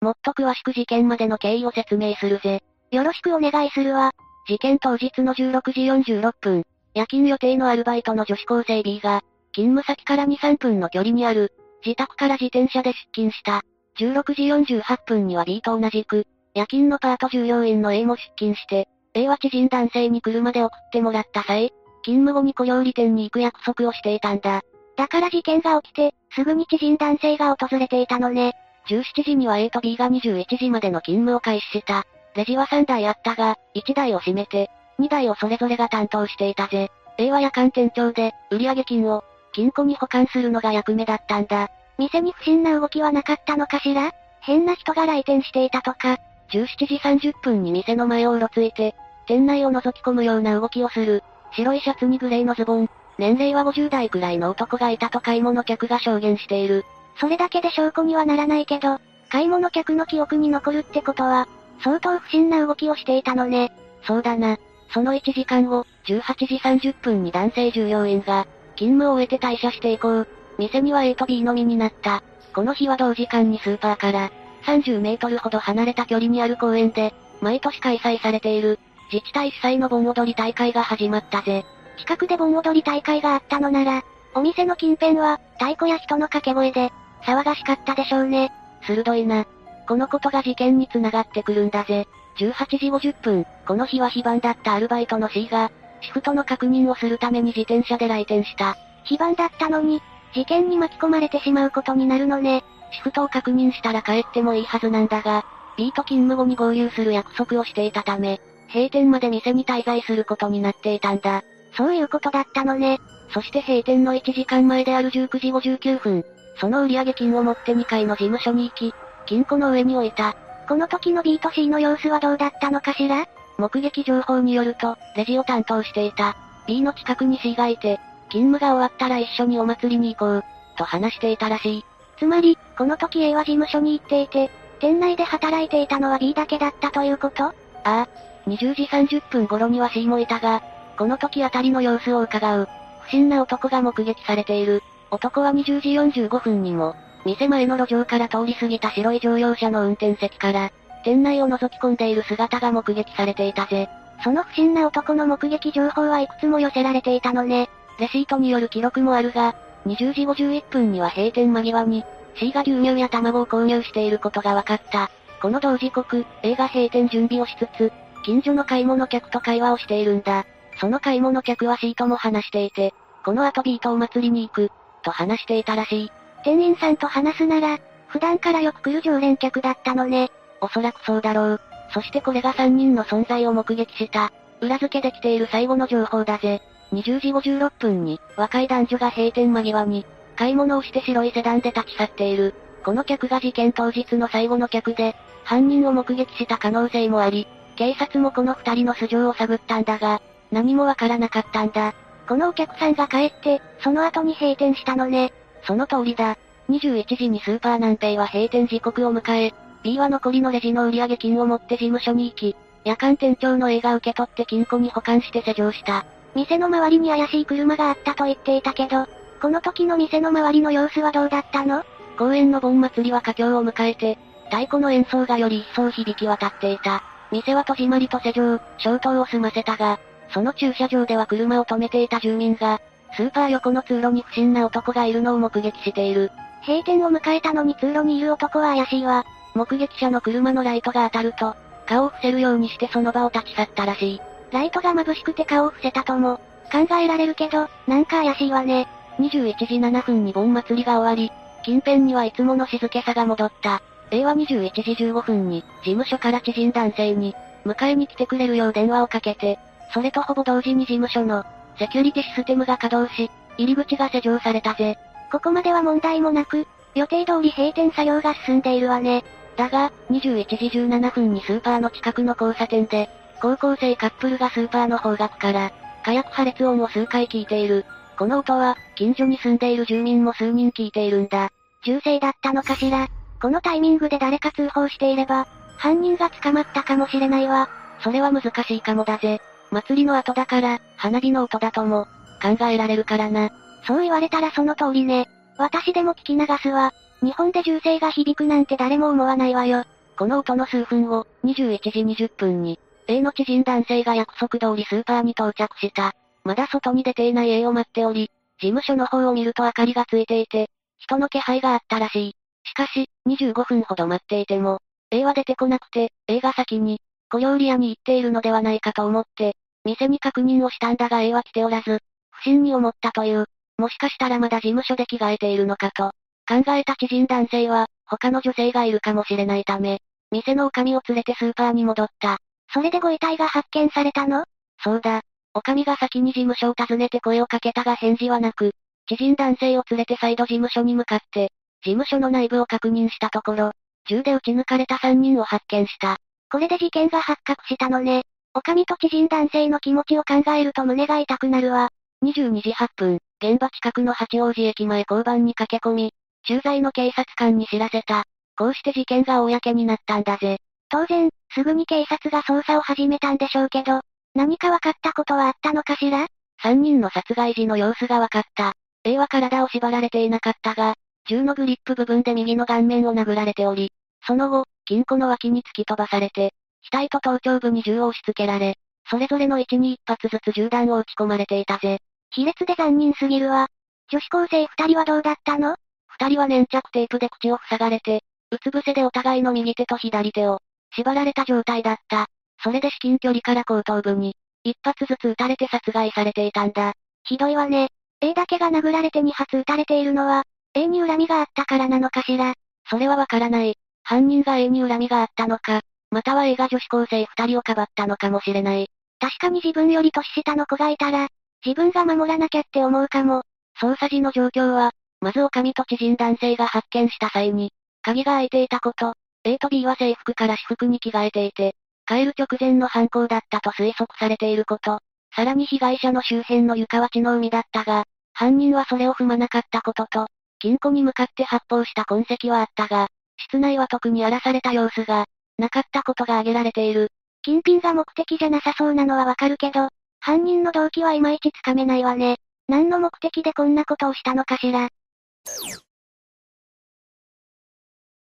[0.00, 2.62] もっと詳しく事件までの経緯を説明するぜ。
[2.90, 4.12] よろしくお願いするわ。
[4.48, 9.22] 事件当日の16時46分、夜勤予定のアルバイトの女子高生 B が、
[9.54, 11.52] 勤務先から2、3分の距離にある、
[11.84, 13.62] 自宅から自転車で出勤した。
[13.98, 24.62] 16時48分には B と同じく、夜勤のパート従業員の A も出勤して、A は知人男性に車で送ってもらった際、勤務後に小料理店に行く約束をしていたんだ。
[25.00, 28.52] だから事件が起きて、すぐに知人男性が訪れていたのね。
[28.90, 32.04] 17時には A と B が21時までの勤務を開始した。
[32.34, 36.90] レジは3台あったが、1台を閉めて、2台をそれぞれが担当していたぜ。
[37.16, 41.70] A は夜間店長で、売上金を、金庫に保管するのが役目だったんだ。
[41.96, 44.12] 店に不審な動きはなかったのかしら？
[44.42, 46.18] 変な人が来店していたとか。
[46.52, 48.94] 17時30分に店の前をうろついて、
[49.26, 51.24] 店内を覗き込むような動きをする。
[51.52, 52.90] 白いシャツにグレーのズボン。
[53.20, 56.86] 年齢は50代くらいの男がいたと買い物客が証言している。
[57.20, 61.46] それだけで証拠にはならないけど、買い物客の記憶に残るってことは、
[61.84, 63.72] 相当不審な動きをしていたのね。
[64.04, 64.56] そうだな。
[64.94, 70.28] その1時間後、18時30分に男性従業員が、勤務を終えて退社していこう。
[70.56, 72.22] 店には A と B のみになった。
[72.54, 74.30] この日は同時間にスーパーから、
[74.64, 78.78] 30メートルほど離れた距離にある公園で、毎年開催されている、
[79.12, 81.66] 自治体主催の盆踊り大会が始まったぜ。
[82.00, 84.02] 近くで盆踊り大会があったのなら、
[84.34, 88.50] お店の近辺は、太鼓や人の掛け声で、騒がしかったでしょうね。
[88.82, 89.46] 鋭いな。
[89.86, 92.06] このことが事件に繋がってくるんだぜ。
[92.38, 95.70] 18時50分、この日は非番だったアルバイトの C が、
[96.00, 98.76] シフトの確認をするために自転車で来店した。
[99.04, 100.00] 非番だったのに、
[100.32, 102.64] 事件に巻き込まれてしまうことになるのね。
[102.92, 105.44] シフトを確認したら帰ってもいいはずなんだが、
[105.76, 108.40] B と勤務後に合流する約束をしていたため、
[108.72, 111.42] 閉店まで店に滞在することになっていたんだ。
[111.76, 113.00] そういうことだったのね。
[113.32, 116.24] そして閉店の1時間前である19時59分、
[116.60, 118.94] その売上金を持って2階の事務所に行き、
[119.26, 120.36] 金庫の上に置いた。
[120.68, 123.26] この時の B と C の様子はどうだったのかしら？
[123.58, 127.98] 目撃情報によると、レジを担当していた B の近くに C がいて、
[128.30, 130.44] 勤務が終わったら一緒にお祭りに行こう、
[130.76, 131.84] と話していたらしい。
[132.18, 134.50] つまり、この時 A は事務所に行っていて、
[134.80, 137.44] 店内で働いていたのは B だけだったということ？
[137.44, 138.08] ああ。
[138.46, 140.62] 20時30分頃には C もいたが、
[141.00, 142.68] この時あたりの様子を伺う、
[143.04, 144.82] 不審な男が目撃されている。
[145.10, 150.70] 男は20時45分にも、店前の路上から通り過ぎた白い乗用車の運転席から、
[151.02, 153.88] 店内を覗き込んでいる姿が目撃されていたぜ。
[154.22, 157.70] その不審な男の目撃情報はいくつも寄せられていたのね。
[157.98, 159.54] レシートによる記録もあるが、
[159.86, 162.04] 20時51分には閉店間際に、
[162.34, 165.10] C が牛乳や卵を購入していることが分かった。
[165.40, 167.90] この同時刻、A が閉店準備をしつつ、
[168.22, 170.44] 近所の買い物客と会話をしているんだ。
[170.80, 172.94] その買い物客は C とも話していて、
[173.24, 174.70] この後 B とお祭りに行く、
[175.02, 176.12] と話していたらしい。
[176.42, 177.78] 店員さんと話すなら、
[178.08, 180.30] 普段からよく来る常連客だったのね。
[180.60, 181.60] おそらくそうだろう。
[181.92, 186.62] そしてこれが3人の存在を目撃した、裏付けできている最後の情報だぜ。
[186.92, 192.54] 20時56分に、若い男女が閉店間際に、買い物をして白いセダンで立ち去っている。
[192.84, 201.94] この客が事件当日の最後の客で、犯人を目撃した可能性もあり、警察もこの二人の素性を探ったんだが、何もわからなかったんだ。
[202.28, 205.32] このお客さんが帰って、その後に閉店したのね。
[205.64, 206.36] その通りだ。
[206.68, 216.04] 21時にスーパー南平は閉店時刻を迎え、B は残りのレジの売上金を持って事務所に行き、夜間店長の A が受け取って金庫に保管して施錠した。
[216.34, 219.06] 店の周りに怪しい車があったと言っていたけど、
[219.42, 221.82] この時の店の周りの様子はどうだったの？
[222.16, 227.02] 公園の盆祭りは佳境を迎えて、太鼓の演奏がより一層響き渡っていた。
[227.32, 229.98] 店は戸締まりと施錠、消灯を済ませたが、
[230.32, 232.80] その駐車場では車を止めていた住民が、
[233.16, 236.30] スーパー横の通路に不審な男がいるのを目撃している。
[236.66, 239.24] 閉店を迎えたのに通路にいる男は怪しいわ。
[239.54, 244.20] 目撃者の車のライトが当たると、顔を伏せるようにしてその場を立ち去ったらしい。
[244.52, 248.86] ライトが眩しくて顔を伏せたとも、考えられるけど、なんか怪しいわね。
[249.18, 251.32] 21時7分に盆祭りが終わり、
[251.64, 253.82] 近辺にはいつもの静けさが戻った。
[254.12, 257.34] A は21時15分に、事務所から知人男性に、
[257.66, 259.58] 迎えに来てくれるよう電話をかけて、
[259.92, 261.44] それとほぼ同時に事務所の、
[261.78, 264.98] セキュリティシステムが稼働し、入り口が施錠されたぜ。
[265.30, 269.24] ここまでは問題もなく、予定通り閉店作業が進んでいるわね。
[269.56, 273.08] だが、21時17分にスーパーの近くの交差点で、
[273.40, 275.72] 高校生カップルがスーパーの方角から、
[276.04, 277.84] 火薬破裂音を数回聞いている。
[278.16, 281.50] この音は、近所に住んでいる住民も数人聞いているんだ。
[281.82, 283.08] 銃声だったのかしら。
[283.40, 285.46] このタイミングで誰か通報していれば、
[285.76, 287.70] 犯人が捕まったかもしれないわ。
[288.02, 289.40] それは難しいかもだぜ。
[289.70, 292.06] 祭りの後だから、花火の音だとも、
[292.42, 293.50] 考えられるからな。
[293.86, 295.28] そう言われたらその通りね。
[295.56, 296.92] 私でも聞き流すわ。
[297.22, 299.84] 日本で銃声が響くなんて誰も思わないわよ。
[300.16, 306.14] この音の数分後、21時20分に、A の知人男性が約束通りスーパーに到着した。
[306.44, 310.68] まだ外に出ていない A を待っており、事務所の方を見ると明かりがついていて、
[310.98, 312.36] 人の気配があったらしい。
[312.64, 317.00] しかし、25分ほど待っていても、A は出てこなくて、A が先に、
[317.32, 322.00] 小料理屋に行っているのではないかと思って、店に確認をしたんだが A は来ておらず、
[322.30, 323.46] 不審に思ったという。
[323.78, 326.12] もしかしたらまだ事務所で着替えているのかと。
[326.46, 330.00] 考えた知人男性は、他の女性がいるかもしれないため、
[330.30, 332.38] 店の女将を連れてスーパーに戻った。
[332.72, 334.44] それでご遺体が発見されたの？
[334.82, 335.22] そうだ。
[335.54, 338.72] 女将が先に事務所を訪ねて声をかけたが返事はなく、
[339.08, 341.50] 知人男性を連れて再度事務所に向かって、
[341.82, 343.72] 事務所の内部を確認したところ、
[344.08, 346.18] 銃で撃ち抜かれた3人を発見した。
[346.50, 348.22] これで事件が発覚したのね。
[348.54, 351.90] おかみと知人男性の気持ちを考えると胸が痛くなるわ。
[352.24, 356.12] 22時8分、現場近くの八王子駅前交番に駆け込み、
[356.46, 358.24] 駐在の警察官に知らせた。
[358.56, 360.58] こうして事件が公になったんだぜ。
[360.88, 364.00] 当然、すぐに警察が捜査を始めたんでしょうけど、
[364.34, 366.26] 何か分かったことはあったのかしら
[366.62, 368.72] ?3 人の殺害時の様子が分かった。
[369.04, 370.94] A は体を縛られていなかったが、
[371.28, 373.92] 銃のグリップ部分で右の顔面を殴られており、
[374.26, 376.52] その後、金庫の脇に突き飛ばされて、
[376.92, 378.74] 額と頭頂部に銃を押し付けられ、
[379.08, 382.00] それぞれの位置に一発ずつ銃弾を撃ち込まれていたぜ。
[382.30, 383.68] 卑劣で残忍すぎるわ。
[384.10, 385.76] 女子高生二人はどうだったの？
[386.08, 390.58] 二人は粘着テープで口を塞がれて、うつ伏せでお互いの右手と左手を、
[390.96, 392.26] 縛られた状態だった。
[392.60, 396.94] それで至近距離から後頭部に、一発ずつ撃たれて殺害されていたんだ。
[397.22, 397.90] ひどいわね。
[398.20, 400.42] A だけが殴られて2発撃たれているのは、
[400.74, 402.54] A に恨みがあったからなのかしら。
[402.88, 403.76] それはわからない。
[404.10, 408.88] 犯人が A に恨みがあったのか、または A が女子高生二人をかばったのかもしれない。
[409.20, 411.28] 確かに自分より年下の子がいたら、
[411.64, 413.42] 自分が守らなきゃって思うかも。
[413.80, 414.90] 捜査時の状況は、
[415.20, 417.70] まず女将と知人男性が発見した際に、
[418.02, 419.14] 鍵が開いていたこと、
[419.44, 424.98] A と B は制服から私服に着替えていて、帰る直前の犯行だったと推測されていること。
[425.36, 430.26] さらに被害者の周辺の床は血の海だったが、犯人はそれを踏まなかったことと、
[430.58, 433.06] 金庫に向かって発砲した痕跡はあったが、
[433.48, 435.26] 室内は特に荒らされた様子が、
[435.58, 437.08] なかったことが挙げられている。
[437.42, 439.88] 金品が目的じゃなさそうなのはわかるけど、
[440.20, 442.36] 犯人の動機はいまいちつかめないわね。
[442.68, 444.88] 何の目的でこんなことをしたのかしら。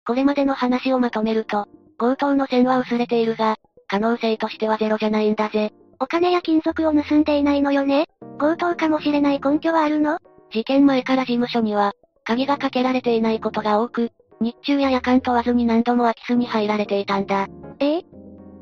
[0.05, 1.69] これまでの話をまとめると、
[1.99, 5.73] 強盗の線は薄れているが、可能性としてはゼロじゃないんだぜ。
[6.01, 8.07] お金や金属を盗んでいないのよね
[8.41, 10.19] 強盗かもしれない根拠はあるの？
[10.51, 11.93] 事件前から事務所には、
[12.25, 14.11] 鍵がかけられていないことが多く、
[14.43, 17.47] 日中や夜間問わずに何度も空き巣に入られていたんだ。
[17.79, 18.03] ええ？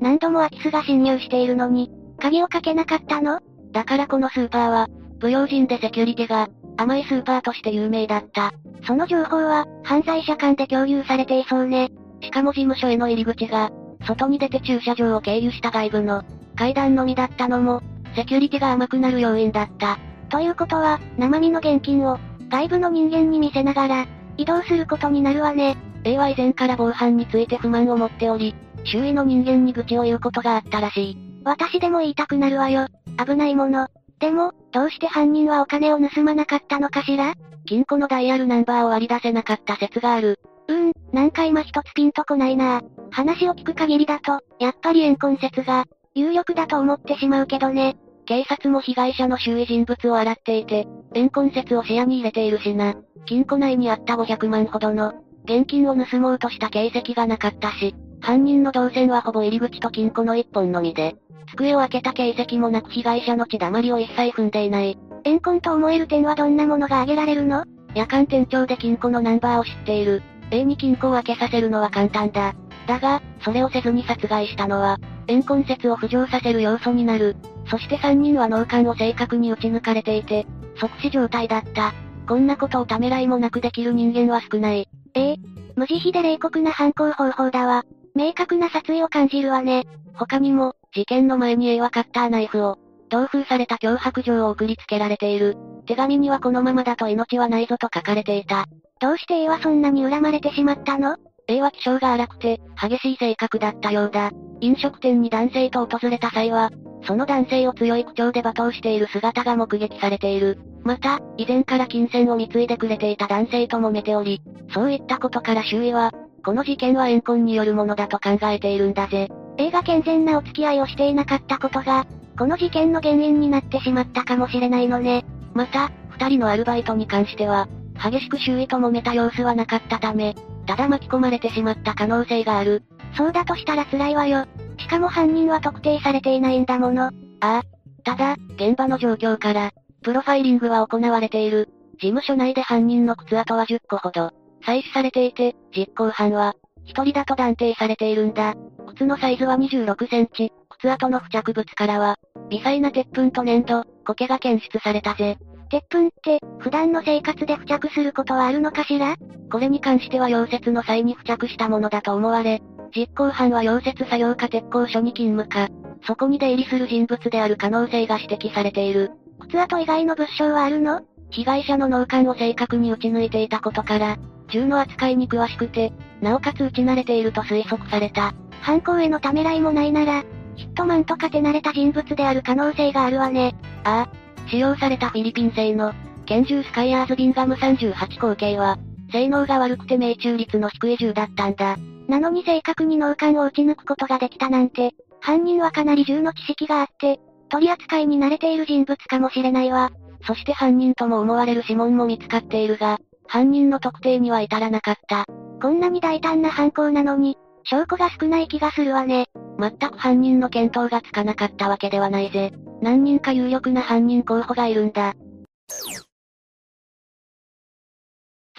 [0.00, 3.40] 何度も空き巣が侵入しているのに、鍵をかけなかったの？
[3.72, 4.88] だからこのスーパーは、
[5.20, 8.52] 不用心でセキュリティが、甘いスーパーとして有名だった。
[8.86, 11.90] その情報は、犯罪者間で共有されていそうね。
[12.22, 13.70] しかも事務所への入り口が、
[14.06, 16.22] 外に出て駐車場を経由した外部の、
[16.56, 17.82] 階段のみだったのも、
[18.16, 19.98] セキュリティが甘くなる要因だった。
[20.30, 22.18] ということは、生身の現金を、
[22.48, 25.76] 外部の人間に見せながら、移動することになるわね。
[26.04, 31.18] A は以前から防犯について不満を持っており、周囲の人間に愚痴を言うことがあったらしい。
[31.44, 32.86] 私でも言いたくなるわよ。
[33.24, 33.88] 危ないもの。
[34.18, 37.34] でも、どうして犯人はお金を盗まなかったのかしら？
[37.66, 40.40] 金庫のダイヤルナンバーを割り出せなかった説がある。
[40.68, 45.84] うーん、なんか今一つピンとこないな話を聞く限りだと、やっぱり怨恨説が、
[46.14, 47.96] 有力だと思ってしまうけどね。
[48.30, 52.94] 警察も被害者の周囲人物を洗っていて、怨恨説を視野に入れているしな。
[53.26, 55.14] 金庫内にあった500万ほどの、
[55.46, 61.16] 現金を盗もうとした形跡がなかったし、犯人の動線はほぼ入り口と金庫の一本のみで、
[61.50, 64.96] 机を開けた形跡もなく被害者の血だまりを一切踏んでいない。
[65.24, 67.64] 怨恨と思える点はどんなものが挙げられるの？
[67.96, 70.22] 夜間店長で金庫のナンバーを知っている。
[70.52, 72.54] A に金庫を開けさせるのは簡単だ。
[72.86, 77.34] だが、それをせずに殺害したのは、怨恨説を浮上させる要素になる。
[77.70, 80.46] そして3人は脳幹を正確に撃ち抜かれていて、
[80.80, 81.94] 即死状態だった。
[82.26, 84.88] こんなことをためらいもなくできる人間は少ない。
[85.14, 85.36] ええ
[85.76, 87.84] 無慈悲で冷酷な犯行方法だわ。
[88.14, 89.84] 明確な殺意を感じるわね。
[90.14, 92.76] 他にも、事件の前に A はカッターナイフを、
[93.08, 95.56] 同封された脅迫状を送りつけられている。
[95.86, 98.66] 手紙にはこのままだと命はないぞと書かれていた。
[99.00, 101.16] どうして A はそんなに恨まれてしまったの？
[101.50, 104.30] ?A は気性が荒くて、激しい性格だったようだ。
[104.60, 106.70] 飲食店に男性と訪れた際は、
[107.02, 110.58] その男性を強い口調で罵倒している姿が目撃されている。
[110.84, 114.40] また、以前から金銭を貢いでくれていた男性と揉めており、
[114.72, 116.12] そういったことから周囲は、
[116.44, 119.28] この事件は怨恨によるものだと考えているんだぜ。
[119.58, 122.06] A が健全なお付き合いをしていなかったことが、
[122.38, 125.24] この事件の原因になってしまったかもしれないのね。
[125.52, 127.68] また、二人のアルバイトに関しては、
[128.02, 130.34] 激しく周囲と揉めた様子はなかったため、
[130.70, 132.84] ただ巻き込まれてしまった可能性がある。
[133.16, 134.46] そうだとしたら辛いわよ。
[134.78, 137.06] しかも犯人は特定されていないんだもの。
[137.06, 137.62] ああ。
[138.04, 139.72] ただ、現場の状況から、
[140.04, 141.70] プロファイリングは行われている。
[141.94, 144.30] 事務所内で犯人の靴跡は10個ほど、
[144.64, 148.54] 採取されていて、実行犯は、一人だと断定されているんだ。
[148.94, 152.14] 靴のサイズは26センチ、靴跡の付着物からは、
[152.48, 155.36] 微細な鉄粉と粘土、苔が検出されたぜ。
[155.70, 159.14] 鉄粉って、普段の生活で付着することはあるのかしら？
[159.52, 162.60] これに関しては溶接の際に付着したものだと思われ、
[162.94, 165.72] 実行犯は溶接作業か鉄工所に勤務か、
[166.04, 169.12] そこに出入りする人物である可能性が指摘されている。
[169.38, 171.02] 靴跡以外の物証はあるの？
[171.30, 174.16] 被害者の脳幹を正確に撃ち抜いていたことから、
[174.48, 178.34] 銃の扱いに詳しくて、なおかつ撃ち慣れていると推測された。
[178.60, 180.24] 犯行へのためらいもないなら、
[180.56, 183.54] ヒットマンとか手慣れた人物である可能性があるわね。
[183.84, 184.29] ああ。
[184.50, 185.92] 使用されたフィリピン製の、
[186.26, 188.78] 拳銃スカイアーズビンガム38口径は、
[189.12, 191.76] 性能が悪くて命中率の低い銃だったんだ。
[192.08, 199.90] なのに正確に脳幹を撃ち抜くことができたなんて、犯人はかなり銃の知識があって、取り扱いに慣れている人物かもしれないわ。
[200.26, 205.26] そして犯人とも思われる指紋も見つかっているが、犯人の特定には至らなかった。
[205.62, 209.26] こんなに大胆な犯行なのに、証拠が少ない気がするわね。
[209.58, 212.52] 全く犯人の見当がつかなかったわけではないぜ。
[212.80, 215.14] 何人か有力な犯人候補がいるんだ。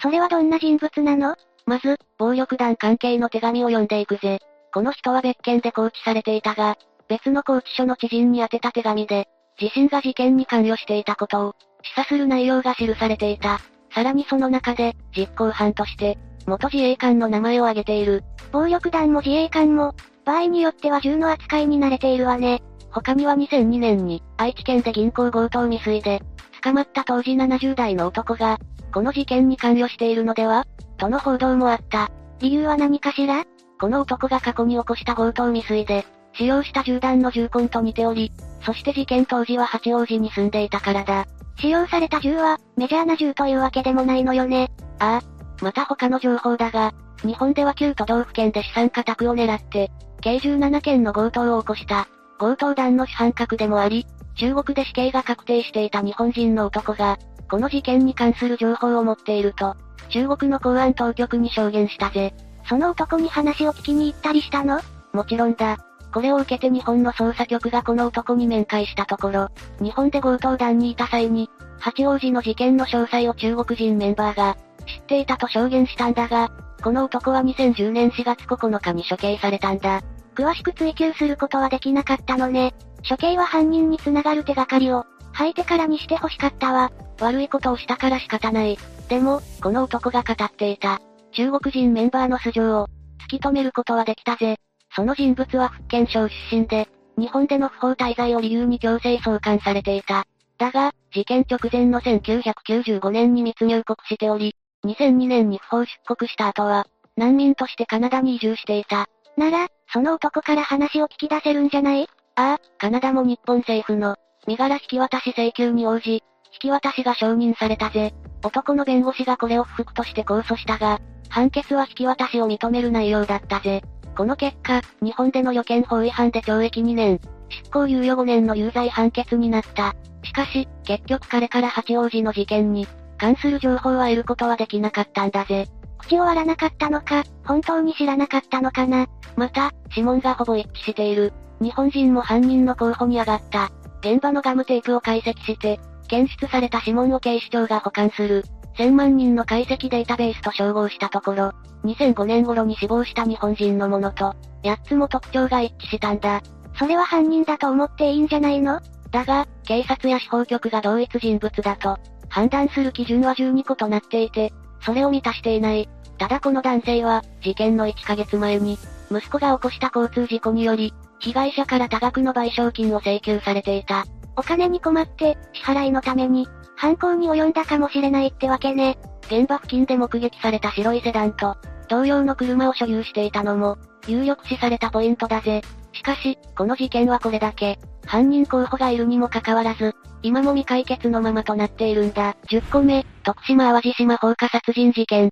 [0.00, 1.36] それはどんな人物なの？
[1.66, 4.40] まず、暴力団関係の手紙を読んでいくぜ。
[4.74, 6.76] この人は別件で拘置されていたが、
[7.08, 9.28] 別の拘置所の知人に宛てた手紙で、
[9.60, 13.60] 自身が事件に関与していたことを、示唆する内容が記されていた。
[13.94, 18.24] さらにその中で、実行犯として、元自衛官の名前を挙げている。
[18.50, 22.62] 暴力団も自衛官も、場合によっては銃の扱いに慣れているわね。
[22.90, 26.22] 他には2002年に、愛知県で銀行強盗未遂で、
[26.62, 28.58] 捕まった当時70代の男が、
[28.92, 30.66] この事件に関与しているのでは？
[30.98, 32.10] との報道もあった。
[32.40, 33.44] 理由は何かしら？
[33.80, 36.04] この男が過去に起こした強盗未遂で、
[36.34, 38.30] 使用した銃弾の銃痕と似ており、
[38.64, 41.26] そして事件当時は八王子に住んでいたからだ。
[41.58, 44.70] 使用された銃は、メジャーな銃というわけでもないのよね。
[44.98, 45.31] ああ。
[45.62, 46.92] また他の情報だが、
[47.22, 52.08] 日本では旧都道府県で資産家宅を狙って、計17件の強盗を起こした、
[52.38, 57.18] 強盗団の主犯格でもあり、中国で死刑が確定していた日本人の男が、
[57.48, 59.76] この事件に関する情報を持っていると、
[60.08, 62.34] 中国の公安当局に証言したぜ。
[62.68, 64.80] その男に話を聞きに行ったりしたの？
[65.12, 65.78] もちろんだ。
[66.12, 69.48] これを受けて日本の捜査局がこの男に面会したところ、
[69.80, 76.50] 日本で強盗団にいた際に、八王子の事件の詳細を中国人メンバーが、知っていたと証言したんだが、
[76.82, 80.02] この男は2010年4月9日に処刑されたんだ。
[80.34, 82.74] 詳しく追及することはできなかったのね。
[83.08, 86.92] 処刑は犯人に繋がる手がかりを、吐いてからにして欲しかったわ。
[87.20, 88.78] 悪いことをしたから仕方ない。
[89.08, 91.00] でも、この男が語っていた。
[91.32, 92.88] 中国人メンバーの素性を、
[93.26, 94.56] 突き止めることはできたぜ。
[94.94, 100.26] その人物は福建省出身で、日本での不法滞在を理由に強制送還されていた。
[100.58, 104.54] だが、事件直前の1995年に密入国しており、
[104.84, 106.86] 2002年に不法出国した後は、
[107.16, 109.06] 難民としてカナダに移住していた。
[109.36, 112.08] なら、その男から話を聞き出せるんじゃない？
[112.36, 116.20] ああ、カナダも日本政府の、身柄引き渡し請求に応じ、引
[116.60, 118.12] き渡しが承認されたぜ。
[118.44, 123.82] 男の弁護士がこれを不服として控訴したが、判決は引き渡しを認める内容だったぜ。
[124.16, 129.94] この結果、日本での予見法違反で懲役2年、執行猶予5年の有罪判決になった。
[130.24, 132.86] しかし、結局彼から八王子の事件に、
[133.22, 135.68] 関する情報は得ることはできなかったんだぜ。
[135.98, 139.06] 口を割らなかったのか、本当に知らなかったのかな。
[139.36, 141.32] また、指紋がほぼ一致している。
[141.60, 143.70] 日本人も犯人の候補に上がった。
[144.00, 145.78] 現場のガムテープを解析して、
[146.08, 148.42] 検出された指紋を警視庁が保管する。
[148.76, 151.52] 1000万人の解析データベースと照合したところ、
[151.84, 154.34] 2005年頃に死亡した日本人のものと、
[154.64, 156.42] 8つも特徴が一致したんだ。
[156.76, 158.80] それは犯人だと思っていいんじゃないの？
[159.12, 161.98] だが、警察や司法局が同一人物だと、
[162.32, 165.88] 判断する基準は12個となっていて、それを満たしていない。
[166.16, 168.78] ただこの男性は、事件の1ヶ月前に、
[169.10, 174.06] 息子が起こした交通事故により、被害者から多額の賠償金を請求されていた。
[174.34, 178.96] お金に困って、支払いのために、犯行に及んだかもしれないってわけね。
[179.26, 181.56] 現場付近で目撃された白いセダンと、
[181.90, 183.76] 同様の車を所有していたのも、
[184.08, 185.60] 有力視されたポイントだぜ。
[185.92, 192.36] しかし、この事件はこれだけ、犯人候補がいるにもかかわらず、今も未解決のままとなっているんだ。
[192.48, 195.30] 10個目、徳島淡路島放火殺人事件。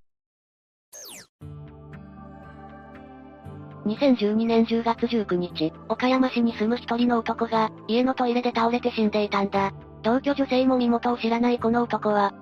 [3.87, 9.73] 2012年10月19日、岡山市に住む一人の男が、家のトイレで倒れて死んでいたんだ。
[10.03, 12.33] 同居女性も身元を知らないこの男は、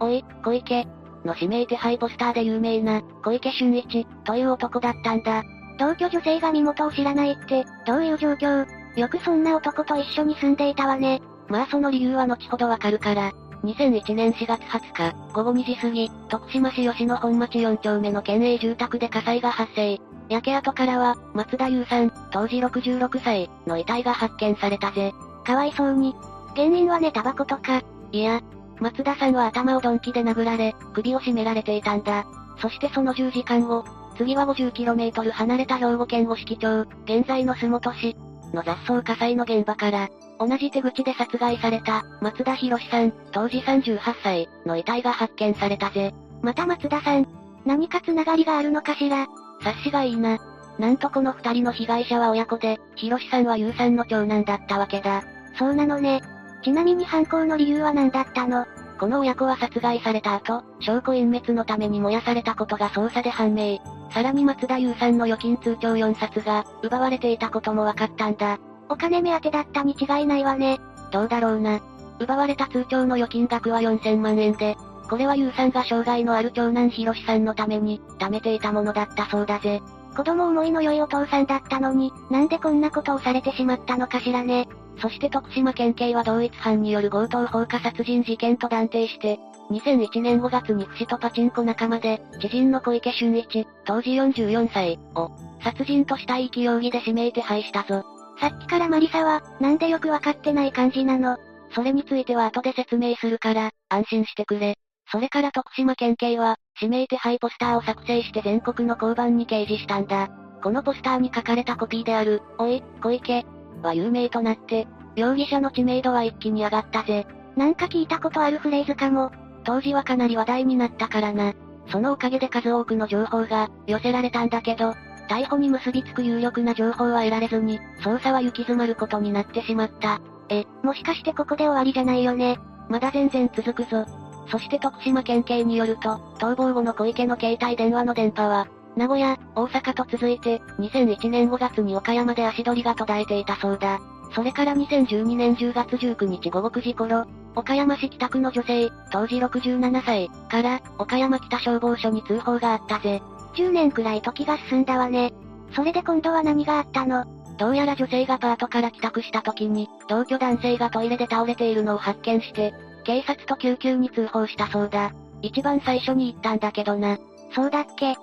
[0.00, 0.86] おい、小池、
[1.24, 5.42] の指名手配ポスターで有名な、小池俊一、という男だったんだ。
[5.78, 8.66] 同居女性が身元を知らないって、どういう状況？
[8.96, 11.22] よくそんな男と一緒に住んでいたわね。
[11.48, 13.32] まあその理由は後ほどわかるから。
[13.62, 19.98] 2001年4月20日、午後2時過ぎ、徳島市吉野本町4丁目の県営住宅で火災が発生。
[20.28, 25.12] 焼け跡からは、松田優さん、当時66歳、の遺体が発見されたぜ。
[25.44, 26.14] かわいそうに。
[26.54, 27.82] 原因はねタバコとか。
[28.12, 28.40] いや、
[28.78, 32.26] 松田さんは頭を鈍器で殴られ、首を絞められていたんだ。
[32.60, 33.84] そしてその10時間後、
[34.18, 38.16] 次は 50km 離れた兵庫県五色町、現在の洲本市、
[38.52, 40.08] の雑草火災の現場から、
[40.40, 46.12] 同じ手口で殺害された、松田博さん、当時38歳、の遺体が発見されたぜ。
[46.42, 47.26] また松田さん。
[47.64, 49.26] 何か繋がりがあるのかしら？
[49.60, 50.38] 察しがいいな。
[50.78, 55.22] なんとこの二人の被害者は親子で、博さんは優さんの長男だったわけだ。
[55.58, 56.22] そうなのね。
[56.64, 58.66] ちなみに犯行の理由は何だったの？
[58.98, 63.78] この親子は殺害された後、証拠隠滅のために燃やされたことが捜査で判明。
[64.10, 68.58] さらに松田優さんの預金通帳4冊が、奪われていたことも分かったんだ。
[68.88, 70.80] お金目当てだったに違いないわね。
[71.10, 71.80] どうだろうな。
[72.18, 74.76] 奪われた通帳の預金額は4000万円で、
[75.08, 79.80] これは優さんが障害のある長男博さんのために、貯めていたものだったそうだぜ。
[80.16, 84.68] 子供思いの良いお父さんだったのに、なんでこんなことをされてしまったのかしらね。
[85.00, 89.38] そして徳島県警は同一犯による強盗放火殺人事件と断定して、
[89.70, 95.30] 2001年5月に不死とパチンコ仲間で、知人の小池俊一、当時44歳、を、
[95.62, 98.04] 殺人と死体遺棄容疑で指名手配したぞ。
[98.40, 101.36] さっきからマリサは、なんでよくわかってない感じなの
[101.74, 104.76] それについては後で説明するから、安心してくれ。
[105.10, 110.28] それから徳島県警は、指名手配ポスターを作成して全国の交番に掲示したんだ。
[110.62, 113.44] このポスターに書かれたコピーである、おい、小池、
[113.82, 117.26] は有名となって、容疑者の知名度は一気に上がったぜ。
[117.56, 119.30] なんか聞いたことあるフレーズかも。
[119.68, 121.52] 当時はかなり話題になったからな。
[121.92, 124.94] そのおかげで数多くの情報が寄せられたんだけど、
[125.28, 130.22] 逮捕に結びつく有力な情報は得られずに、捜査は行き詰まることになってしまった。
[130.48, 132.58] え、もしかしてここで終わりじゃないよね。
[132.88, 134.06] まだ全然続くぞ。
[134.50, 144.00] そして徳島県警によると、逃亡後の小池の携帯電話の電波は、名古屋、大阪と続いて、2001年5月に岡山で足取りが途絶えていたそうだ。
[144.34, 147.26] それから2012年10月19日午後9時頃、
[147.58, 153.20] 岡山市北区の女性、当時67歳、から、岡山北消防署に通報があったぜ。
[153.56, 155.32] 10年くらい時が進んだわね。
[155.74, 157.24] それで今度は何があったの？
[157.58, 162.72] どうやら女性がパートから帰宅した時に、同居男性がトイレで倒れているのを発見して、
[163.02, 165.12] 警察と救急に通報したそうだ。
[165.42, 167.18] 一番最初に言ったんだけどな。
[167.56, 168.18] そうだっけす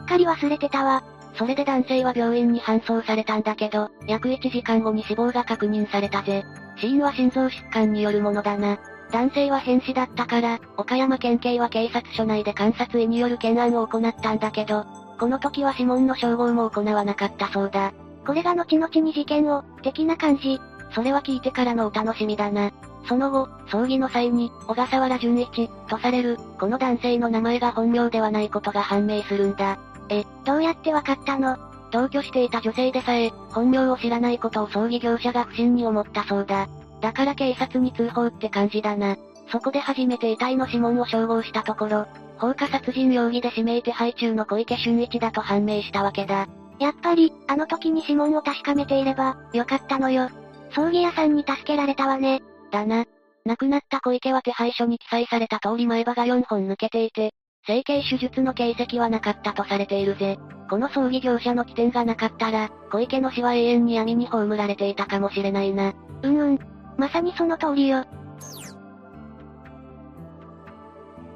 [0.00, 1.02] っかり忘れてたわ。
[1.38, 6.44] それで男性は病院に搬送されたんだけど、約1時間後に死亡が確認されたぜ。
[6.78, 8.78] 死因は心臓疾患によるものだな。
[9.12, 14.84] 男性は変死だったから、岡山県警は警察署内で監察医による検案を行ったんだけど、
[15.18, 17.92] この時は指紋の照合も行わなかったそうだ。
[18.26, 20.60] これが後々に事件を、的な感じ。
[20.92, 22.72] それは聞いてからのお楽しみだな。
[23.08, 29.78] その後、葬儀の際に、小笠原淳一、とされる、この男性の名前が本名ではないことが判明するんだ。
[30.10, 31.56] え、どうやってわかったの？
[31.90, 36.68] 同居していた女性でさえ、本名を知らないことを葬儀業者が不審に思ったそうだ。
[37.00, 39.16] だから警察に通報って感じだな。
[39.50, 42.06] そこで初めて遺体の指紋を照合したところ、
[42.36, 46.46] 放火殺人容疑で指名手配中の小池俊一だと判明したわけだ。
[46.78, 50.28] やっぱり、あの時に指紋を確かめていれば、よかったのよ。
[50.74, 52.42] 葬儀屋さんに助けられたわね。
[52.70, 53.06] だな。
[53.46, 57.32] 亡くなった小池は手配書に記載された通り前歯が4本抜けていて、
[57.68, 60.38] 整形手術の形跡はなかったとされているぜ。
[60.70, 65.92] この葬儀業者の起点がなかったら、小池の死は永遠に闇に葬られていたかもしれないな。
[66.22, 66.58] うんうん。
[66.96, 68.06] まさにその通りよ。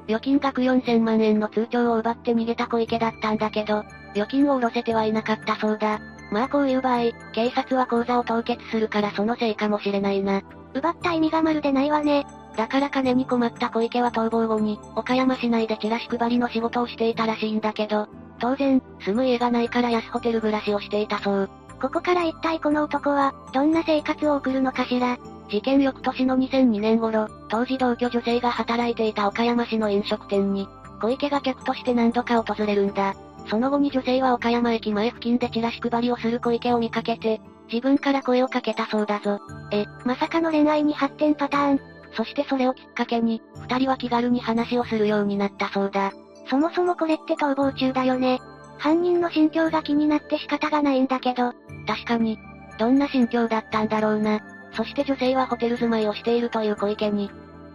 [0.07, 5.99] 預金額4000万円の通帳を奪って逃げた小池だったんだけど、預金を下ろせてはいなかったそうだ。
[6.31, 10.41] まあこういう場合、警察は口座を凍結するからそのせいかもしれないな。
[10.73, 12.25] 奪った意味がまるでないわね。
[12.55, 18.07] だから金に困った小池は逃亡後に、岡山市内でチラシ配りの仕事をしていたらしいんだけど、
[18.39, 21.49] 当然、住む家がないから安ホテル暮らしをしていたそう。
[21.81, 25.17] ここから一体この男は、どんな生活を送るのかしら。
[25.49, 30.67] 事件翌年の2002年頃、当時同居女性が働いていた岡山市の飲食店に、
[31.01, 33.15] 小池が客として何度か訪れるんだ。
[33.49, 37.41] その後に女性は岡山駅前付近でチラシ配りをする小池を見かけて、
[37.71, 39.39] 自分から声をかけたそうだぞ。
[39.71, 41.92] え、まさかの恋愛に発展パターン。
[42.15, 46.11] そしてそれをきっかけに、二人は気軽に話をするようになったそうだ。
[46.49, 48.39] そもそもこれって逃亡中だよね。
[48.77, 51.53] 犯人の心境が気になって仕方がないんだけど。
[51.87, 52.37] 確かに。
[52.77, 54.41] どんな心境だったんだろうな。
[54.73, 57.29] そして女性はホテル住まいをしているという小池に、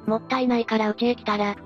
[0.07, 1.57] もったいないから家へ来たら、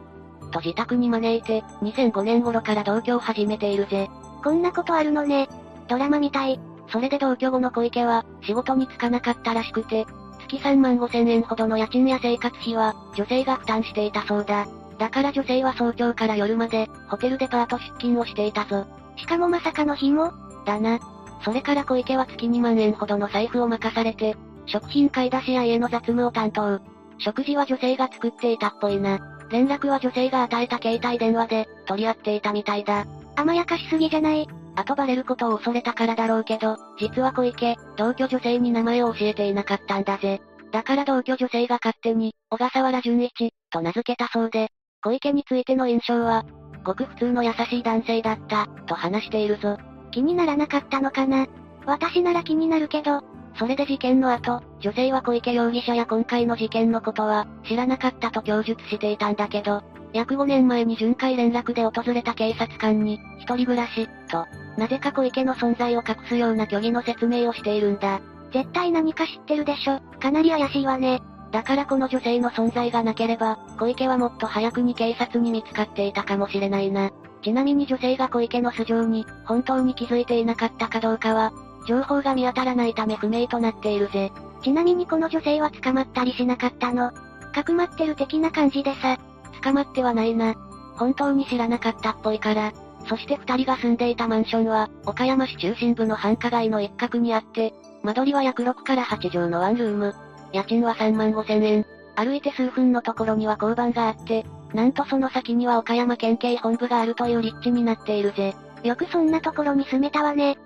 [0.50, 4.08] と自宅に招いて、2005年頃から同居を始めているぜ。
[4.44, 5.48] こんなことあるのね。
[5.88, 6.60] ドラマみたい。
[6.88, 10.06] それで同居後の小池は、仕事に就かなかったらしくて、
[10.48, 14.66] 月3万5千円ほどの家賃や生活費は、女性が負担していたそうだ。
[14.98, 18.86] だから女性は早朝から夜まで、ホテルデパート出勤をしていたぞ。
[19.16, 20.32] しかもまさかの日も？
[20.64, 21.00] だな。
[21.44, 26.80] それから小池は月2万円ほどの財布を任されて、食品買い出しや家の雑務を担当。
[27.18, 29.18] 食事は女性が作っていたっぽいな。
[29.50, 33.06] 連絡は女性が与えた携帯電話で、取り合っていたみたいだ。
[33.36, 34.48] 甘やかしすぎじゃない？
[34.76, 40.40] 後バレることを恐れたからだろうけど、実は小池、同居女性に名前を教えていなかったんだぜ。
[40.70, 44.68] だから同居女性が勝手に、小笠原淳一、と名付けたそうで、
[45.02, 46.44] 小池についての印象は、
[46.84, 49.76] ごく普通の優しい男性だった、と話しているぞ。
[50.10, 51.46] 気にならなかったのかな？
[51.86, 53.20] 私なら気になるけど、
[53.58, 68.20] それで事件の後、女性は小池容疑者や今回の事件のことは、知らなかったと供述していたんだけど、約5年前に巡回連絡で訪れた警察官に、一人暮らし、と、なぜか小池の存在を隠すような虚偽の説明をしているんだ。
[68.52, 70.00] 絶対何か知ってるでしょ。
[70.20, 71.22] かなり怪しいわね。
[71.50, 77.10] だからこの女性の存在がなければ、小池はもっと早くに警察に見つかっていたかもしれないな。
[77.42, 81.52] ちなみに女性が小池の素性に、本当に気づいていなかったかどうかは、
[81.86, 84.32] 情報が見当たらないため不明となっているぜ。
[84.62, 87.10] ちなみにこの女性は捕まったりしなかったの。
[87.52, 89.18] かくまってる的な感じでさ。
[89.62, 90.54] 捕まってはないな。
[90.96, 92.72] 本当に知らなかったっぽいから。
[93.08, 100.14] そして二人が住んでいたマンションは、岡山市中心部の繁華街の一角にあって、間取りは約6から8畳のワンルーム。
[100.52, 101.86] 家賃は3万5千円。
[102.14, 108.54] 歩いて数分のところには交番があって、なんとその先には岡山県警本部があるという立地になっているぜ。
[108.82, 110.58] よくそんなところに住めたわね。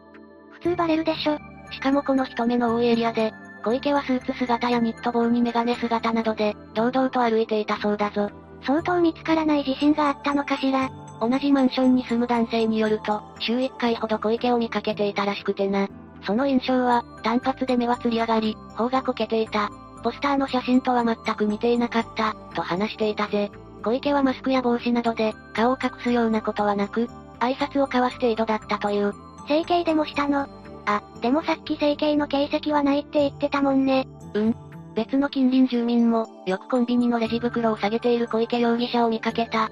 [0.52, 1.38] 普通バレるでしょ。
[1.70, 3.32] しかもこの人目の多いエリアで、
[3.64, 8.30] 小池はスーツ姿やニット帽にメガネ姿などで、堂々と歩いていたそうだぞ。
[8.66, 10.90] 相当見つからない自信があったのかしら。
[11.20, 15.88] 同じマンションに住む男性によると、週1回ほど小池を見かけていたらしくてな。
[16.26, 19.70] その印象は、単発で目はつり上がり、頬がこけていた。
[20.02, 23.50] ポスターの写真とは全く似ていなかった、と話していたぜ。
[23.82, 27.08] 小池はマスクや帽子などで、顔を隠すようなことはなく、
[27.40, 29.14] 挨拶を交わす程度だったという。
[29.48, 30.48] 整形でもしたの？
[30.86, 34.06] あ、でもさっき整形の形跡はないって言ってたもんね。
[34.34, 34.56] うん。
[34.96, 39.68] 別の近隣住民も、よくコンビニのレジ袋を下げている小池容疑者を見かけた。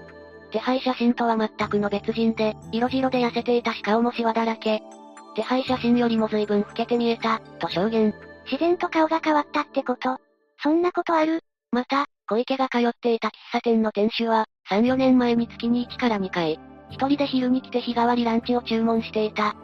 [0.52, 4.82] 手配写真とは全くの別人で、色白で痩せていたし顔もシワだらけ。
[5.34, 8.14] 手配写真よりも随分老けて見えた、と証言。
[8.44, 10.18] 自然と顔が変わったってこと？
[10.62, 11.40] そんなことある？
[11.72, 19.56] また、小池が通っていた喫茶店の店主は、3、4年前に月に1から2回、一人で昼に来て日替わりランチを注文していた。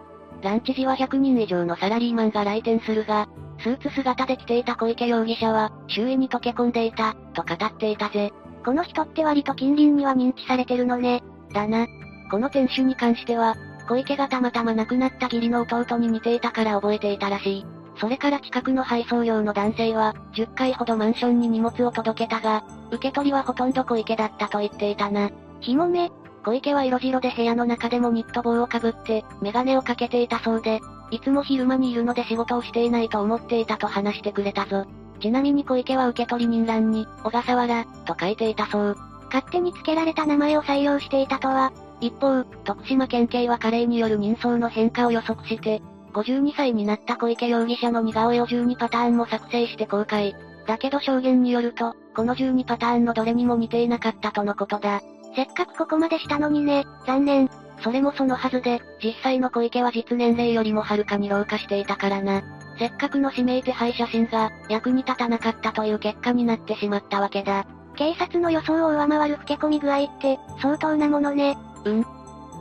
[0.42, 3.28] ランチ時は100人以上のサラリーマンが来店するが、
[3.58, 8.32] スーツ姿で来ていた小池容疑者は、周囲に溶け込んでいた、と語っていたぜ。
[8.64, 11.22] この人って割と近隣には認知されてるのね。
[11.52, 11.86] だな。
[12.30, 13.56] この店主に関しては、
[13.88, 17.66] 小池がたまたま亡くなった義理の弟に似ていたから覚えていたらしい。
[17.96, 25.30] それから近くの配送用の男性は、10回ほどマンションに荷物を届けたが、受け取りはほとんど小池だったと言っていたな。
[25.60, 26.10] ひもめ、
[26.44, 34.86] 小池は色白で部屋の中でもニット帽をかぶって、メガネをかけていたそうで、いつも昼間にいるので仕事をしていないと思っていたと話してくれたぞ。
[35.20, 38.96] ちなみに小池は受け取り人欄に、小笠原、と書いていたそう。
[39.26, 41.72] 勝手に付けられた名前を採用していたとは。
[42.00, 45.82] 一方、徳島県警は加齢による人相の変化を予測して、
[46.14, 50.34] 52歳になった小池容疑者の似顔絵を12パターンも作成して公開。
[50.66, 55.02] だけど証言によると、この12パターンのどれにも似ていなかったとのことだ。
[55.34, 57.48] せっかくここまでしたのにね、残念。
[57.82, 62.42] それもそのはずで、実際の小池は実年齢よりもはるかに老化していたからな。
[62.78, 67.66] せっかくの指名手配写真が、役に立たなかったという結果になってしまったわけだ。
[67.96, 71.56] 警察の予想を上回る老け込み具合って、相当なものね。
[71.84, 72.04] うん。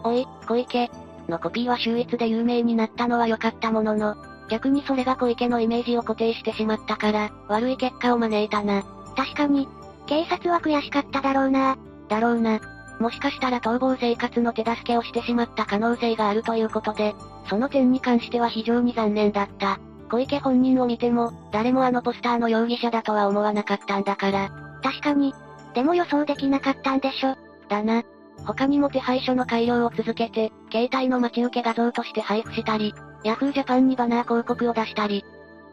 [0.04, 0.90] おい、小池、
[1.30, 4.16] のコピーは秀逸で有名になったのは良かったものの、
[4.50, 8.84] 逆にそれが小池のイメージを固定してしまったから、悪い結果を招いたな。
[9.16, 9.68] 確かに、
[10.08, 11.78] 警察は悔しかっただろうな。
[12.10, 12.60] だろうな。
[13.00, 17.16] もしかしたら逃亡生活の手助けをしてしまった可能性があるということで、
[17.50, 19.80] その点に関しては非常に残念だった。
[20.12, 24.50] 小池本人を見ても、誰もあのポスターの容疑者だとは思わなかったんだから。
[24.84, 25.34] 確かに。
[25.74, 27.36] でも予想できなかったんでしょ。
[27.70, 28.04] だな。
[28.46, 35.24] 他にも手配書の改良を続けて、携帯の待ち受け画像として配布したり、Yahoo Japan にバナー広告を出したり、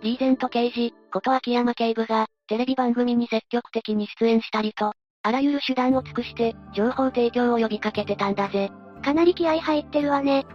[0.02, 4.92] リーゼント刑事、こと秋山警部が、テレビ番組に積極的に出演したりと、
[5.26, 8.70] あらゆる手段を尽くして、情報提供を呼びかけてたんだぜ。
[9.04, 10.46] かなり気合入ってるわね。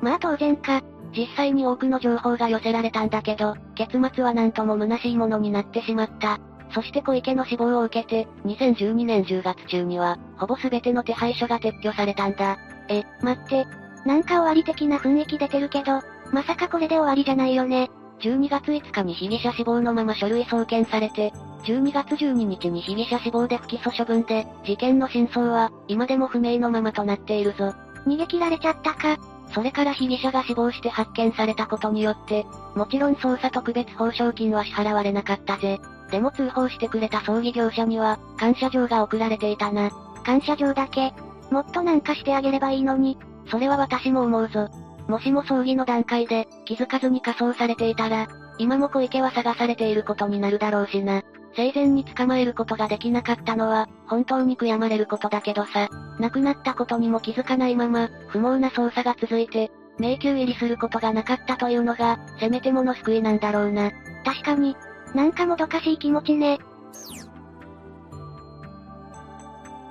[0.00, 0.80] まあ当然か。
[1.14, 6.40] 実際に多くの情報が寄せられたんだけど、結末はなんとも虚しいものになってしまった。
[6.70, 12.56] そして小池の死亡を受けて、2012年10月中には、ほぼ全ての手配書が撤去されたんだ。
[12.88, 13.66] え、待って。
[14.06, 16.00] なんか終わり的な雰囲気出てるけど、
[16.32, 17.90] まさかこれで終わりじゃないよね。
[18.24, 21.30] 12月5日に被疑者死亡のまま書類送検されて、
[21.64, 27.74] 12月12日に被疑者死亡で不起訴処分で、事件の真相は、今でも不明のままとなっているぞ。
[28.06, 29.18] 逃げ切られちゃったか。
[29.52, 35.78] それから被疑者が死亡して発見されたことによって、もちろん捜査特別報奨金は支払われなかったぜ。
[36.10, 39.90] でも通報してくれた葬儀業者には、感謝状が送られていたな。
[40.24, 41.12] 感謝状だけ。
[41.50, 43.18] もっとなんかしてあげればいいのに。
[43.50, 44.70] それは私も思うぞ。
[45.08, 51.22] もしも葬儀の段階で、気づかずに仮装されていたら、今も小池は探されていることになるだろうしな。
[51.56, 55.88] 生前に捕まえることができなかったのは、本当に悔やまれることだけどさ。
[56.18, 63.92] 亡くなったことにも気づかないまま、不毛な捜査が続いて、迷宮入りすることがなかったというのが、せめてもの救いなんだろうな。
[64.24, 64.76] 確かに、
[65.14, 66.58] なんかもどかしい気持ちね。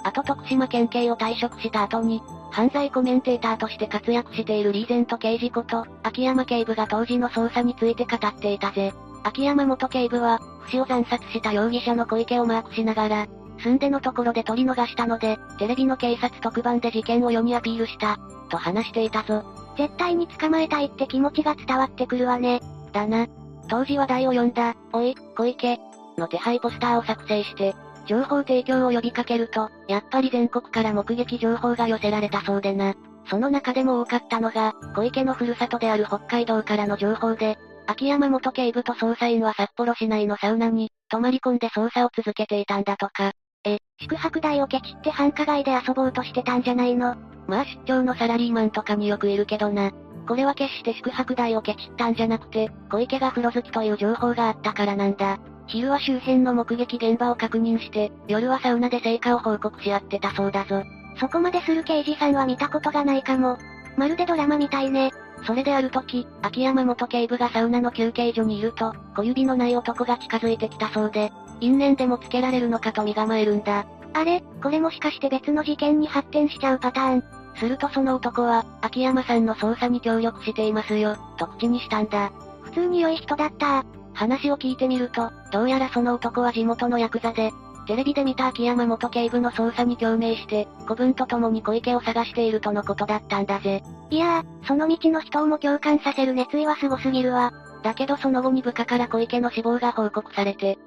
[0.04, 8.94] あと徳島県警を退職した後に、犯罪コメンテーターとして活躍しているリーゼント刑事こと、秋山警部が当時の捜査について語っていたぜ。
[9.24, 13.28] 秋山元警部は、不死を惨殺した容疑者の小池をマークしながら、
[13.60, 19.44] 住んでのところで取り逃したので、テレビの警察特番で事件を世にアピールした、と話していたぞ。
[19.78, 22.62] 絶対に捕まえたいって気持ちが伝わってくるわね。
[22.92, 23.28] だな。
[23.70, 25.80] 当時話題を読んだ、おい、小池、
[26.18, 27.74] の手配ポスターを作成して、
[28.06, 32.94] 情報提供を呼びかけると、やっぱり全国から目撃情報が寄せられたそうでな。
[33.30, 37.58] その中でも多かったのが、小池のふるさとである北海道からの情報で、
[37.88, 43.32] 秋山元警部と捜査員は札幌市内のサウナに、泊まり込んで捜査を続けていたんだとか。
[43.66, 47.16] え、宿泊代をケチって繁華街で遊ぼうとしてたんじゃないの？
[47.48, 49.92] まあ出張のサラリーマンとかによくいるけどな。
[50.28, 55.40] これは決して宿泊代をケチったんじゃなくて、小池が風呂好きという情報があったからなんだ。
[55.68, 60.84] 昼は周辺の目撃現場を確認して、夜はサウナで成果を報告し合ってたそうだぞ。
[61.20, 63.58] そこまでする刑事さんは見たことがないかも。
[63.98, 65.12] まるでドラマみたいね。
[65.46, 73.86] それである時、秋山元警部がサウナの休憩所にいると、小指のない男が近づいてきたそうで、因縁でもつけられるのかと身構えるんだ。
[74.14, 77.43] あれ、これもしかして別の事件に発展しちゃうパターン。
[77.56, 82.32] するとその男は、秋山さんの捜査に協力していますよ、と口にしたんだ。
[82.64, 87.52] 普通に良い人だった話を聞いてみると、どうやらその男は地元のヤクザで、
[87.86, 93.84] テレビで見た秋山元警部の捜査に共鳴して、子分と共に小池を探しているとのことだったんだぜ。
[94.10, 97.52] いやー、その道の人をも共感させる熱意は凄すぎるわ。
[97.84, 100.78] だけどその後に部下から小池の死亡が報告されて、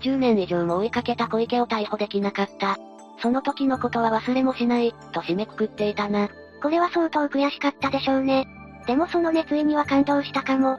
[0.00, 2.78] 10年以上も追いかけた小池を逮捕できなかった。
[3.18, 6.28] その時のことは忘れもしない、と締めくくっていたな。
[6.62, 8.46] これは相当悔しかったでしょうね。
[8.86, 10.78] でもその熱意には感動したかも。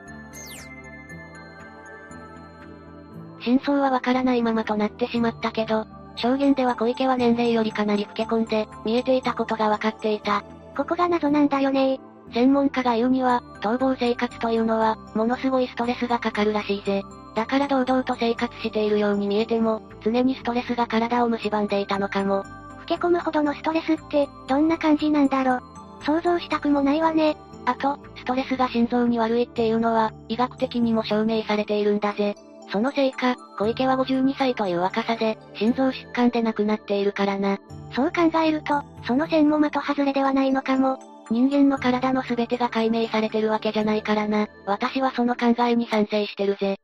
[3.41, 10.43] 真相はわからないままとなってしまったけど、証言では小池は年齢よりかなり老け込んで、見えていたことがわかっていた。
[10.75, 11.99] ここが謎なんだよね
[12.33, 17.03] 専門家が言うには、逃亡生活というのは、ものすごいストレスがかかるらしいぜ。
[17.35, 22.43] だから堂々と生活しているように見えても、常にストレスが体を蝕んでいたのかも。
[22.79, 25.59] 老け込むほどのストレスって、どんな感じなんだろ。
[26.05, 27.35] 想像したくもないわね。
[27.65, 32.35] あと、ストレスが心臓に悪いっていうのは、医学的にも証明されているんだぜ。
[32.71, 37.57] そのせいか、小池は52歳という若さで、心臓疾患で亡くなっているからな。
[37.95, 40.99] そう考えると、その線も的外れではないのかも。
[41.31, 44.47] 人間の体の全てが解明されてるわけじゃないからな。
[44.65, 46.77] 私はその考えに賛成してるぜ。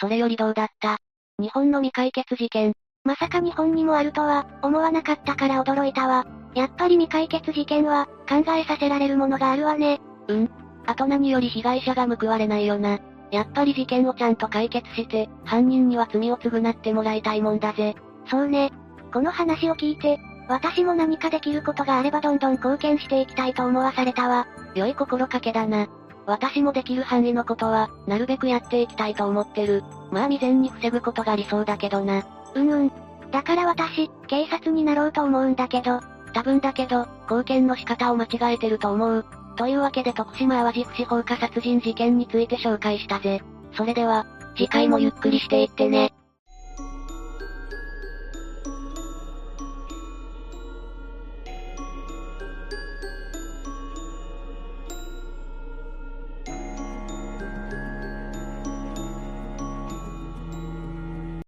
[0.00, 0.98] それよりどうだった？
[1.38, 2.72] 日本の未解決事件。
[3.04, 6.26] まさか日本にもあるとは、思わなかったから驚いたわ。
[6.54, 10.00] やっぱり未解決事件は、考えさせられるものがあるわね。
[10.28, 10.50] うん。
[10.86, 12.98] あと何より被害者が報われないよな。
[13.30, 17.94] やっぱり事件をちゃんと解決して、犯人には罪を償ってもらいたいもんだぜ。
[18.30, 18.70] そうね。
[19.12, 20.20] この話を聞いて、
[20.50, 24.48] 私も何かできることがあればどんどん貢献していきたいと思わされたわ。
[24.74, 25.86] 良い心掛けだな。
[26.26, 29.84] 私もできる範囲のことは、なるべくやっていきたいと思ってる。
[30.10, 32.26] まあ未然に防ぐことが理想だけどな。
[32.56, 32.92] うんうん。
[33.30, 36.00] だから私、警察になろうと思うんだけど。
[36.34, 39.24] 多分だけど、貢献の仕方を間違えてると思う。
[39.54, 43.40] というわけで徳島淡路不司放火殺人事件について紹介したぜ。
[43.76, 46.12] それでは、次回もゆっくりしていってね。